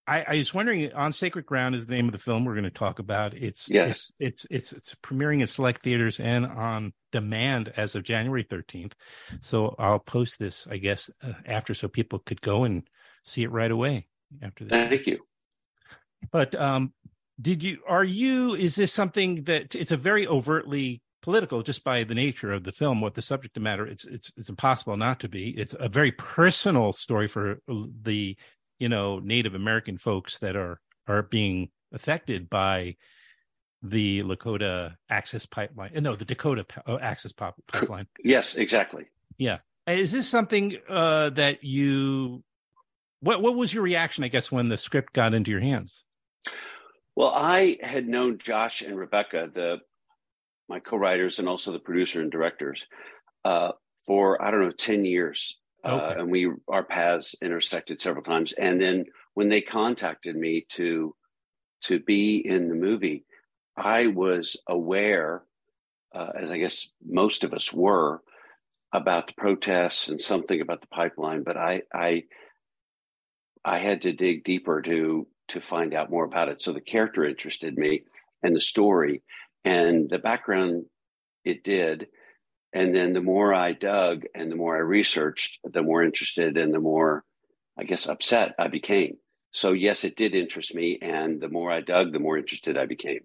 I, 0.06 0.24
I 0.28 0.38
was 0.38 0.54
wondering, 0.54 0.92
on 0.92 1.12
Sacred 1.12 1.46
Ground 1.46 1.74
is 1.74 1.86
the 1.86 1.94
name 1.94 2.06
of 2.06 2.12
the 2.12 2.18
film 2.18 2.44
we're 2.44 2.54
going 2.54 2.64
to 2.64 2.70
talk 2.70 2.98
about. 3.00 3.34
It's 3.34 3.68
Yes. 3.68 4.12
it's, 4.18 4.46
it's 4.50 4.72
it's 4.72 4.72
it's 4.72 4.96
premiering 5.02 5.40
in 5.40 5.46
select 5.46 5.82
theaters 5.82 6.20
and 6.20 6.46
on 6.46 6.92
demand 7.12 7.72
as 7.76 7.94
of 7.94 8.04
January 8.04 8.44
13th. 8.44 8.92
So 9.40 9.74
I'll 9.78 9.98
post 9.98 10.38
this, 10.38 10.66
I 10.70 10.76
guess, 10.76 11.10
uh, 11.22 11.32
after 11.44 11.74
so 11.74 11.88
people 11.88 12.20
could 12.20 12.40
go 12.40 12.64
and 12.64 12.88
see 13.26 13.42
it 13.42 13.50
right 13.50 13.70
away 13.70 14.06
after 14.42 14.64
this. 14.64 14.88
Thank 14.88 15.06
you. 15.06 15.18
But 16.32 16.54
um, 16.54 16.92
did 17.40 17.62
you? 17.62 17.78
Are 17.86 18.04
you? 18.04 18.54
Is 18.54 18.76
this 18.76 18.92
something 18.92 19.44
that 19.44 19.74
it's 19.74 19.92
a 19.92 19.96
very 19.96 20.26
overtly 20.26 21.02
political, 21.22 21.62
just 21.62 21.84
by 21.84 22.04
the 22.04 22.14
nature 22.14 22.52
of 22.52 22.64
the 22.64 22.72
film, 22.72 23.00
what 23.00 23.14
the 23.14 23.22
subject 23.22 23.58
matter? 23.58 23.86
It's 23.86 24.04
it's 24.04 24.32
it's 24.36 24.48
impossible 24.48 24.96
not 24.96 25.20
to 25.20 25.28
be. 25.28 25.50
It's 25.50 25.74
a 25.78 25.88
very 25.88 26.12
personal 26.12 26.92
story 26.92 27.28
for 27.28 27.60
the 27.68 28.36
you 28.78 28.88
know 28.88 29.18
Native 29.18 29.54
American 29.54 29.98
folks 29.98 30.38
that 30.38 30.56
are 30.56 30.80
are 31.06 31.22
being 31.22 31.68
affected 31.92 32.48
by 32.50 32.96
the 33.82 34.22
Lakota 34.22 34.96
access 35.08 35.46
pipeline. 35.46 35.92
uh, 35.96 36.00
No, 36.00 36.16
the 36.16 36.24
Dakota 36.24 36.64
uh, 36.86 36.96
access 37.00 37.32
pop- 37.32 37.60
pipeline. 37.68 38.06
Yes, 38.24 38.56
exactly. 38.56 39.04
Yeah. 39.38 39.58
Is 39.86 40.10
this 40.10 40.28
something 40.28 40.76
uh, 40.88 41.30
that 41.30 41.62
you? 41.62 42.42
What 43.20 43.42
What 43.42 43.56
was 43.56 43.72
your 43.72 43.82
reaction? 43.82 44.24
I 44.24 44.28
guess 44.28 44.52
when 44.52 44.68
the 44.68 44.78
script 44.78 45.12
got 45.12 45.34
into 45.34 45.50
your 45.50 45.60
hands. 45.60 46.04
Well, 47.14 47.32
I 47.34 47.78
had 47.82 48.06
known 48.06 48.38
Josh 48.38 48.82
and 48.82 48.98
Rebecca, 48.98 49.48
the 49.52 49.78
my 50.68 50.80
co-writers 50.80 51.38
and 51.38 51.48
also 51.48 51.72
the 51.72 51.78
producer 51.78 52.20
and 52.20 52.30
directors, 52.30 52.84
uh, 53.44 53.72
for 54.04 54.42
I 54.42 54.50
don't 54.50 54.60
know 54.60 54.70
ten 54.70 55.04
years, 55.04 55.58
uh, 55.84 56.14
and 56.18 56.30
we 56.30 56.50
our 56.68 56.84
paths 56.84 57.34
intersected 57.40 58.00
several 58.00 58.24
times. 58.24 58.52
And 58.52 58.80
then 58.80 59.06
when 59.34 59.48
they 59.48 59.60
contacted 59.60 60.36
me 60.36 60.66
to 60.70 61.14
to 61.84 62.00
be 62.00 62.36
in 62.46 62.68
the 62.68 62.74
movie, 62.74 63.24
I 63.76 64.08
was 64.08 64.62
aware, 64.68 65.42
uh, 66.14 66.32
as 66.38 66.50
I 66.50 66.58
guess 66.58 66.92
most 67.04 67.44
of 67.44 67.54
us 67.54 67.72
were, 67.72 68.22
about 68.92 69.28
the 69.28 69.34
protests 69.34 70.08
and 70.08 70.20
something 70.20 70.60
about 70.60 70.80
the 70.80 70.86
pipeline. 70.88 71.44
But 71.44 71.56
I 71.56 71.82
I 71.94 72.24
I 73.66 73.78
had 73.78 74.02
to 74.02 74.12
dig 74.12 74.44
deeper 74.44 74.80
to 74.82 75.26
to 75.48 75.60
find 75.60 75.92
out 75.92 76.10
more 76.10 76.24
about 76.24 76.48
it. 76.48 76.62
So 76.62 76.72
the 76.72 76.80
character 76.80 77.24
interested 77.24 77.76
me 77.76 78.02
and 78.42 78.54
the 78.54 78.60
story 78.60 79.22
and 79.64 80.08
the 80.08 80.18
background 80.18 80.86
it 81.44 81.62
did. 81.62 82.08
And 82.72 82.94
then 82.94 83.12
the 83.12 83.20
more 83.20 83.54
I 83.54 83.72
dug 83.72 84.24
and 84.34 84.50
the 84.50 84.56
more 84.56 84.76
I 84.76 84.80
researched, 84.80 85.58
the 85.64 85.82
more 85.82 86.02
interested 86.02 86.56
and 86.56 86.72
the 86.72 86.80
more 86.80 87.24
I 87.78 87.84
guess 87.84 88.08
upset 88.08 88.54
I 88.58 88.68
became. 88.68 89.18
So 89.52 89.72
yes, 89.72 90.04
it 90.04 90.16
did 90.16 90.34
interest 90.34 90.74
me. 90.74 90.98
And 91.00 91.40
the 91.40 91.48
more 91.48 91.70
I 91.70 91.80
dug, 91.80 92.12
the 92.12 92.18
more 92.18 92.38
interested 92.38 92.76
I 92.76 92.86
became. 92.86 93.20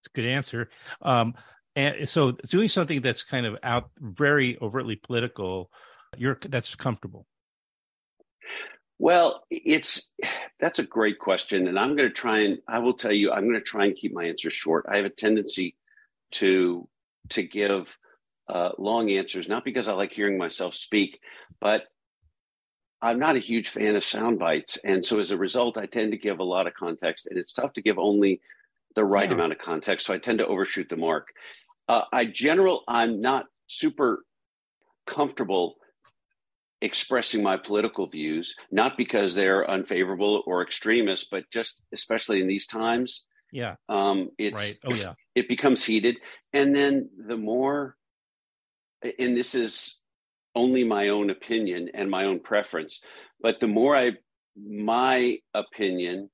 It's 0.00 0.08
a 0.08 0.16
good 0.16 0.26
answer. 0.26 0.70
Um, 1.02 1.34
and 1.76 2.08
so 2.08 2.32
doing 2.32 2.68
something 2.68 3.00
that's 3.00 3.22
kind 3.22 3.46
of 3.46 3.58
out 3.62 3.90
very 3.98 4.58
overtly 4.60 4.96
political, 4.96 5.70
you're 6.16 6.38
that's 6.40 6.74
comfortable. 6.74 7.26
Well, 9.04 9.44
it's 9.50 10.10
that's 10.58 10.78
a 10.78 10.86
great 10.86 11.18
question, 11.18 11.68
and 11.68 11.78
I'm 11.78 11.94
going 11.94 12.08
to 12.08 12.14
try 12.14 12.38
and 12.40 12.60
I 12.66 12.78
will 12.78 12.94
tell 12.94 13.12
you 13.12 13.30
I'm 13.30 13.42
going 13.44 13.52
to 13.52 13.60
try 13.60 13.84
and 13.84 13.94
keep 13.94 14.14
my 14.14 14.24
answer 14.24 14.48
short. 14.48 14.86
I 14.90 14.96
have 14.96 15.04
a 15.04 15.10
tendency 15.10 15.76
to 16.32 16.88
to 17.28 17.42
give 17.42 17.98
uh, 18.48 18.70
long 18.78 19.10
answers, 19.10 19.46
not 19.46 19.62
because 19.62 19.88
I 19.88 19.92
like 19.92 20.12
hearing 20.12 20.38
myself 20.38 20.74
speak, 20.74 21.20
but 21.60 21.82
I'm 23.02 23.18
not 23.18 23.36
a 23.36 23.40
huge 23.40 23.68
fan 23.68 23.94
of 23.94 24.04
sound 24.04 24.38
bites, 24.38 24.78
and 24.82 25.04
so 25.04 25.18
as 25.18 25.32
a 25.32 25.36
result, 25.36 25.76
I 25.76 25.84
tend 25.84 26.12
to 26.12 26.18
give 26.18 26.38
a 26.38 26.44
lot 26.44 26.66
of 26.66 26.72
context, 26.72 27.26
and 27.26 27.38
it's 27.38 27.52
tough 27.52 27.74
to 27.74 27.82
give 27.82 27.98
only 27.98 28.40
the 28.94 29.04
right 29.04 29.28
Yeah. 29.28 29.34
amount 29.34 29.52
of 29.52 29.58
context. 29.58 30.06
So 30.06 30.14
I 30.14 30.18
tend 30.18 30.38
to 30.38 30.46
overshoot 30.46 30.88
the 30.88 30.96
mark. 30.96 31.28
Uh, 31.90 32.04
I 32.10 32.24
general 32.24 32.84
I'm 32.88 33.20
not 33.20 33.44
super 33.66 34.24
comfortable 35.06 35.76
expressing 36.84 37.42
my 37.42 37.56
political 37.56 38.06
views, 38.06 38.54
not 38.70 38.92
because 38.96 39.34
they're 39.34 39.68
unfavorable 39.76 40.42
or 40.46 40.62
extremist, 40.62 41.28
but 41.30 41.44
just 41.50 41.82
especially 41.92 42.40
in 42.42 42.46
these 42.46 42.66
times, 42.66 43.26
Yeah. 43.52 43.74
um, 43.88 44.18
it's 44.38 44.62
Right. 44.64 44.78
Oh 44.84 44.94
yeah. 44.94 45.14
it 45.34 45.48
becomes 45.48 45.84
heated, 45.84 46.16
and 46.52 46.76
then 46.76 47.08
the 47.30 47.36
more, 47.38 47.96
and 49.18 49.36
this 49.36 49.54
is 49.54 50.00
only 50.54 50.84
my 50.84 51.08
own 51.08 51.30
opinion 51.30 51.90
and 51.94 52.10
my 52.10 52.24
own 52.26 52.38
preference, 52.40 53.00
but 53.40 53.58
the 53.60 53.66
more 53.66 53.96
I 53.96 54.12
my 54.56 55.38
opinion 55.52 56.30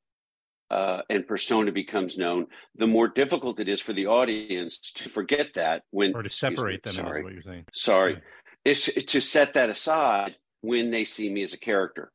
uh, 0.71 1.01
and 1.09 1.27
persona 1.27 1.73
becomes 1.73 2.19
known, 2.19 2.47
the 2.77 2.87
more 2.87 3.09
difficult 3.09 3.59
it 3.61 3.69
is 3.69 3.81
for 3.81 3.95
the 3.95 4.07
audience 4.07 4.79
to 4.99 5.09
forget 5.09 5.49
that 5.55 5.83
when 5.91 6.11
Or 6.15 6.23
to 6.23 6.27
excuse 6.27 6.51
me, 6.51 6.57
separate 6.57 6.83
them 6.83 6.93
Sorry, 6.95 7.19
is 7.21 7.25
what 7.25 7.33
you're 7.33 7.43
saying. 7.43 7.65
sorry, 7.73 8.15
is 8.65 8.85
to 9.13 9.21
set 9.21 9.55
that 9.55 9.71
aside 9.71 10.37
when 10.63 10.91
they 10.91 11.05
see 11.05 11.33
me 11.33 11.43
as 11.43 11.55
a 11.55 11.59
character. 11.59 12.13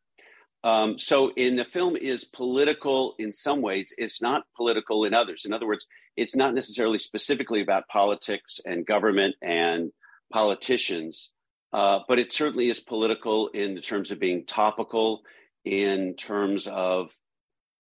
Um, 0.64 0.98
so, 0.98 1.32
in 1.36 1.56
the 1.56 1.64
film 1.64 1.96
is 1.96 2.24
political 2.26 3.14
in 3.20 3.32
some 3.34 3.62
ways. 3.62 3.94
It's 3.98 4.22
not 4.22 4.46
political 4.58 5.06
in 5.06 5.14
others. 5.14 5.46
In 5.46 5.54
other 5.54 5.68
words, 5.68 5.86
it's 6.18 6.36
not 6.36 6.56
necessarily 6.56 6.98
specifically 6.98 7.62
about 7.62 7.88
politics 7.88 8.60
and 8.66 8.86
government 8.86 9.36
and 9.44 9.92
politicians, 10.34 11.32
uh, 11.72 12.00
but 12.08 12.18
it 12.18 12.32
certainly 12.32 12.70
is 12.70 12.80
political 12.80 13.50
in 13.50 13.76
the 13.76 13.82
terms 13.82 14.10
of 14.10 14.20
being 14.20 14.46
topical, 14.46 15.22
in 15.66 16.16
terms 16.16 16.66
of 16.68 17.12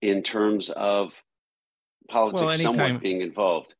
in 0.01 0.21
terms 0.21 0.69
of 0.69 1.13
politics 2.07 2.41
Well, 2.41 2.51
anytime- 2.51 2.75
somewhat 2.75 3.01
being 3.01 3.21
involved. 3.21 3.73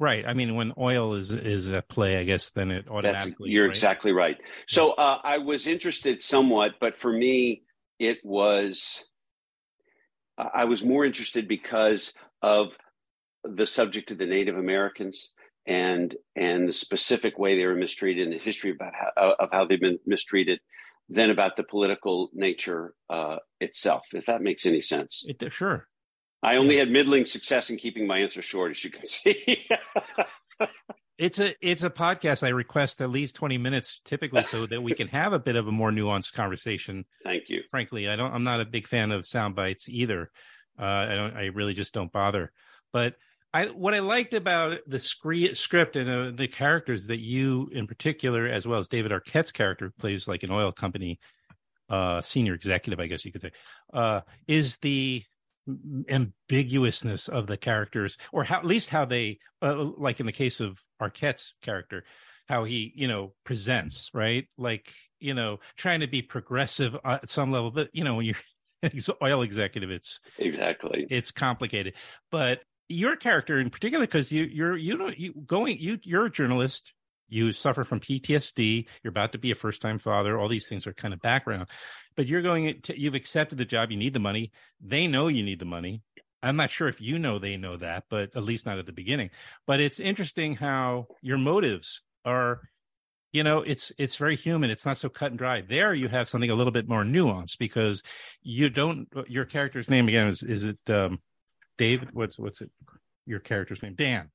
Right. 0.00 0.24
I 0.26 0.32
mean, 0.32 0.54
when 0.54 0.72
oil 0.78 1.14
is 1.14 1.30
is 1.30 1.68
at 1.68 1.86
play, 1.88 2.16
I 2.16 2.24
guess 2.24 2.50
then 2.50 2.70
it 2.70 2.86
That's, 2.86 2.90
automatically. 2.90 3.50
you're 3.50 3.66
right? 3.66 3.70
exactly 3.70 4.12
right. 4.12 4.38
So 4.66 4.92
uh, 4.92 5.18
I 5.22 5.38
was 5.38 5.66
interested 5.66 6.22
somewhat, 6.22 6.72
but 6.80 6.96
for 6.96 7.12
me, 7.12 7.64
it 7.98 8.18
was 8.24 9.04
I 10.38 10.64
was 10.64 10.82
more 10.82 11.04
interested 11.04 11.46
because 11.46 12.14
of 12.40 12.68
the 13.44 13.66
subject 13.66 14.10
of 14.10 14.16
the 14.16 14.24
Native 14.24 14.56
Americans 14.56 15.32
and 15.66 16.16
and 16.34 16.66
the 16.66 16.72
specific 16.72 17.38
way 17.38 17.56
they 17.56 17.66
were 17.66 17.76
mistreated 17.76 18.26
and 18.26 18.32
the 18.32 18.42
history 18.42 18.70
about 18.70 18.94
how, 18.94 19.34
of 19.38 19.50
how 19.52 19.66
they've 19.66 19.78
been 19.78 19.98
mistreated 20.06 20.60
than 21.10 21.28
about 21.28 21.58
the 21.58 21.62
political 21.62 22.30
nature 22.32 22.94
uh, 23.10 23.36
itself. 23.60 24.04
If 24.14 24.24
that 24.26 24.40
makes 24.40 24.64
any 24.64 24.80
sense. 24.80 25.26
It, 25.28 25.52
sure. 25.52 25.88
I 26.42 26.56
only 26.56 26.78
had 26.78 26.90
middling 26.90 27.26
success 27.26 27.70
in 27.70 27.76
keeping 27.76 28.06
my 28.06 28.18
answer 28.18 28.42
short, 28.42 28.70
as 28.70 28.82
you 28.82 28.90
can 28.90 29.06
see. 29.06 29.68
it's 31.18 31.38
a 31.38 31.54
it's 31.60 31.82
a 31.82 31.90
podcast. 31.90 32.42
I 32.42 32.48
request 32.48 33.00
at 33.00 33.10
least 33.10 33.36
twenty 33.36 33.58
minutes, 33.58 34.00
typically, 34.04 34.42
so 34.42 34.66
that 34.66 34.82
we 34.82 34.94
can 34.94 35.08
have 35.08 35.32
a 35.32 35.38
bit 35.38 35.56
of 35.56 35.68
a 35.68 35.72
more 35.72 35.90
nuanced 35.90 36.32
conversation. 36.32 37.04
Thank 37.24 37.44
you. 37.48 37.62
Frankly, 37.70 38.08
I 38.08 38.16
don't. 38.16 38.32
I'm 38.32 38.44
not 38.44 38.60
a 38.60 38.64
big 38.64 38.86
fan 38.86 39.12
of 39.12 39.26
sound 39.26 39.54
bites 39.54 39.88
either. 39.88 40.30
Uh, 40.78 40.84
I 40.84 41.14
don't. 41.14 41.36
I 41.36 41.46
really 41.46 41.74
just 41.74 41.92
don't 41.92 42.10
bother. 42.10 42.52
But 42.92 43.16
I 43.52 43.66
what 43.66 43.94
I 43.94 43.98
liked 43.98 44.32
about 44.32 44.78
the 44.86 44.98
scree- 44.98 45.54
script 45.54 45.96
and 45.96 46.08
uh, 46.08 46.30
the 46.34 46.48
characters 46.48 47.08
that 47.08 47.18
you, 47.18 47.68
in 47.72 47.86
particular, 47.86 48.46
as 48.46 48.66
well 48.66 48.78
as 48.78 48.88
David 48.88 49.12
Arquette's 49.12 49.52
character, 49.52 49.92
plays 49.98 50.26
like 50.26 50.42
an 50.42 50.50
oil 50.50 50.72
company 50.72 51.18
uh, 51.90 52.22
senior 52.22 52.54
executive, 52.54 53.00
I 53.00 53.08
guess 53.08 53.24
you 53.24 53.32
could 53.32 53.40
say, 53.40 53.50
uh, 53.92 54.20
is 54.46 54.78
the 54.78 55.24
ambiguousness 56.08 57.28
of 57.28 57.46
the 57.46 57.56
characters, 57.56 58.16
or 58.32 58.44
how, 58.44 58.58
at 58.58 58.64
least 58.64 58.90
how 58.90 59.04
they, 59.04 59.38
uh, 59.62 59.90
like 59.96 60.20
in 60.20 60.26
the 60.26 60.32
case 60.32 60.60
of 60.60 60.80
Arquette's 61.00 61.54
character, 61.62 62.04
how 62.48 62.64
he, 62.64 62.92
you 62.96 63.06
know, 63.06 63.32
presents, 63.44 64.10
right? 64.12 64.46
Like, 64.58 64.92
you 65.20 65.34
know, 65.34 65.60
trying 65.76 66.00
to 66.00 66.08
be 66.08 66.22
progressive 66.22 66.96
at 67.04 67.28
some 67.28 67.52
level, 67.52 67.70
but 67.70 67.90
you 67.92 68.04
know, 68.04 68.16
when 68.16 68.26
you're 68.26 68.36
oil 69.22 69.42
executive, 69.42 69.90
it's 69.90 70.20
exactly 70.38 71.06
it's 71.10 71.30
complicated. 71.30 71.94
But 72.30 72.62
your 72.88 73.16
character 73.16 73.58
in 73.58 73.70
particular, 73.70 74.06
because 74.06 74.32
you 74.32 74.44
you're 74.44 74.76
you 74.76 74.96
know 74.96 75.10
you 75.16 75.32
going 75.46 75.78
you 75.78 75.98
you're 76.02 76.26
a 76.26 76.30
journalist, 76.30 76.92
you 77.30 77.52
suffer 77.52 77.84
from 77.84 78.00
PTSD, 78.00 78.86
you're 79.02 79.10
about 79.10 79.32
to 79.32 79.38
be 79.38 79.50
a 79.50 79.54
first 79.54 79.80
time 79.80 79.98
father, 79.98 80.38
all 80.38 80.48
these 80.48 80.68
things 80.68 80.86
are 80.86 80.92
kind 80.92 81.14
of 81.14 81.20
background 81.20 81.68
but 82.16 82.26
you're 82.26 82.42
going 82.42 82.80
to, 82.82 83.00
you've 83.00 83.14
accepted 83.14 83.56
the 83.56 83.64
job. 83.64 83.90
You 83.90 83.96
need 83.96 84.12
the 84.12 84.20
money. 84.20 84.52
They 84.78 85.06
know 85.06 85.28
you 85.28 85.42
need 85.42 85.58
the 85.58 85.64
money. 85.64 86.02
I'm 86.42 86.56
not 86.56 86.68
sure 86.70 86.86
if 86.88 87.00
you 87.00 87.18
know 87.18 87.38
they 87.38 87.56
know 87.56 87.76
that, 87.78 88.04
but 88.10 88.36
at 88.36 88.44
least 88.44 88.66
not 88.66 88.78
at 88.78 88.84
the 88.84 88.92
beginning. 88.92 89.30
But 89.66 89.80
it's 89.80 90.00
interesting 90.00 90.54
how 90.54 91.06
your 91.22 91.38
motives 91.38 92.02
are, 92.24 92.60
you 93.32 93.42
know, 93.42 93.62
it's 93.62 93.90
it's 93.98 94.16
very 94.16 94.36
human. 94.36 94.68
It's 94.68 94.86
not 94.86 94.98
so 94.98 95.08
cut 95.08 95.30
and 95.30 95.38
dry. 95.38 95.60
There 95.60 95.94
you 95.94 96.08
have 96.08 96.28
something 96.28 96.50
a 96.50 96.54
little 96.54 96.72
bit 96.72 96.88
more 96.88 97.04
nuanced 97.04 97.58
because 97.58 98.02
you 98.42 98.70
don't 98.70 99.08
your 99.26 99.44
character's 99.44 99.88
name 99.88 100.08
again 100.08 100.28
is 100.28 100.42
is 100.42 100.64
it 100.64 100.78
um 100.88 101.20
David? 101.78 102.10
What's 102.12 102.38
what's 102.38 102.60
it 102.60 102.70
your 103.26 103.40
character's 103.40 103.82
name? 103.82 103.94
Dan. 103.94 104.30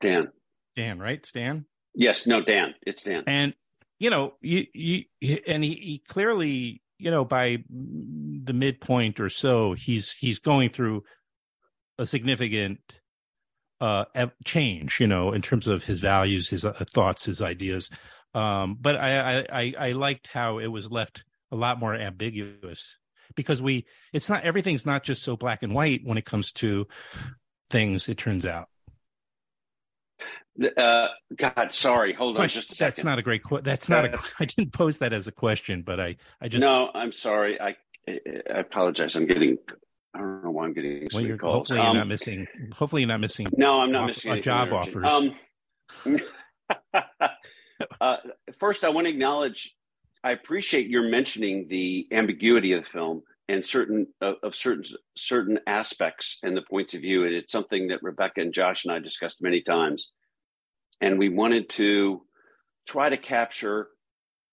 Dan. 0.00 0.28
Dan, 0.76 0.98
right? 0.98 1.24
Stan? 1.24 1.66
Yes, 1.94 2.26
no, 2.26 2.42
Dan. 2.42 2.74
It's 2.86 3.02
Dan. 3.02 3.24
And 3.26 3.54
you 3.98 4.10
know, 4.10 4.34
you 4.40 4.66
you 4.74 5.04
and 5.46 5.62
he, 5.64 5.74
he 5.74 6.02
clearly 6.06 6.82
you 6.98 7.10
know 7.10 7.24
by 7.24 7.58
the 7.68 8.52
midpoint 8.52 9.20
or 9.20 9.28
so 9.28 9.72
he's 9.72 10.12
he's 10.12 10.38
going 10.38 10.70
through 10.70 11.02
a 11.98 12.06
significant 12.06 12.80
uh 13.80 14.04
change 14.44 15.00
you 15.00 15.06
know 15.06 15.32
in 15.32 15.42
terms 15.42 15.66
of 15.66 15.84
his 15.84 16.00
values 16.00 16.48
his 16.48 16.64
uh, 16.64 16.84
thoughts 16.92 17.26
his 17.26 17.42
ideas 17.42 17.90
um 18.34 18.76
but 18.80 18.96
I, 18.96 19.44
I 19.52 19.74
i 19.78 19.92
liked 19.92 20.28
how 20.28 20.58
it 20.58 20.68
was 20.68 20.90
left 20.90 21.24
a 21.50 21.56
lot 21.56 21.80
more 21.80 21.94
ambiguous 21.94 22.98
because 23.34 23.60
we 23.60 23.84
it's 24.12 24.28
not 24.28 24.44
everything's 24.44 24.86
not 24.86 25.02
just 25.02 25.22
so 25.22 25.36
black 25.36 25.62
and 25.62 25.74
white 25.74 26.02
when 26.04 26.18
it 26.18 26.24
comes 26.24 26.52
to 26.54 26.86
things 27.68 28.08
it 28.08 28.16
turns 28.16 28.46
out 28.46 28.68
uh, 30.76 31.08
God, 31.34 31.74
sorry. 31.74 32.12
Hold 32.12 32.36
on 32.38 32.48
just 32.48 32.72
a 32.72 32.74
second. 32.74 32.96
That's 32.96 33.04
not 33.04 33.18
a 33.18 33.22
great. 33.22 33.42
question. 33.42 33.64
that's 33.64 33.88
not 33.90 34.04
a. 34.04 34.18
I 34.38 34.44
didn't 34.44 34.72
pose 34.72 34.98
that 34.98 35.12
as 35.12 35.26
a 35.26 35.32
question, 35.32 35.82
but 35.82 36.00
I, 36.00 36.16
I 36.40 36.48
just. 36.48 36.60
No, 36.60 36.90
I'm 36.94 37.12
sorry. 37.12 37.60
I, 37.60 37.76
I 38.08 38.58
apologize. 38.58 39.16
I'm 39.16 39.26
getting. 39.26 39.58
I 40.14 40.18
don't 40.18 40.44
know 40.44 40.50
why 40.50 40.64
I'm 40.66 40.72
getting 40.72 41.08
well, 41.12 41.24
you're, 41.24 41.36
calls. 41.36 41.68
Hopefully, 41.68 41.80
um, 41.80 41.86
you're 41.86 42.04
not 42.04 42.08
missing. 42.08 42.46
Hopefully, 42.72 43.02
you're 43.02 43.08
not 43.08 43.20
missing. 43.20 43.48
No, 43.56 43.80
I'm 43.80 43.90
not 43.90 44.02
off, 44.02 44.08
missing 44.08 44.32
a 44.32 44.40
job 44.40 44.72
offers. 44.72 45.34
Um, 46.06 46.20
uh, 48.00 48.16
first, 48.58 48.84
I 48.84 48.90
want 48.90 49.06
to 49.06 49.12
acknowledge. 49.12 49.74
I 50.22 50.30
appreciate 50.30 50.88
your 50.88 51.10
mentioning 51.10 51.66
the 51.68 52.06
ambiguity 52.12 52.72
of 52.72 52.84
the 52.84 52.90
film 52.90 53.22
and 53.48 53.62
certain 53.64 54.06
uh, 54.22 54.34
of 54.42 54.54
certain 54.54 54.84
certain 55.16 55.58
aspects 55.66 56.38
and 56.42 56.56
the 56.56 56.62
points 56.62 56.94
of 56.94 57.00
view. 57.00 57.24
And 57.24 57.34
it's 57.34 57.52
something 57.52 57.88
that 57.88 58.02
Rebecca 58.02 58.40
and 58.40 58.54
Josh 58.54 58.84
and 58.84 58.94
I 58.94 59.00
discussed 59.00 59.42
many 59.42 59.60
times 59.60 60.12
and 61.00 61.18
we 61.18 61.28
wanted 61.28 61.68
to 61.70 62.22
try 62.86 63.08
to 63.08 63.16
capture 63.16 63.88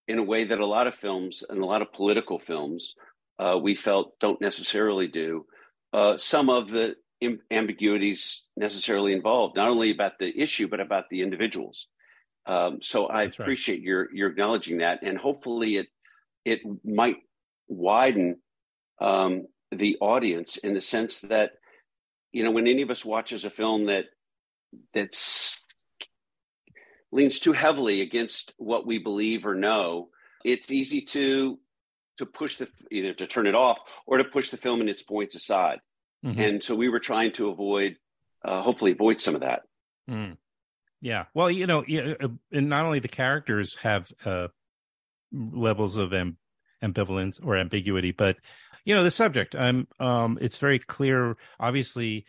in 0.07 0.19
a 0.19 0.23
way 0.23 0.45
that 0.45 0.59
a 0.59 0.65
lot 0.65 0.87
of 0.87 0.95
films 0.95 1.43
and 1.47 1.61
a 1.61 1.65
lot 1.65 1.81
of 1.81 1.93
political 1.93 2.39
films 2.39 2.95
uh, 3.39 3.57
we 3.57 3.75
felt 3.75 4.19
don't 4.19 4.41
necessarily 4.41 5.07
do 5.07 5.45
uh, 5.93 6.17
some 6.17 6.49
of 6.49 6.69
the 6.69 6.95
Im- 7.21 7.41
ambiguities 7.51 8.45
necessarily 8.57 9.13
involved 9.13 9.55
not 9.55 9.69
only 9.69 9.91
about 9.91 10.13
the 10.19 10.31
issue 10.39 10.67
but 10.67 10.79
about 10.79 11.05
the 11.09 11.21
individuals 11.21 11.87
um, 12.47 12.79
so 12.81 13.07
i 13.07 13.25
That's 13.25 13.39
appreciate 13.39 13.75
right. 13.75 13.83
your 13.83 14.13
your 14.13 14.29
acknowledging 14.29 14.79
that 14.79 15.03
and 15.03 15.17
hopefully 15.17 15.77
it 15.77 15.87
it 16.45 16.61
might 16.83 17.17
widen 17.67 18.37
um, 18.99 19.47
the 19.71 19.97
audience 20.01 20.57
in 20.57 20.73
the 20.73 20.81
sense 20.81 21.21
that 21.21 21.51
you 22.31 22.43
know 22.43 22.51
when 22.51 22.67
any 22.67 22.81
of 22.81 22.89
us 22.89 23.05
watches 23.05 23.45
a 23.45 23.49
film 23.49 23.85
that 23.85 24.05
that's 24.93 25.60
leans 27.11 27.39
too 27.39 27.53
heavily 27.53 28.01
against 28.01 28.53
what 28.57 28.85
we 28.85 28.97
believe 28.97 29.45
or 29.45 29.55
know, 29.55 30.09
it's 30.43 30.71
easy 30.71 31.01
to 31.01 31.59
to 32.17 32.25
push 32.25 32.57
the 32.57 32.67
either 32.91 33.13
to 33.13 33.27
turn 33.27 33.47
it 33.47 33.55
off 33.55 33.79
or 34.05 34.17
to 34.17 34.23
push 34.23 34.49
the 34.49 34.57
film 34.57 34.81
and 34.81 34.89
its 34.89 35.03
points 35.03 35.35
aside. 35.35 35.79
Mm-hmm. 36.25 36.39
And 36.39 36.63
so 36.63 36.75
we 36.75 36.89
were 36.89 36.99
trying 36.99 37.31
to 37.33 37.49
avoid, 37.49 37.97
uh, 38.45 38.61
hopefully, 38.61 38.91
avoid 38.91 39.19
some 39.19 39.33
of 39.33 39.41
that. 39.41 39.61
Mm. 40.09 40.37
Yeah. 41.01 41.25
Well, 41.33 41.49
you 41.49 41.65
know, 41.65 41.83
uh, 41.83 42.27
and 42.51 42.69
not 42.69 42.85
only 42.85 42.99
the 42.99 43.07
characters 43.07 43.75
have 43.77 44.11
uh, 44.23 44.49
levels 45.31 45.97
of 45.97 46.11
amb- 46.11 46.35
ambivalence 46.83 47.39
or 47.43 47.57
ambiguity, 47.57 48.11
but 48.11 48.37
you 48.85 48.95
know, 48.95 49.03
the 49.03 49.11
subject. 49.11 49.55
I'm. 49.55 49.87
um, 49.99 50.37
it's 50.41 50.57
very 50.57 50.79
clear. 50.79 51.37
Obviously, 51.59 52.25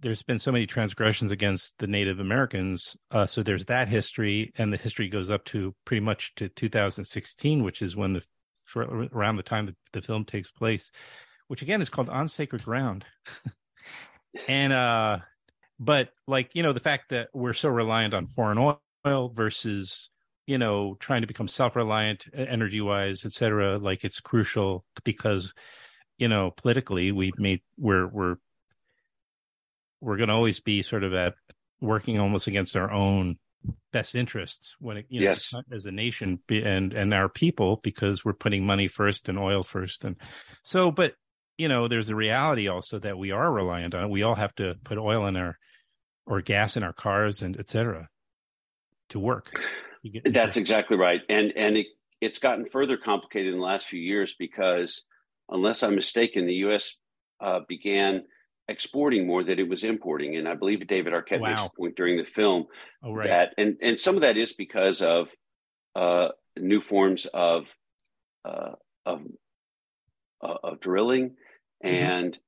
there's 0.00 0.22
been 0.22 0.38
so 0.38 0.52
many 0.52 0.66
transgressions 0.66 1.30
against 1.30 1.74
the 1.78 1.86
Native 1.86 2.20
Americans. 2.20 2.96
Uh, 3.10 3.26
so 3.26 3.42
there's 3.42 3.66
that 3.66 3.88
history, 3.88 4.52
and 4.56 4.72
the 4.72 4.76
history 4.76 5.08
goes 5.08 5.30
up 5.30 5.44
to 5.46 5.74
pretty 5.84 6.00
much 6.00 6.34
to 6.36 6.48
2016, 6.48 7.62
which 7.62 7.82
is 7.82 7.96
when 7.96 8.12
the 8.12 8.22
short 8.66 8.88
around 9.12 9.36
the 9.36 9.42
time 9.42 9.66
the, 9.66 9.76
the 9.92 10.02
film 10.02 10.24
takes 10.24 10.50
place, 10.50 10.90
which 11.46 11.62
again 11.62 11.80
is 11.80 11.90
called 11.90 12.08
On 12.08 12.28
Sacred 12.28 12.64
Ground. 12.64 13.04
and 14.48 14.72
uh, 14.72 15.18
but 15.78 16.10
like 16.26 16.54
you 16.54 16.62
know 16.62 16.72
the 16.72 16.80
fact 16.80 17.10
that 17.10 17.28
we're 17.32 17.54
so 17.54 17.68
reliant 17.68 18.14
on 18.14 18.26
foreign 18.26 18.58
oil 19.06 19.28
versus 19.28 20.10
you 20.46 20.58
know 20.58 20.96
trying 20.98 21.20
to 21.20 21.26
become 21.26 21.48
self-reliant 21.48 22.26
energy 22.34 22.80
wise 22.80 23.24
et 23.24 23.32
cetera 23.32 23.78
like 23.78 24.04
it's 24.04 24.20
crucial 24.20 24.84
because 25.04 25.52
you 26.18 26.26
know 26.26 26.50
politically 26.50 27.12
we've 27.12 27.38
made 27.38 27.60
we're 27.76 28.06
we're 28.08 28.36
we're 30.00 30.16
going 30.16 30.28
to 30.28 30.34
always 30.34 30.60
be 30.60 30.82
sort 30.82 31.04
of 31.04 31.14
at 31.14 31.34
working 31.80 32.18
almost 32.18 32.46
against 32.46 32.76
our 32.76 32.90
own 32.90 33.38
best 33.92 34.14
interests 34.14 34.76
when 34.78 34.98
it 34.98 35.06
you 35.08 35.20
know, 35.20 35.30
yes. 35.30 35.52
as 35.72 35.86
a 35.86 35.90
nation 35.90 36.38
and 36.48 36.92
and 36.92 37.12
our 37.12 37.28
people 37.28 37.80
because 37.82 38.24
we're 38.24 38.32
putting 38.32 38.64
money 38.64 38.88
first 38.88 39.28
and 39.28 39.38
oil 39.38 39.62
first. 39.62 40.04
And 40.04 40.16
so 40.62 40.90
but 40.90 41.14
you 41.56 41.68
know 41.68 41.88
there's 41.88 42.08
a 42.08 42.14
reality 42.14 42.68
also 42.68 42.98
that 43.00 43.18
we 43.18 43.30
are 43.30 43.50
reliant 43.50 43.94
on. 43.94 44.04
It 44.04 44.10
we 44.10 44.22
all 44.22 44.36
have 44.36 44.54
to 44.56 44.76
put 44.84 44.98
oil 44.98 45.26
in 45.26 45.36
our 45.36 45.58
or 46.26 46.40
gas 46.40 46.76
in 46.76 46.82
our 46.82 46.92
cars 46.92 47.42
and 47.42 47.58
etc 47.58 48.08
to 49.10 49.18
work. 49.18 49.58
Get, 50.04 50.32
that's 50.32 50.56
exactly 50.56 50.96
right. 50.96 51.20
And 51.28 51.52
and 51.56 51.76
it, 51.76 51.86
it's 52.20 52.38
gotten 52.38 52.66
further 52.66 52.96
complicated 52.96 53.52
in 53.52 53.58
the 53.58 53.64
last 53.64 53.86
few 53.86 54.00
years 54.00 54.34
because 54.38 55.04
unless 55.48 55.82
i'm 55.82 55.94
mistaken 55.94 56.46
the 56.46 56.54
us 56.54 56.98
uh, 57.40 57.60
began 57.68 58.24
exporting 58.68 59.26
more 59.26 59.42
than 59.42 59.58
it 59.58 59.68
was 59.68 59.84
importing. 59.84 60.36
And 60.36 60.48
I 60.48 60.54
believe 60.54 60.86
David 60.86 61.12
Arquette 61.12 61.40
wow. 61.40 61.50
makes 61.50 61.64
a 61.64 61.70
point 61.70 61.96
during 61.96 62.18
the 62.18 62.24
film 62.24 62.66
oh, 63.02 63.12
right. 63.12 63.28
that, 63.28 63.54
and, 63.56 63.76
and 63.80 63.98
some 63.98 64.16
of 64.16 64.22
that 64.22 64.36
is 64.36 64.52
because 64.52 65.02
of 65.02 65.28
uh, 65.96 66.28
new 66.56 66.80
forms 66.80 67.26
of 67.26 67.66
uh, 68.44 68.72
of 69.04 69.22
uh, 70.42 70.54
of 70.62 70.80
drilling, 70.80 71.30
mm-hmm. 71.84 71.88
and 71.88 72.38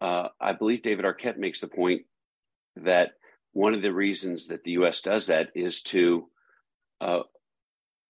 uh, 0.00 0.28
I 0.40 0.52
believe 0.52 0.82
David 0.82 1.04
Arquette 1.04 1.38
makes 1.38 1.60
the 1.60 1.68
point 1.68 2.02
that 2.76 3.10
one 3.52 3.74
of 3.74 3.82
the 3.82 3.92
reasons 3.92 4.48
that 4.48 4.62
the 4.62 4.72
U.S. 4.72 5.00
does 5.00 5.26
that 5.26 5.48
is 5.54 5.82
to 5.84 6.28
uh, 7.00 7.20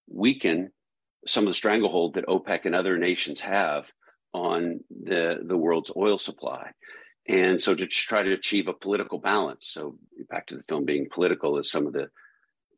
weaken 0.08 0.70
some 1.26 1.44
of 1.44 1.50
the 1.50 1.54
stranglehold 1.54 2.14
that 2.14 2.26
OPEC 2.26 2.64
and 2.64 2.74
other 2.74 2.98
nations 2.98 3.40
have 3.40 3.84
on 4.32 4.80
the 4.90 5.38
the 5.46 5.56
world's 5.56 5.92
oil 5.96 6.18
supply. 6.18 6.70
And 7.28 7.60
so 7.60 7.74
to 7.74 7.86
try 7.86 8.22
to 8.22 8.32
achieve 8.32 8.68
a 8.68 8.72
political 8.72 9.18
balance. 9.18 9.66
So 9.66 9.96
back 10.30 10.46
to 10.46 10.56
the 10.56 10.62
film 10.62 10.86
being 10.86 11.08
political 11.10 11.58
is 11.58 11.70
some 11.70 11.86
of 11.86 11.92
the 11.92 12.10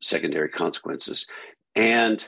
secondary 0.01 0.49
consequences. 0.49 1.25
And 1.73 2.23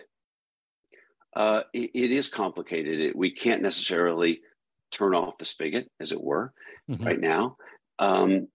uh, 1.35 1.61
it, 1.73 1.91
it 1.93 2.11
is 2.11 2.29
complicated. 2.29 2.99
It, 2.99 3.15
we 3.15 3.31
can't 3.31 3.61
necessarily 3.61 4.41
turn 4.91 5.13
off 5.13 5.37
the 5.37 5.45
spigot, 5.45 5.91
as 5.99 6.11
it 6.11 6.23
were, 6.23 6.53
mm-hmm. 6.89 7.03
right 7.03 7.19
now. 7.19 7.57
Um, 7.99 8.47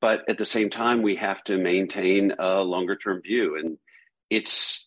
but 0.00 0.20
at 0.28 0.38
the 0.38 0.46
same 0.46 0.70
time, 0.70 1.02
we 1.02 1.16
have 1.16 1.42
to 1.44 1.58
maintain 1.58 2.32
a 2.38 2.60
longer 2.60 2.96
term 2.96 3.20
view, 3.20 3.58
and 3.58 3.76
it's 4.30 4.86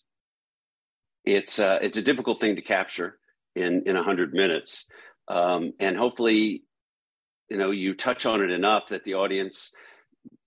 it's 1.23 1.59
uh, 1.59 1.77
it's 1.81 1.97
a 1.97 2.01
difficult 2.01 2.39
thing 2.39 2.55
to 2.55 2.61
capture 2.61 3.19
in 3.55 3.83
in 3.85 3.95
hundred 3.95 4.33
minutes. 4.33 4.85
Um, 5.27 5.73
and 5.79 5.97
hopefully, 5.97 6.63
you 7.49 7.57
know, 7.57 7.71
you 7.71 7.93
touch 7.93 8.25
on 8.25 8.41
it 8.41 8.51
enough 8.51 8.87
that 8.87 9.03
the 9.03 9.15
audience 9.15 9.73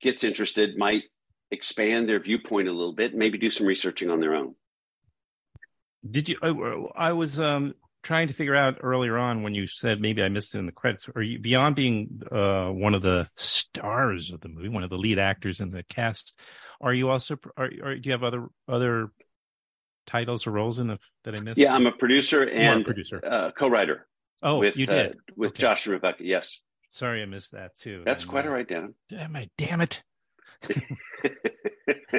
gets 0.01 0.25
interested, 0.25 0.77
might 0.77 1.05
expand 1.51 2.09
their 2.09 2.21
viewpoint 2.21 2.69
a 2.69 2.73
little 2.73 2.95
bit, 2.95 3.15
maybe 3.15 3.39
do 3.39 3.51
some 3.51 3.67
researching 3.67 4.11
on 4.11 4.21
their 4.21 4.35
own. 4.35 4.55
Did 6.09 6.29
you? 6.29 6.37
I, 6.43 7.09
I 7.09 7.13
was 7.13 7.41
um, 7.41 7.75
trying 8.03 8.29
to 8.29 8.35
figure 8.35 8.55
out 8.55 8.79
earlier 8.83 9.19
on 9.19 9.43
when 9.43 9.55
you 9.55 9.67
said 9.67 10.01
maybe 10.01 10.23
I 10.23 10.29
missed 10.29 10.55
it 10.55 10.59
in 10.59 10.67
the 10.67 10.73
credits. 10.73 11.09
Are 11.15 11.23
you 11.23 11.39
beyond 11.39 11.77
being 11.77 12.23
uh, 12.31 12.69
one 12.69 12.95
of 12.95 13.03
the 13.03 13.29
stars 13.37 14.31
of 14.31 14.41
the 14.41 14.49
movie, 14.49 14.69
one 14.69 14.85
of 14.85 14.91
the 14.91 14.99
lead 14.99 15.19
actors 15.19 15.61
in 15.61 15.71
the 15.71 15.83
cast? 15.83 16.39
Are 16.81 16.95
you 16.95 17.11
also? 17.11 17.37
Are, 17.57 17.71
are 17.83 17.97
do 17.97 18.01
you 18.05 18.13
have 18.13 18.23
other 18.23 18.49
other 18.69 19.11
titles 20.07 20.47
or 20.47 20.53
roles 20.53 20.79
in 20.79 20.87
the 20.87 20.99
that 21.25 21.35
I 21.35 21.41
missed? 21.41 21.59
Yeah, 21.59 21.75
I'm 21.75 21.87
a 21.87 21.93
producer 21.93 22.49
and 22.49 22.83
a 22.83 22.85
producer, 22.85 23.21
uh, 23.25 23.51
co-writer. 23.51 24.07
Oh, 24.43 24.59
with, 24.59 24.77
you 24.77 24.87
did 24.87 25.13
uh, 25.13 25.15
with 25.37 25.51
okay. 25.51 25.63
Josh 25.63 25.87
and 25.87 25.95
Rebecca. 25.95 26.25
Yes. 26.25 26.61
Sorry, 26.89 27.23
I 27.23 27.27
missed 27.27 27.53
that 27.53 27.77
too. 27.79 28.03
That's 28.05 28.25
and, 28.25 28.31
quite 28.31 28.47
uh, 28.47 28.49
all 28.49 28.55
right, 28.55 28.69
Dan. 28.69 28.95
Damn 29.09 29.37
it! 29.37 29.51
Damn 29.57 29.81
it! 29.81 30.03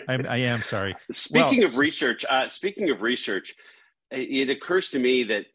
I, 0.08 0.16
I, 0.16 0.38
am 0.38 0.62
sorry. 0.62 0.96
Speaking 1.12 1.60
well, 1.60 1.68
of 1.68 1.78
research, 1.78 2.24
uh, 2.30 2.48
speaking 2.48 2.90
of 2.90 3.02
research, 3.02 3.56
it, 4.12 4.48
it, 4.48 4.50
occurs 4.50 4.92
to 4.92 5.00
me 5.00 5.24
that 5.24 5.46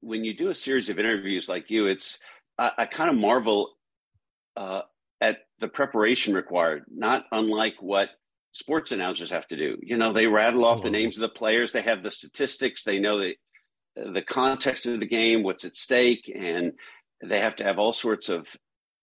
when 0.00 0.24
you 0.24 0.36
do 0.36 0.50
a 0.50 0.54
series 0.54 0.88
of 0.88 0.98
interviews 0.98 1.48
like 1.48 1.70
you, 1.70 1.86
it's 1.86 2.18
I, 2.58 2.72
I 2.78 2.84
kind 2.86 3.08
of 3.08 3.16
marvel 3.16 3.70
uh, 4.56 4.82
at 5.20 5.38
the 5.60 5.68
preparation 5.68 6.34
required, 6.34 6.84
not 6.90 7.24
unlike 7.32 7.74
what 7.80 8.08
sports 8.52 8.92
announcers 8.92 9.30
have 9.30 9.46
to 9.48 9.56
do. 9.56 9.78
You 9.82 9.96
know, 9.96 10.12
they 10.12 10.26
rattle 10.26 10.64
off 10.64 10.80
Oh. 10.80 10.82
the 10.82 10.90
names 10.90 11.16
of 11.16 11.22
the 11.22 11.28
players, 11.28 11.72
they 11.72 11.82
have 11.82 12.02
the 12.02 12.10
statistics, 12.10 12.82
they 12.84 12.98
know 12.98 13.18
the 13.20 13.34
the 13.96 14.22
context 14.22 14.86
of 14.86 15.00
the 15.00 15.06
game, 15.06 15.42
what's 15.42 15.64
at 15.64 15.76
stake, 15.76 16.30
and 16.34 16.72
they 17.22 17.40
have 17.40 17.56
to 17.56 17.64
have 17.64 17.78
all 17.78 17.92
sorts 17.92 18.28
of 18.28 18.46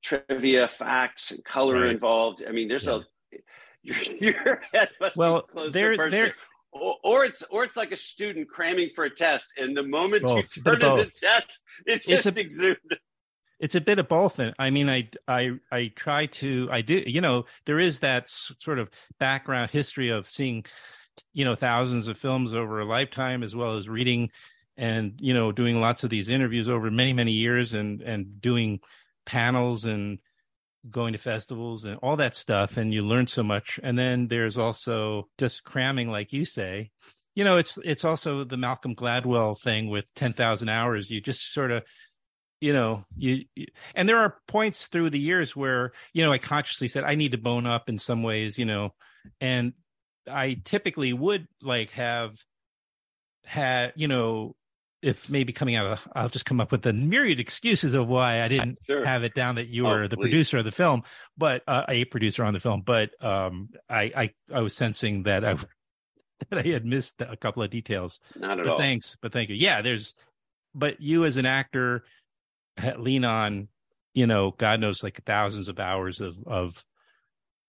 trivia, 0.03 0.67
facts, 0.67 1.31
and 1.31 1.43
color 1.43 1.81
Right. 1.81 1.91
involved. 1.91 2.43
I 2.47 2.51
mean, 2.51 2.67
there's 2.67 2.85
Yeah. 2.85 2.99
a 3.33 3.37
your, 3.83 3.97
your 4.21 4.61
head 4.73 4.89
must 4.99 5.15
Well, 5.15 5.41
be 5.41 5.47
close 5.53 5.71
there- 5.73 5.97
to 5.97 6.09
there- 6.09 6.35
Or, 6.71 6.97
or 7.03 7.25
it's 7.25 7.41
or 7.43 7.63
it's 7.63 7.77
like 7.77 7.91
a 7.91 7.97
student 7.97 8.49
cramming 8.49 8.89
for 8.93 9.05
a 9.05 9.09
test, 9.09 9.47
and 9.57 9.75
the 9.75 9.83
moment 9.83 10.23
Both. 10.23 10.55
you 10.57 10.63
turn 10.63 10.81
in 10.81 10.97
the 10.97 11.05
test, 11.05 11.59
it's 11.85 12.07
It's 12.07 12.23
just 12.25 12.37
a- 12.37 12.41
exuded. 12.41 12.99
it's 13.59 13.73
a 13.75 13.81
bit 13.81 13.97
of 13.97 14.07
both 14.07 14.37
and 14.37 14.53
i 14.59 14.69
mean 14.69 14.87
i 14.87 15.09
i 15.27 15.51
i 15.71 15.87
try 15.95 16.27
to 16.27 16.67
i 16.71 16.81
do 16.81 17.01
you 17.07 17.21
know 17.21 17.45
there 17.65 17.79
is 17.79 18.01
that 18.01 18.29
sort 18.29 18.77
of 18.77 18.87
background 19.17 19.71
history 19.71 20.09
of 20.09 20.29
seeing 20.29 20.63
you 21.33 21.43
know 21.43 21.55
thousands 21.55 22.07
of 22.07 22.17
films 22.19 22.53
over 22.53 22.79
a 22.81 22.85
lifetime 22.85 23.41
as 23.41 23.55
well 23.55 23.75
as 23.77 23.89
reading 23.89 24.29
and 24.77 25.13
you 25.19 25.33
know 25.33 25.51
doing 25.51 25.81
lots 25.81 26.03
of 26.03 26.09
these 26.09 26.29
interviews 26.29 26.69
over 26.69 26.91
many 26.91 27.13
many 27.13 27.31
years 27.31 27.73
and 27.73 28.01
and 28.01 28.41
doing 28.41 28.79
panels 29.25 29.85
and 29.85 30.19
going 30.89 31.13
to 31.13 31.19
festivals 31.19 31.83
and 31.83 31.97
all 31.97 32.15
that 32.15 32.35
stuff 32.35 32.77
and 32.77 32.93
you 32.93 33.01
learn 33.01 33.27
so 33.27 33.43
much. 33.43 33.79
And 33.83 33.99
then 33.99 34.27
there's 34.27 34.57
also 34.57 35.27
just 35.37 35.63
cramming 35.63 36.09
like 36.09 36.31
you 36.31 36.45
say 36.45 36.91
you 37.35 37.43
know 37.43 37.57
it's 37.57 37.77
it's 37.83 38.05
also 38.05 38.43
the 38.43 38.57
malcolm 38.57 38.95
gladwell 38.95 39.59
thing 39.59 39.89
with 39.89 40.11
10,000 40.15 40.69
hours. 40.69 41.09
You 41.09 41.21
just 41.21 41.53
sort 41.53 41.71
of 41.71 41.83
you 42.61 42.73
know 42.73 43.05
you, 43.15 43.45
you 43.55 43.67
and 43.95 44.07
there 44.07 44.17
are 44.17 44.37
points 44.47 44.87
through 44.87 45.09
the 45.09 45.19
years 45.19 45.55
where 45.55 45.91
you 46.13 46.23
know 46.23 46.31
i 46.31 46.37
consciously 46.37 46.87
said 46.87 47.03
i 47.03 47.15
need 47.15 47.33
to 47.33 47.37
bone 47.37 47.67
up 47.67 47.89
in 47.89 47.99
some 47.99 48.23
ways 48.23 48.57
you 48.57 48.65
know 48.65 48.93
and 49.39 49.73
i 50.27 50.59
typically 50.65 51.13
would 51.13 51.47
like 51.61 51.91
have 51.91 52.35
had 53.45 53.93
you 53.95 54.07
know 54.07 54.55
if 55.03 55.29
maybe 55.29 55.53
coming 55.53 55.75
out 55.75 55.85
of 55.85 56.07
i'll 56.15 56.29
just 56.29 56.45
come 56.45 56.59
up 56.59 56.71
with 56.71 56.85
a 56.87 56.93
myriad 56.93 57.39
excuses 57.39 57.93
of 57.93 58.07
why 58.07 58.41
i 58.41 58.47
didn't 58.47 58.79
Sure. 58.87 59.05
have 59.05 59.23
it 59.23 59.33
down 59.35 59.55
that 59.55 59.67
you 59.67 59.85
Oh, 59.85 59.89
were 59.91 60.07
the 60.07 60.15
please. 60.17 60.23
producer 60.23 60.57
of 60.57 60.65
the 60.65 60.71
film 60.71 61.03
but 61.37 61.61
uh, 61.67 61.83
a 61.87 62.05
producer 62.05 62.43
on 62.43 62.53
the 62.53 62.59
film 62.59 62.81
but 62.85 63.11
um 63.23 63.69
i 63.89 64.11
i, 64.15 64.29
I 64.53 64.61
was 64.61 64.75
sensing 64.75 65.23
that 65.23 65.45
i 65.45 65.53
that 66.49 66.65
i 66.65 66.67
had 66.69 66.85
missed 66.85 67.21
a 67.21 67.37
couple 67.37 67.61
of 67.63 67.69
details 67.69 68.19
Not 68.35 68.59
at 68.59 68.65
but 68.65 68.71
all. 68.73 68.77
thanks 68.79 69.17
but 69.21 69.31
thank 69.31 69.49
you 69.49 69.55
yeah 69.55 69.81
there's 69.81 70.15
but 70.73 70.99
you 71.01 71.25
as 71.25 71.37
an 71.37 71.45
actor 71.45 72.03
lean 72.97 73.23
on 73.25 73.67
you 74.15 74.25
know 74.27 74.51
god 74.57 74.79
knows 74.79 75.03
like 75.03 75.23
thousands 75.25 75.69
of 75.69 75.79
hours 75.79 76.21
of 76.21 76.37
of 76.47 76.83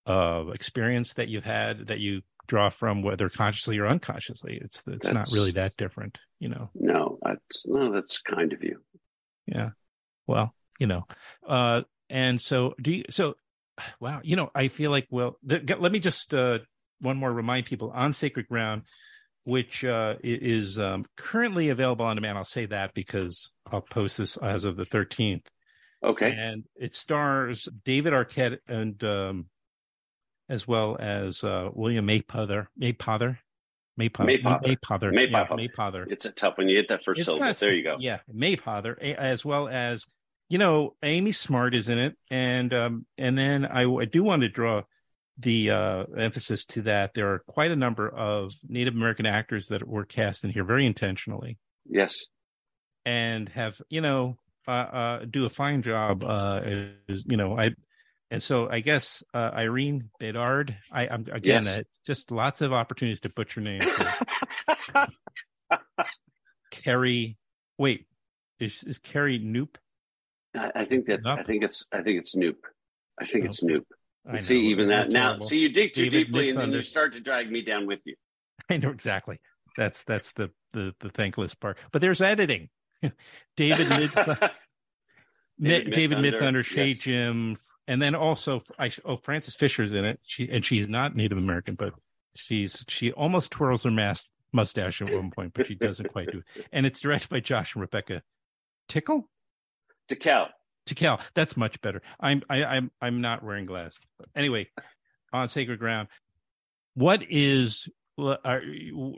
uh 0.06 0.44
experience 0.54 1.14
that 1.14 1.28
you've 1.28 1.44
had 1.44 1.88
that 1.88 1.98
you 1.98 2.22
draw 2.48 2.68
from 2.70 3.02
whether 3.02 3.28
consciously 3.28 3.78
or 3.78 3.86
unconsciously. 3.86 4.58
It's 4.60 4.82
it's 4.88 5.08
not 5.08 5.28
really 5.32 5.52
that 5.52 5.76
different 5.76 6.18
you 6.40 6.48
know? 6.48 6.70
No, 6.74 7.18
that's 7.22 7.66
no, 7.66 7.92
that's 7.92 8.20
kind 8.20 8.52
of 8.52 8.62
you. 8.62 8.80
yeah. 9.46 9.70
Well 10.26 10.54
you 10.78 10.86
know 10.86 11.04
uh 11.48 11.82
and 12.08 12.40
so 12.40 12.72
do 12.80 12.92
you 12.92 13.04
so 13.10 13.34
wow 13.98 14.20
you 14.22 14.36
know 14.36 14.48
i 14.54 14.68
feel 14.68 14.92
like 14.92 15.08
well 15.10 15.36
th- 15.48 15.68
let 15.80 15.90
me 15.90 15.98
just 15.98 16.32
uh 16.32 16.58
one 17.00 17.16
more 17.16 17.32
remind 17.32 17.66
people 17.66 17.90
on 17.92 18.12
sacred 18.12 18.46
ground 18.46 18.82
which 19.42 19.84
uh 19.84 20.14
is 20.22 20.78
um 20.78 21.04
currently 21.16 21.70
available 21.70 22.04
on 22.04 22.14
demand. 22.14 22.38
I'll 22.38 22.44
say 22.44 22.66
that 22.66 22.94
because 22.94 23.50
i'll 23.72 23.80
post 23.80 24.18
this 24.18 24.36
as 24.36 24.64
of 24.64 24.76
the 24.76 24.86
13th 24.86 25.46
Okay. 26.04 26.30
and 26.30 26.62
it 26.76 26.94
stars 26.94 27.68
david 27.84 28.12
arquette 28.12 28.58
and 28.68 29.02
um 29.02 29.46
as 30.48 30.66
well 30.66 30.96
as 30.98 31.42
uh 31.44 31.68
william 31.72 32.06
maypother 32.06 32.66
maypother 32.80 33.38
maypother 33.98 34.26
Maypother. 34.42 34.60
maypother 34.62 35.12
Maypother. 35.12 35.58
yeah, 35.58 35.66
maypother 35.66 36.06
It's 36.10 36.24
a 36.24 36.30
tough 36.30 36.56
one. 36.56 36.68
You 36.68 36.76
hit 36.76 36.86
that 36.88 37.00
first 37.04 37.18
it's 37.20 37.26
syllable. 37.26 37.46
not- 37.46 37.56
There 37.56 37.74
you 37.74 37.82
go. 37.82 37.96
Yeah, 37.98 38.20
Maypother, 38.32 38.96
as 39.00 39.44
well 39.44 39.66
as 39.68 40.06
you 40.48 40.56
know, 40.58 40.94
Amy 41.02 41.32
Smart 41.32 41.74
is 41.74 41.88
in 41.88 41.98
it, 41.98 42.16
and 42.30 42.72
um, 42.72 43.06
and 43.18 43.36
then 43.36 43.66
I, 43.66 43.82
I 43.92 44.04
do 44.04 44.22
want 44.22 44.42
to 44.42 44.48
draw 44.48 44.82
the 45.38 45.70
uh, 45.72 46.04
emphasis 46.16 46.64
to 46.66 46.82
that. 46.82 47.12
There 47.14 47.32
are 47.34 47.40
quite 47.48 47.70
a 47.72 47.76
number 47.76 48.08
of 48.08 48.52
Native 48.68 48.94
American 48.94 49.26
actors 49.26 49.66
that 49.68 49.86
were 49.86 50.04
cast 50.04 50.44
in 50.44 50.50
here 50.50 50.64
very 50.64 50.86
intentionally 50.86 51.58
Yes. 51.84 52.14
and 53.04 53.48
have 53.50 53.82
you 53.90 54.00
know 54.00 54.38
uh, 54.68 54.70
uh, 54.70 55.24
do 55.28 55.44
a 55.44 55.50
fine 55.50 55.82
job. 55.82 56.22
Uh, 56.24 56.60
is- 57.08 57.24
you 57.26 57.36
know, 57.36 57.58
I 57.58 57.70
and 58.30 58.42
so 58.42 58.68
I 58.70 58.80
guess 58.80 59.22
uh, 59.32 59.50
Irene 59.54 60.10
Bedard. 60.20 60.76
I, 60.92 61.08
I'm 61.08 61.26
again, 61.32 61.64
Yes. 61.64 61.78
it's 61.78 62.00
just 62.06 62.30
lots 62.30 62.60
of 62.60 62.72
opportunities 62.72 63.20
to 63.20 63.30
butcher 63.30 63.60
names. 63.60 63.86
Carrie, 66.70 67.36
wait, 67.78 68.06
is 68.60 68.82
is 68.84 68.98
Carrie 68.98 69.40
Noop? 69.40 69.76
I, 70.54 70.70
I 70.74 70.84
think 70.84 71.06
that's. 71.06 71.26
I 71.26 71.42
think 71.42 71.64
it's. 71.64 71.86
I 71.92 72.02
think 72.02 72.18
it's 72.20 72.32
Snoop. 72.32 72.58
I 73.20 73.26
think 73.26 73.44
it's 73.46 73.58
Snoop. 73.58 73.86
I 74.26 74.32
know, 74.32 74.38
see, 74.38 74.60
even 74.66 74.88
that 74.88 75.10
now. 75.10 75.28
terrible. 75.28 75.46
See, 75.46 75.58
you 75.58 75.68
dig 75.70 75.94
too 75.94 76.04
David 76.10 76.26
deeply, 76.26 76.50
and 76.50 76.58
then 76.58 76.72
you 76.72 76.82
start 76.82 77.14
to 77.14 77.20
drag 77.20 77.50
me 77.50 77.62
down 77.62 77.86
with 77.86 78.00
you. 78.04 78.14
I 78.70 78.76
know 78.76 78.90
exactly. 78.90 79.40
That's 79.76 80.04
that's 80.04 80.32
the 80.32 80.50
the 80.72 80.94
the 81.00 81.10
thankless 81.10 81.54
part. 81.54 81.78
But 81.92 82.02
there's 82.02 82.20
editing. 82.20 82.68
David 83.56 83.88
Mid, 83.90 84.12
David 84.12 84.50
David, 85.60 85.92
David 85.92 86.18
Midthunder, 86.18 86.40
Midthunder, 86.40 86.64
Shay 86.64 86.88
yes. 86.88 86.98
Jim, 86.98 87.56
and 87.88 88.00
then 88.00 88.14
also 88.14 88.62
I, 88.78 88.92
oh 89.04 89.16
Frances 89.16 89.56
Fisher's 89.56 89.92
in 89.92 90.04
it. 90.04 90.20
She 90.22 90.48
and 90.48 90.64
she's 90.64 90.88
not 90.88 91.16
Native 91.16 91.38
American, 91.38 91.74
but 91.74 91.94
she's 92.36 92.84
she 92.86 93.10
almost 93.12 93.50
twirls 93.50 93.82
her 93.82 93.90
mas- 93.90 94.28
mustache 94.52 95.02
at 95.02 95.12
one 95.12 95.30
point, 95.30 95.54
but 95.54 95.66
she 95.66 95.74
doesn't 95.74 96.12
quite 96.12 96.30
do 96.30 96.42
it. 96.56 96.66
And 96.70 96.86
it's 96.86 97.00
directed 97.00 97.30
by 97.30 97.40
Josh 97.40 97.74
and 97.74 97.80
Rebecca 97.80 98.22
Tickell. 98.88 99.28
Decal. 100.08 100.48
Tickell. 100.86 101.18
That's 101.34 101.56
much 101.56 101.80
better. 101.80 102.02
I'm 102.20 102.42
I, 102.48 102.64
I'm 102.64 102.90
I'm 103.00 103.20
not 103.20 103.42
wearing 103.42 103.66
glasses. 103.66 104.00
But 104.18 104.28
anyway, 104.36 104.68
on 105.32 105.48
sacred 105.48 105.78
ground, 105.78 106.08
what 106.94 107.22
is 107.28 107.88
are, 108.18 108.62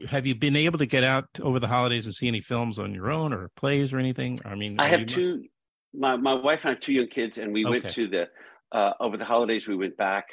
have 0.09 0.27
you 0.27 0.35
been 0.35 0.57
able 0.57 0.79
to 0.79 0.87
get 0.87 1.05
out 1.05 1.27
over 1.41 1.59
the 1.59 1.69
holidays 1.69 2.07
and 2.07 2.15
see 2.15 2.29
any 2.29 2.41
films 2.41 2.79
on 2.79 2.95
your 2.95 3.11
own 3.11 3.33
or 3.33 3.51
plays 3.57 3.93
or 3.93 3.99
anything? 3.99 4.41
I 4.45 4.55
mean, 4.55 4.79
I 4.79 4.89
have 4.89 5.01
you 5.01 5.07
must- 5.07 5.17
two. 5.17 5.45
My 5.93 6.15
my 6.15 6.35
wife 6.35 6.61
and 6.65 6.71
I 6.71 6.75
have 6.75 6.81
two 6.81 6.93
young 6.93 7.09
kids, 7.09 7.37
and 7.37 7.53
we 7.53 7.65
went 7.65 7.89
to 7.91 8.07
the 8.07 8.29
uh, 8.73 8.93
over 9.01 9.17
the 9.17 9.25
holidays. 9.25 9.67
We 9.67 9.77
went 9.77 9.97
back 9.97 10.27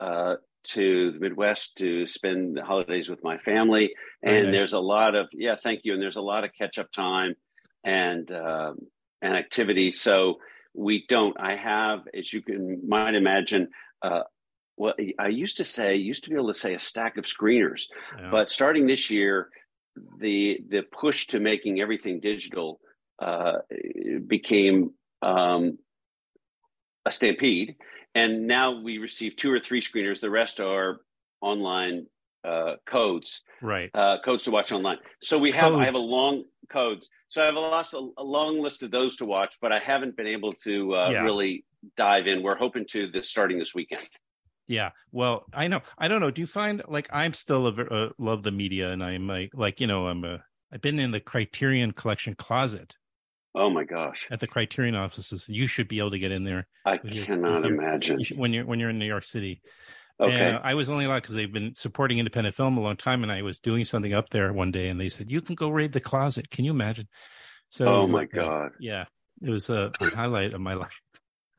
uh, 0.00 0.36
to 0.64 1.12
the 1.12 1.18
Midwest 1.18 1.76
to 1.78 2.06
spend 2.06 2.56
the 2.56 2.64
holidays 2.64 3.08
with 3.08 3.22
my 3.22 3.38
family, 3.38 3.94
and 4.22 4.46
nice. 4.46 4.58
there's 4.58 4.72
a 4.72 4.80
lot 4.80 5.14
of 5.14 5.28
yeah, 5.32 5.56
thank 5.62 5.80
you. 5.84 5.92
And 5.94 6.02
there's 6.02 6.16
a 6.16 6.22
lot 6.22 6.44
of 6.44 6.50
catch 6.56 6.78
up 6.78 6.90
time, 6.92 7.34
and 7.84 8.30
um, 8.32 8.78
and 9.22 9.34
activity. 9.34 9.90
So 9.92 10.38
we 10.74 11.04
don't. 11.08 11.38
I 11.40 11.56
have, 11.56 12.00
as 12.14 12.32
you 12.32 12.42
can 12.42 12.86
might 12.86 13.14
imagine, 13.14 13.68
uh, 14.02 14.22
well, 14.76 14.94
I 15.18 15.28
used 15.28 15.56
to 15.56 15.64
say, 15.64 15.96
used 15.96 16.24
to 16.24 16.30
be 16.30 16.36
able 16.36 16.52
to 16.52 16.58
say 16.58 16.74
a 16.74 16.80
stack 16.80 17.16
of 17.16 17.24
screeners, 17.24 17.84
yeah. 18.18 18.30
but 18.30 18.50
starting 18.50 18.86
this 18.86 19.10
year, 19.10 19.48
the 20.18 20.60
the 20.68 20.82
push 20.82 21.26
to 21.28 21.40
making 21.40 21.80
everything 21.80 22.20
digital 22.20 22.80
uh, 23.20 23.58
became 24.26 24.92
um, 25.22 25.78
a 27.06 27.12
stampede, 27.12 27.76
and 28.14 28.46
now 28.46 28.80
we 28.80 28.98
receive 28.98 29.36
two 29.36 29.52
or 29.52 29.60
three 29.60 29.80
screeners. 29.80 30.20
The 30.20 30.30
rest 30.30 30.60
are 30.60 31.00
online 31.40 32.06
uh, 32.44 32.76
codes, 32.86 33.42
right? 33.62 33.90
Uh, 33.94 34.16
codes 34.24 34.44
to 34.44 34.50
watch 34.50 34.72
online. 34.72 34.98
So 35.22 35.38
we 35.38 35.52
have 35.52 35.72
codes. 35.72 35.80
I 35.80 35.84
have 35.84 35.94
a 35.94 35.98
long 35.98 36.44
codes. 36.70 37.08
So 37.28 37.42
I 37.42 37.46
have 37.46 37.56
a, 37.56 37.60
lost, 37.60 37.94
a, 37.94 38.08
a, 38.16 38.22
long 38.22 38.60
list 38.60 38.82
of 38.82 38.90
those 38.90 39.16
to 39.16 39.26
watch, 39.26 39.56
but 39.60 39.70
I 39.70 39.78
haven't 39.78 40.16
been 40.16 40.26
able 40.26 40.54
to 40.64 40.94
uh, 40.94 41.10
yeah. 41.10 41.22
really 41.22 41.64
dive 41.96 42.26
in. 42.26 42.42
We're 42.42 42.56
hoping 42.56 42.86
to 42.90 43.08
this 43.10 43.28
starting 43.28 43.58
this 43.58 43.74
weekend. 43.74 44.08
Yeah, 44.66 44.90
well, 45.12 45.46
I 45.52 45.68
know. 45.68 45.80
I 45.96 46.08
don't 46.08 46.20
know. 46.20 46.30
Do 46.30 46.42
you 46.42 46.46
find 46.46 46.82
like 46.88 47.08
I'm 47.10 47.32
still 47.32 47.66
a, 47.66 47.70
uh, 47.70 48.10
love 48.18 48.42
the 48.42 48.50
media, 48.50 48.90
and 48.90 49.02
I'm 49.02 49.26
like, 49.26 49.50
like 49.54 49.80
you 49.80 49.86
know, 49.86 50.06
I'm 50.06 50.24
a 50.24 50.44
I've 50.72 50.82
been 50.82 50.98
in 50.98 51.10
the 51.10 51.20
Criterion 51.20 51.92
Collection 51.92 52.34
closet. 52.34 52.94
Oh 53.54 53.70
my 53.70 53.84
gosh! 53.84 54.28
At 54.30 54.40
the 54.40 54.46
Criterion 54.46 54.94
offices, 54.94 55.48
you 55.48 55.66
should 55.66 55.88
be 55.88 55.98
able 55.98 56.10
to 56.10 56.18
get 56.18 56.32
in 56.32 56.44
there. 56.44 56.66
I 56.84 56.98
cannot 56.98 57.64
your, 57.64 57.74
imagine 57.74 58.20
when 58.36 58.52
you're 58.52 58.64
when 58.64 58.78
you're 58.78 58.90
in 58.90 58.98
New 58.98 59.06
York 59.06 59.24
City. 59.24 59.62
Okay. 60.20 60.32
And 60.32 60.58
I 60.62 60.74
was 60.74 60.90
only 60.90 61.04
allowed 61.04 61.22
because 61.22 61.36
they've 61.36 61.52
been 61.52 61.74
supporting 61.74 62.18
independent 62.18 62.54
film 62.54 62.76
a 62.76 62.80
long 62.80 62.96
time, 62.96 63.22
and 63.22 63.30
I 63.30 63.42
was 63.42 63.60
doing 63.60 63.84
something 63.84 64.12
up 64.12 64.30
there 64.30 64.52
one 64.52 64.72
day, 64.72 64.88
and 64.88 65.00
they 65.00 65.08
said 65.08 65.30
you 65.30 65.40
can 65.40 65.54
go 65.54 65.68
raid 65.68 65.92
the 65.92 66.00
closet. 66.00 66.50
Can 66.50 66.64
you 66.64 66.72
imagine? 66.72 67.08
So, 67.68 67.86
oh 67.86 68.06
my 68.06 68.20
like, 68.20 68.32
god! 68.32 68.70
yeah, 68.80 69.04
it 69.42 69.50
was 69.50 69.70
a 69.70 69.92
highlight 70.00 70.54
of 70.54 70.60
my 70.60 70.74
life. 70.74 71.00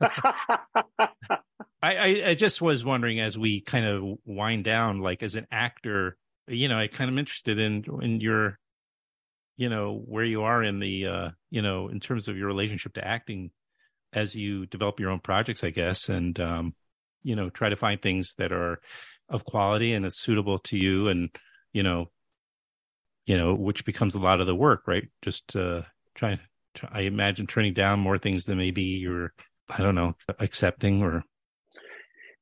I, 1.82 1.96
I, 1.96 2.22
I 2.26 2.34
just 2.34 2.60
was 2.60 2.84
wondering 2.84 3.20
as 3.20 3.38
we 3.38 3.62
kind 3.62 3.86
of 3.86 4.18
wind 4.24 4.64
down, 4.64 5.00
like 5.00 5.22
as 5.22 5.34
an 5.34 5.46
actor, 5.50 6.18
you 6.46 6.68
know, 6.68 6.78
I 6.78 6.88
kind 6.88 7.10
of 7.10 7.18
interested 7.18 7.58
in 7.58 7.84
in 8.02 8.20
your, 8.20 8.58
you 9.60 9.68
know, 9.68 10.02
where 10.06 10.24
you 10.24 10.44
are 10.44 10.62
in 10.62 10.80
the, 10.80 11.06
uh, 11.06 11.30
you 11.50 11.60
know, 11.60 11.88
in 11.88 12.00
terms 12.00 12.28
of 12.28 12.38
your 12.38 12.46
relationship 12.46 12.94
to 12.94 13.06
acting, 13.06 13.50
as 14.10 14.34
you 14.34 14.64
develop 14.64 14.98
your 14.98 15.10
own 15.10 15.20
projects, 15.20 15.62
I 15.62 15.68
guess, 15.68 16.08
and 16.08 16.40
um, 16.40 16.74
you 17.22 17.36
know, 17.36 17.50
try 17.50 17.68
to 17.68 17.76
find 17.76 18.00
things 18.00 18.32
that 18.38 18.52
are 18.52 18.80
of 19.28 19.44
quality 19.44 19.92
and 19.92 20.06
is 20.06 20.16
suitable 20.16 20.60
to 20.60 20.78
you, 20.78 21.08
and 21.08 21.28
you 21.74 21.82
know, 21.82 22.10
you 23.26 23.36
know, 23.36 23.54
which 23.54 23.84
becomes 23.84 24.14
a 24.14 24.18
lot 24.18 24.40
of 24.40 24.46
the 24.46 24.54
work, 24.54 24.84
right? 24.86 25.06
Just 25.20 25.54
uh, 25.54 25.82
trying, 26.14 26.40
I 26.90 27.02
imagine, 27.02 27.46
turning 27.46 27.74
down 27.74 28.00
more 28.00 28.16
things 28.16 28.46
than 28.46 28.56
maybe 28.56 28.80
you're, 28.82 29.34
I 29.68 29.82
don't 29.82 29.94
know, 29.94 30.16
accepting 30.38 31.02
or 31.02 31.22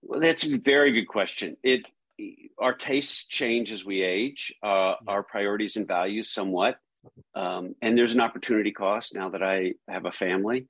well, 0.02 0.20
that's 0.20 0.46
a 0.46 0.56
very 0.56 0.92
good 0.92 1.08
question. 1.08 1.56
It 1.64 1.84
our 2.60 2.74
tastes 2.74 3.26
change 3.26 3.72
as 3.72 3.84
we 3.84 4.02
age, 4.02 4.54
uh, 4.62 4.94
our 5.08 5.24
priorities 5.24 5.74
and 5.74 5.88
values 5.88 6.30
somewhat, 6.30 6.78
um, 7.34 7.74
and 7.82 7.96
there's 7.96 8.14
an 8.14 8.20
opportunity 8.20 8.72
cost 8.72 9.14
now 9.14 9.30
that 9.30 9.42
I 9.42 9.74
have 9.88 10.04
a 10.04 10.12
family 10.12 10.66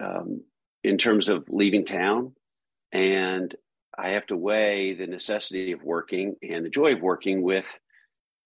um, 0.00 0.42
in 0.82 0.98
terms 0.98 1.28
of 1.28 1.44
leaving 1.48 1.84
town, 1.84 2.34
and 2.92 3.54
I 3.96 4.10
have 4.10 4.26
to 4.26 4.36
weigh 4.36 4.94
the 4.94 5.06
necessity 5.06 5.72
of 5.72 5.82
working 5.82 6.36
and 6.42 6.64
the 6.64 6.70
joy 6.70 6.94
of 6.94 7.00
working 7.00 7.42
with 7.42 7.66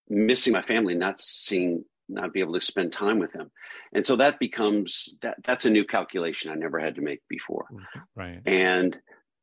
missing 0.09 0.53
my 0.53 0.63
family, 0.63 0.95
not 0.95 1.21
seeing, 1.21 1.85
not 2.09 2.33
be 2.33 2.41
able 2.41 2.59
to 2.59 2.65
spend 2.65 2.93
time 2.93 3.19
with 3.19 3.33
them, 3.33 3.51
and 3.93 4.05
so 4.05 4.17
that 4.17 4.39
becomes 4.39 5.17
that, 5.23 5.37
that's 5.45 5.65
a 5.65 5.71
new 5.71 5.85
calculation 5.85 6.51
I 6.51 6.55
never 6.55 6.79
had 6.79 6.97
to 6.97 7.03
make 7.03 7.21
before, 7.29 7.67
right? 8.15 8.41
And 8.47 8.97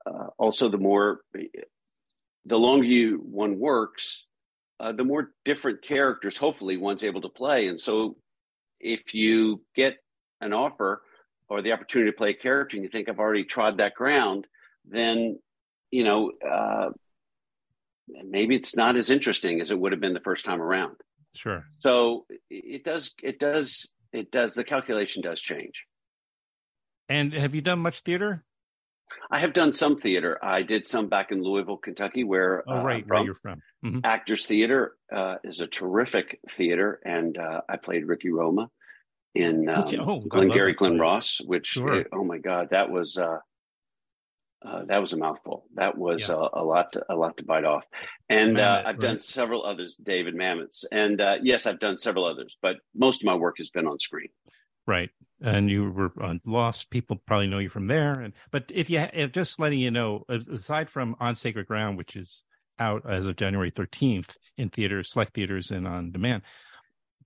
uh, 0.05 0.27
also 0.37 0.69
the 0.69 0.77
more 0.77 1.21
the 2.45 2.57
longer 2.57 2.85
you 2.85 3.17
one 3.17 3.59
works 3.59 4.27
uh, 4.79 4.91
the 4.91 5.03
more 5.03 5.31
different 5.45 5.81
characters 5.81 6.37
hopefully 6.37 6.77
one's 6.77 7.03
able 7.03 7.21
to 7.21 7.29
play. 7.29 7.67
And 7.67 7.79
so 7.79 8.15
if 8.79 9.13
you 9.13 9.61
get 9.75 9.97
an 10.41 10.53
offer 10.53 11.01
or 11.49 11.61
the 11.61 11.73
opportunity 11.73 12.11
to 12.11 12.17
play 12.17 12.29
a 12.29 12.33
character 12.33 12.77
and 12.77 12.83
you 12.83 12.89
think 12.89 13.09
i've 13.09 13.19
already 13.19 13.43
trod 13.43 13.79
that 13.79 13.93
ground 13.93 14.47
then 14.85 15.37
you 15.91 16.05
know 16.05 16.31
uh, 16.49 16.89
maybe 18.27 18.55
it's 18.55 18.75
not 18.75 18.95
as 18.95 19.09
interesting 19.09 19.61
as 19.61 19.71
it 19.71 19.79
would 19.79 19.91
have 19.91 20.01
been 20.01 20.13
the 20.13 20.19
first 20.19 20.45
time 20.45 20.61
around. 20.61 20.95
Sure. 21.35 21.65
So 21.79 22.25
it 22.49 22.83
does 22.83 23.13
it 23.21 23.39
does 23.39 23.93
it 24.11 24.31
does 24.31 24.55
the 24.55 24.63
calculation 24.63 25.21
does 25.21 25.39
change. 25.41 25.85
And 27.07 27.33
have 27.33 27.55
you 27.55 27.61
done 27.61 27.79
much 27.79 28.01
theater 28.01 28.43
I 29.31 29.39
have 29.39 29.53
done 29.53 29.73
some 29.73 29.99
theater. 29.99 30.43
I 30.43 30.63
did 30.63 30.87
some 30.87 31.07
back 31.07 31.31
in 31.31 31.41
Louisville, 31.41 31.77
Kentucky, 31.77 32.23
where 32.23 32.63
oh, 32.67 32.83
right, 32.83 33.05
where 33.07 33.23
you're 33.23 33.35
from. 33.35 33.61
Mm-hmm. 33.83 33.99
Actors 34.03 34.45
Theater 34.45 34.95
uh, 35.13 35.35
is 35.43 35.61
a 35.61 35.67
terrific 35.67 36.39
theater, 36.51 36.99
and 37.05 37.37
uh, 37.37 37.61
I 37.67 37.77
played 37.77 38.05
Ricky 38.05 38.29
Roma 38.29 38.69
in 39.35 39.69
um, 39.69 39.85
oh, 39.99 40.19
Glengarry 40.21 40.73
Glen 40.73 40.99
Ross, 40.99 41.39
which 41.43 41.67
sure. 41.67 42.05
oh 42.11 42.23
my 42.23 42.37
god, 42.37 42.69
that 42.71 42.89
was 42.89 43.17
uh, 43.17 43.37
uh, 44.65 44.83
that 44.85 44.99
was 44.99 45.13
a 45.13 45.17
mouthful. 45.17 45.65
That 45.75 45.97
was 45.97 46.29
yeah. 46.29 46.35
a, 46.35 46.61
a, 46.61 46.63
lot 46.63 46.93
to, 46.93 47.05
a 47.09 47.15
lot 47.15 47.37
to 47.37 47.43
bite 47.43 47.63
off. 47.63 47.85
And 48.27 48.59
uh, 48.59 48.61
Mamet, 48.61 48.85
I've 48.85 48.85
right. 48.85 48.99
done 48.99 49.19
several 49.21 49.65
others, 49.65 49.95
David 49.95 50.35
Mamet's, 50.35 50.85
and 50.91 51.21
uh, 51.21 51.35
yes, 51.41 51.65
I've 51.65 51.79
done 51.79 51.97
several 51.97 52.25
others, 52.25 52.57
but 52.61 52.77
most 52.93 53.21
of 53.21 53.25
my 53.25 53.35
work 53.35 53.55
has 53.59 53.69
been 53.69 53.87
on 53.87 53.99
screen. 53.99 54.29
Right. 54.89 55.11
And 55.39 55.69
you 55.69 55.91
were 55.91 56.11
on 56.19 56.41
Lost. 56.45 56.89
People 56.89 57.21
probably 57.27 57.45
know 57.45 57.59
you 57.59 57.69
from 57.69 57.85
there. 57.85 58.13
And 58.13 58.33
but 58.51 58.71
if 58.73 58.89
you 58.89 59.05
if 59.13 59.31
just 59.31 59.59
letting 59.59 59.77
you 59.77 59.91
know, 59.91 60.25
aside 60.27 60.89
from 60.89 61.15
On 61.19 61.35
Sacred 61.35 61.67
Ground, 61.67 61.95
which 61.95 62.15
is 62.15 62.43
out 62.79 63.07
as 63.07 63.25
of 63.25 63.35
January 63.35 63.69
13th 63.69 64.35
in 64.57 64.69
theaters, 64.69 65.11
select 65.11 65.35
theaters, 65.35 65.69
and 65.69 65.87
on 65.87 66.11
demand, 66.11 66.41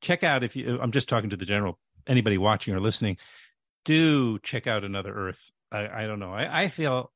check 0.02 0.24
out 0.24 0.44
if 0.44 0.58
you. 0.58 0.78
I'm 0.82 0.92
just 0.92 1.08
talking 1.08 1.30
to 1.30 1.38
the 1.38 1.46
general 1.46 1.80
anybody 2.06 2.38
watching 2.38 2.74
or 2.74 2.82
listening. 2.82 3.16
Do 3.86 4.40
check 4.40 4.68
out 4.68 4.84
Another 4.84 5.14
Earth. 5.14 5.50
I, 5.72 6.04
I 6.04 6.06
don't 6.06 6.20
know. 6.20 6.34
I, 6.34 6.64
I 6.64 6.68
feel 6.68 7.14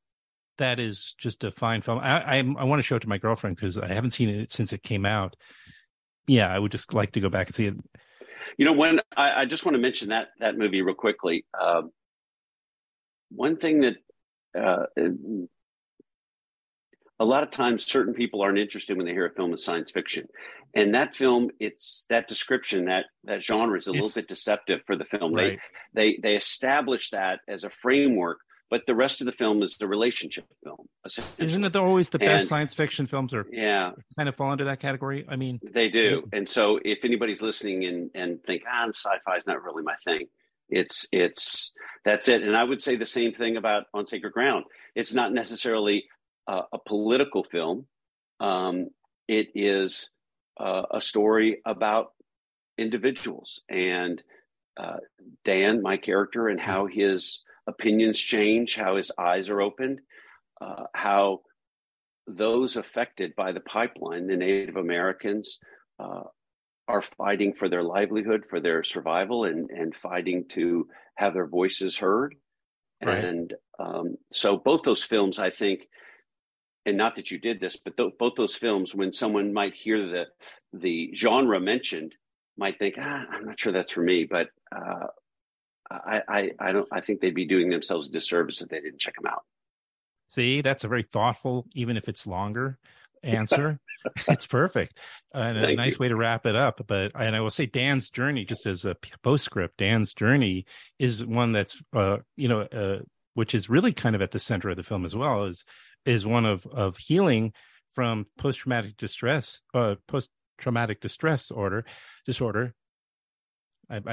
that 0.56 0.80
is 0.80 1.14
just 1.18 1.44
a 1.44 1.52
fine 1.52 1.82
film. 1.82 1.98
I 1.98 2.22
I, 2.22 2.36
I 2.38 2.64
want 2.64 2.78
to 2.78 2.82
show 2.82 2.96
it 2.96 3.00
to 3.00 3.08
my 3.08 3.18
girlfriend 3.18 3.56
because 3.56 3.76
I 3.76 3.92
haven't 3.92 4.12
seen 4.12 4.30
it 4.30 4.50
since 4.50 4.72
it 4.72 4.82
came 4.82 5.04
out. 5.04 5.36
Yeah, 6.26 6.48
I 6.48 6.58
would 6.58 6.72
just 6.72 6.94
like 6.94 7.12
to 7.12 7.20
go 7.20 7.28
back 7.28 7.48
and 7.48 7.54
see 7.54 7.66
it. 7.66 7.74
You 8.56 8.64
know, 8.64 8.72
when 8.72 9.00
I, 9.16 9.42
I 9.42 9.44
just 9.44 9.64
want 9.64 9.74
to 9.74 9.80
mention 9.80 10.08
that 10.08 10.28
that 10.40 10.56
movie 10.56 10.82
real 10.82 10.94
quickly. 10.94 11.44
Um, 11.58 11.90
one 13.30 13.56
thing 13.56 13.80
that 13.82 13.96
uh, 14.58 14.86
a 17.20 17.24
lot 17.24 17.42
of 17.42 17.50
times 17.50 17.84
certain 17.84 18.14
people 18.14 18.42
aren't 18.42 18.58
interested 18.58 18.96
when 18.96 19.06
they 19.06 19.12
hear 19.12 19.26
a 19.26 19.34
film 19.34 19.52
of 19.52 19.60
science 19.60 19.90
fiction, 19.90 20.28
and 20.74 20.94
that 20.94 21.14
film, 21.14 21.50
it's 21.60 22.06
that 22.08 22.28
description 22.28 22.86
that 22.86 23.06
that 23.24 23.42
genre 23.42 23.76
is 23.76 23.86
a 23.86 23.90
it's, 23.90 24.00
little 24.00 24.22
bit 24.22 24.28
deceptive 24.28 24.80
for 24.86 24.96
the 24.96 25.04
film. 25.04 25.34
Right. 25.34 25.58
They 25.94 26.14
they 26.14 26.18
they 26.22 26.36
establish 26.36 27.10
that 27.10 27.40
as 27.48 27.64
a 27.64 27.70
framework 27.70 28.38
but 28.70 28.86
the 28.86 28.94
rest 28.94 29.20
of 29.20 29.26
the 29.26 29.32
film 29.32 29.62
is 29.62 29.76
the 29.76 29.86
relationship 29.86 30.46
film. 30.62 30.88
Isn't 31.38 31.64
it 31.64 31.76
always 31.76 32.10
the 32.10 32.18
best 32.18 32.42
and, 32.42 32.48
science 32.48 32.74
fiction 32.74 33.06
films 33.06 33.32
are 33.32 33.46
yeah 33.50 33.92
kind 34.16 34.28
of 34.28 34.36
fall 34.36 34.52
into 34.52 34.64
that 34.64 34.80
category? 34.80 35.24
I 35.28 35.36
mean, 35.36 35.60
they 35.62 35.88
do. 35.88 36.28
And 36.32 36.48
so, 36.48 36.78
if 36.84 37.04
anybody's 37.04 37.42
listening 37.42 37.84
and 37.84 38.10
and 38.14 38.42
think 38.44 38.62
ah, 38.70 38.88
sci-fi 38.88 39.36
is 39.36 39.46
not 39.46 39.62
really 39.62 39.82
my 39.82 39.94
thing, 40.04 40.26
it's 40.68 41.08
it's 41.12 41.72
that's 42.04 42.28
it. 42.28 42.42
And 42.42 42.56
I 42.56 42.64
would 42.64 42.82
say 42.82 42.96
the 42.96 43.06
same 43.06 43.32
thing 43.32 43.56
about 43.56 43.84
On 43.94 44.06
Sacred 44.06 44.32
Ground. 44.32 44.64
It's 44.94 45.14
not 45.14 45.32
necessarily 45.32 46.04
a, 46.46 46.62
a 46.72 46.78
political 46.78 47.44
film. 47.44 47.86
Um, 48.40 48.88
it 49.26 49.48
is 49.54 50.10
uh, 50.58 50.82
a 50.90 51.00
story 51.00 51.60
about 51.64 52.12
individuals 52.76 53.60
and 53.68 54.22
uh, 54.76 54.98
Dan, 55.44 55.82
my 55.82 55.96
character, 55.96 56.48
and 56.48 56.60
how 56.60 56.86
his 56.86 57.42
opinions 57.68 58.18
change, 58.18 58.74
how 58.74 58.96
his 58.96 59.12
eyes 59.18 59.50
are 59.50 59.60
opened, 59.60 60.00
uh, 60.60 60.84
how 60.94 61.42
those 62.26 62.76
affected 62.76 63.36
by 63.36 63.52
the 63.52 63.60
pipeline, 63.60 64.26
the 64.26 64.36
Native 64.36 64.76
Americans, 64.76 65.60
uh, 66.00 66.22
are 66.88 67.02
fighting 67.02 67.52
for 67.52 67.68
their 67.68 67.82
livelihood, 67.82 68.44
for 68.48 68.60
their 68.60 68.82
survival, 68.82 69.44
and 69.44 69.70
and 69.70 69.94
fighting 69.94 70.46
to 70.48 70.88
have 71.16 71.34
their 71.34 71.46
voices 71.46 71.98
heard. 71.98 72.34
Right. 73.04 73.24
And 73.24 73.54
um, 73.78 74.16
so, 74.32 74.56
both 74.56 74.82
those 74.82 75.04
films, 75.04 75.38
I 75.38 75.50
think, 75.50 75.86
and 76.86 76.96
not 76.96 77.16
that 77.16 77.30
you 77.30 77.38
did 77.38 77.60
this, 77.60 77.76
but 77.76 77.96
th- 77.96 78.18
both 78.18 78.34
those 78.36 78.54
films, 78.54 78.94
when 78.94 79.12
someone 79.12 79.52
might 79.52 79.74
hear 79.74 80.06
the 80.08 80.24
the 80.72 81.12
genre 81.14 81.60
mentioned, 81.60 82.14
might 82.56 82.78
think, 82.78 82.96
ah, 82.98 83.24
I'm 83.30 83.44
not 83.44 83.60
sure 83.60 83.72
that's 83.72 83.92
for 83.92 84.02
me. 84.02 84.24
But 84.24 84.48
uh, 84.74 85.08
I, 85.90 86.22
I, 86.28 86.50
I 86.58 86.72
don't. 86.72 86.88
I 86.92 87.00
think 87.00 87.20
they'd 87.20 87.34
be 87.34 87.46
doing 87.46 87.70
themselves 87.70 88.08
a 88.08 88.12
disservice 88.12 88.60
if 88.60 88.68
they 88.68 88.80
didn't 88.80 89.00
check 89.00 89.14
them 89.16 89.26
out. 89.26 89.42
See, 90.28 90.60
that's 90.60 90.84
a 90.84 90.88
very 90.88 91.02
thoughtful, 91.02 91.66
even 91.74 91.96
if 91.96 92.08
it's 92.08 92.26
longer, 92.26 92.78
answer. 93.22 93.80
it's 94.28 94.46
perfect 94.46 94.98
and 95.34 95.58
a 95.58 95.62
Thank 95.62 95.76
nice 95.76 95.92
you. 95.92 95.98
way 95.98 96.08
to 96.08 96.16
wrap 96.16 96.46
it 96.46 96.54
up. 96.54 96.80
But 96.86 97.12
and 97.14 97.34
I 97.34 97.40
will 97.40 97.50
say 97.50 97.66
Dan's 97.66 98.10
journey, 98.10 98.44
just 98.44 98.66
as 98.66 98.84
a 98.84 98.96
postscript, 99.22 99.78
Dan's 99.78 100.12
journey 100.12 100.66
is 100.98 101.24
one 101.24 101.52
that's 101.52 101.82
uh, 101.92 102.18
you 102.36 102.48
know 102.48 102.60
uh, 102.62 103.00
which 103.34 103.54
is 103.54 103.68
really 103.70 103.92
kind 103.92 104.14
of 104.14 104.22
at 104.22 104.30
the 104.30 104.38
center 104.38 104.70
of 104.70 104.76
the 104.76 104.82
film 104.82 105.04
as 105.04 105.16
well 105.16 105.44
is 105.44 105.64
is 106.04 106.26
one 106.26 106.44
of 106.46 106.66
of 106.66 106.96
healing 106.98 107.52
from 107.92 108.26
post 108.36 108.60
traumatic 108.60 108.96
distress, 108.96 109.60
uh, 109.74 109.96
post 110.06 110.30
traumatic 110.58 111.00
distress 111.00 111.50
order 111.50 111.84
disorder. 112.26 112.74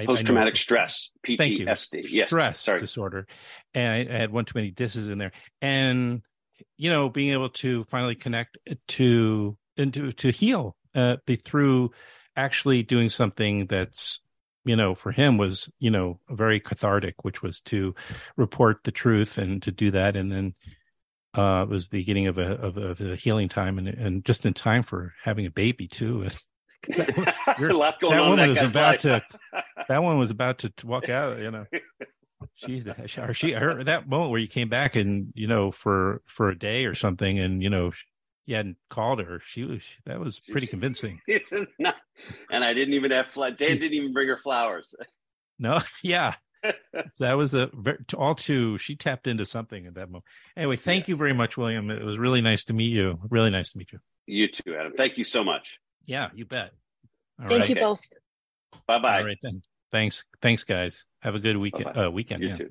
Post 0.06 0.26
traumatic 0.26 0.56
stress, 0.56 1.12
Thank 1.26 1.60
you. 1.60 1.66
PTSD. 1.66 2.06
Yes. 2.10 2.30
stress 2.30 2.62
Sorry. 2.62 2.80
disorder, 2.80 3.28
and 3.74 4.10
I, 4.10 4.14
I 4.14 4.18
had 4.18 4.32
one 4.32 4.46
too 4.46 4.54
many 4.56 4.72
disses 4.72 5.10
in 5.10 5.18
there, 5.18 5.32
and 5.62 6.22
you 6.78 6.90
know, 6.90 7.10
being 7.10 7.34
able 7.34 7.50
to 7.50 7.84
finally 7.90 8.16
connect 8.16 8.58
to 8.90 9.58
into 9.76 10.12
to 10.12 10.12
to 10.14 10.32
heal 10.32 10.78
uh, 10.94 11.18
through 11.44 11.92
actually 12.38 12.84
doing 12.84 13.10
something 13.10 13.66
that's 13.68 14.22
you 14.64 14.76
know 14.78 14.96
for 14.96 15.12
him 15.12 15.38
was 15.38 15.70
you 15.80 15.92
know 15.92 16.20
very 16.30 16.60
cathartic, 16.62 17.24
which 17.26 17.42
was 17.42 17.60
to 17.62 17.94
report 18.38 18.84
the 18.86 18.92
truth 18.92 19.38
and 19.38 19.62
to 19.64 19.72
do 19.72 19.92
that, 19.92 20.16
and 20.16 20.32
then 20.32 20.54
uh 21.38 21.64
it 21.64 21.70
was 21.70 21.84
the 21.90 21.98
beginning 22.00 22.28
of 22.28 22.38
a 22.38 22.54
of, 22.56 22.78
a- 22.78 22.82
of 22.88 23.02
a 23.02 23.16
healing 23.18 23.50
time 23.50 23.78
and 23.78 23.90
and 23.90 24.24
just 24.24 24.46
in 24.46 24.54
time 24.54 24.84
for 24.84 25.14
having 25.24 25.46
a 25.46 25.52
baby 25.52 25.86
too. 25.88 26.28
That- 26.88 27.36
going 28.00 28.14
that 28.16 28.22
on. 28.22 28.30
woman 28.30 28.38
that 28.54 28.62
was 28.64 28.70
about 28.72 29.04
life. 29.06 29.24
to 29.30 29.64
that 29.90 30.04
one 30.04 30.18
was 30.18 30.30
about 30.32 30.60
to, 30.60 30.72
walk 30.86 31.10
out 31.10 31.40
you 31.40 31.52
know 31.52 31.66
she's 32.56 32.86
or 33.18 33.34
she 33.34 33.52
her 33.54 33.84
that 33.84 34.08
moment 34.08 34.32
where 34.32 34.40
you 34.40 34.48
came 34.48 34.70
back 34.70 34.96
and 34.96 35.32
you 35.36 35.48
know 35.48 35.72
for 35.72 36.22
for 36.26 36.50
a 36.50 36.58
day 36.58 36.86
or 36.86 36.94
something 36.96 37.40
and 37.40 37.64
you 37.64 37.70
know 37.70 37.92
you 38.46 38.56
hadn't 38.56 38.78
called 38.90 39.20
her 39.20 39.42
she 39.46 39.64
was 39.64 39.82
that 40.06 40.20
was 40.20 40.40
pretty 40.40 40.68
convincing 40.68 41.20
Not- 41.80 41.96
and 42.52 42.64
I 42.64 42.74
didn't 42.74 42.94
even 42.94 43.12
have 43.12 43.34
Dan 43.36 43.56
didn't 43.58 43.94
even 43.94 44.14
bring 44.14 44.28
her 44.28 44.38
flowers. 44.38 44.94
no 45.60 45.80
yeah 46.04 46.36
that 47.20 47.34
was 47.34 47.54
a 47.54 47.70
all 48.18 48.36
too 48.36 48.78
she 48.78 48.96
tapped 48.96 49.28
into 49.28 49.46
something 49.46 49.86
at 49.88 49.96
that 49.96 50.08
moment 50.10 50.26
anyway 50.58 50.76
thank 50.78 51.08
you 51.08 51.16
very 51.16 51.34
much 51.34 51.58
william 51.58 51.90
it 51.92 52.04
was 52.04 52.18
really 52.18 52.42
nice 52.42 52.66
to 52.66 52.74
meet 52.74 52.92
you 52.92 53.20
really 53.30 53.50
nice 53.52 53.72
to 53.72 53.78
meet 53.78 53.92
you 53.92 54.00
You 54.28 54.48
too, 54.48 54.76
Adam. 54.76 54.94
Thank 54.98 55.18
you 55.20 55.24
so 55.24 55.44
much. 55.44 55.78
Yeah 56.06 56.30
you 56.36 56.46
bet 56.46 56.72
All 57.42 57.48
Thank 57.48 57.62
right. 57.62 57.70
you 57.70 57.76
both. 57.76 58.02
Bye 58.88 59.00
bye. 59.00 59.20
all 59.20 59.26
right 59.26 59.38
then 59.42 59.62
thanks 59.92 60.24
thanks 60.42 60.64
guys 60.64 61.06
have 61.20 61.36
a 61.36 61.40
good 61.40 61.58
weekend 61.58 61.98
uh 61.98 62.12
weekend 62.12 62.42
You 62.44 62.50
yeah. 62.50 62.56
too. 62.56 62.70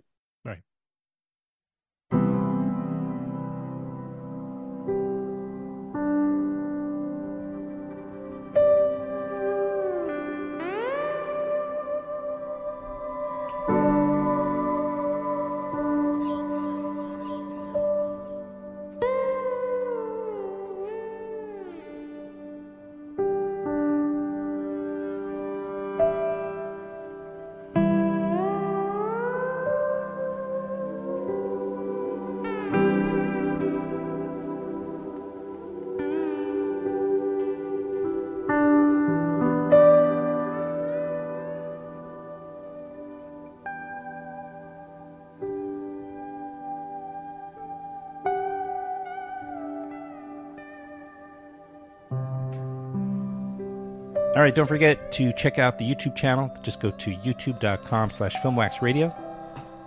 Right. 54.45 54.55
Don't 54.55 54.66
forget 54.66 55.11
to 55.12 55.32
check 55.32 55.59
out 55.59 55.78
the 55.78 55.86
YouTube 55.86 56.16
channel. 56.16 56.55
Just 56.62 56.78
go 56.78 56.90
to 56.90 57.16
youtube.com 57.16 58.11
slash 58.11 58.36
filmwaxradio. 58.36 59.16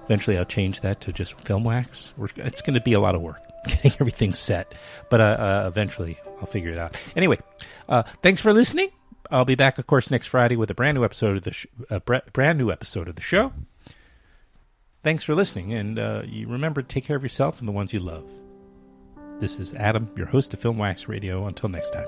Eventually, 0.06 0.36
I'll 0.36 0.46
change 0.46 0.82
that 0.82 1.00
to 1.02 1.14
just 1.14 1.38
filmwax. 1.38 2.12
It's 2.38 2.64
going 2.64 2.74
to 2.74 2.82
be 2.82 2.94
a 2.94 3.00
lot 3.00 3.14
of 3.14 3.22
work 3.22 3.40
getting 3.68 3.92
everything 4.00 4.34
set, 4.34 4.74
but 5.12 5.22
uh, 5.22 5.24
uh, 5.24 5.66
eventually 5.68 6.18
I'll 6.40 6.48
figure 6.48 6.72
it 6.72 6.80
out. 6.80 6.98
Anyway, 7.16 7.38
uh, 7.88 8.02
thanks 8.24 8.42
for 8.42 8.52
listening. 8.52 8.90
I'll 9.30 9.46
be 9.46 9.54
back, 9.54 9.78
of 9.78 9.86
course, 9.86 10.10
next 10.10 10.26
Friday 10.26 10.56
with 10.56 10.72
a 10.72 10.74
brand 10.74 10.96
new 10.96 11.04
episode 11.04 11.38
of 11.38 11.44
the 11.44 11.54
sh- 11.54 11.68
brand 12.34 12.58
new 12.58 12.72
episode 12.72 13.08
of 13.08 13.14
the 13.14 13.22
show. 13.22 13.54
Thanks 15.04 15.24
for 15.24 15.36
listening, 15.36 15.72
and 15.72 16.00
uh, 16.00 16.24
you 16.26 16.48
remember 16.48 16.82
to 16.82 16.88
take 16.88 17.04
care 17.04 17.16
of 17.16 17.22
yourself 17.22 17.60
and 17.60 17.68
the 17.68 17.74
ones 17.74 17.94
you 17.94 18.00
love. 18.00 18.28
This 19.38 19.60
is 19.60 19.76
Adam, 19.76 20.10
your 20.16 20.26
host 20.26 20.52
of 20.56 20.60
Filmwax 20.60 21.08
Radio. 21.08 21.46
Until 21.46 21.70
next 21.70 21.92
time. 21.92 22.08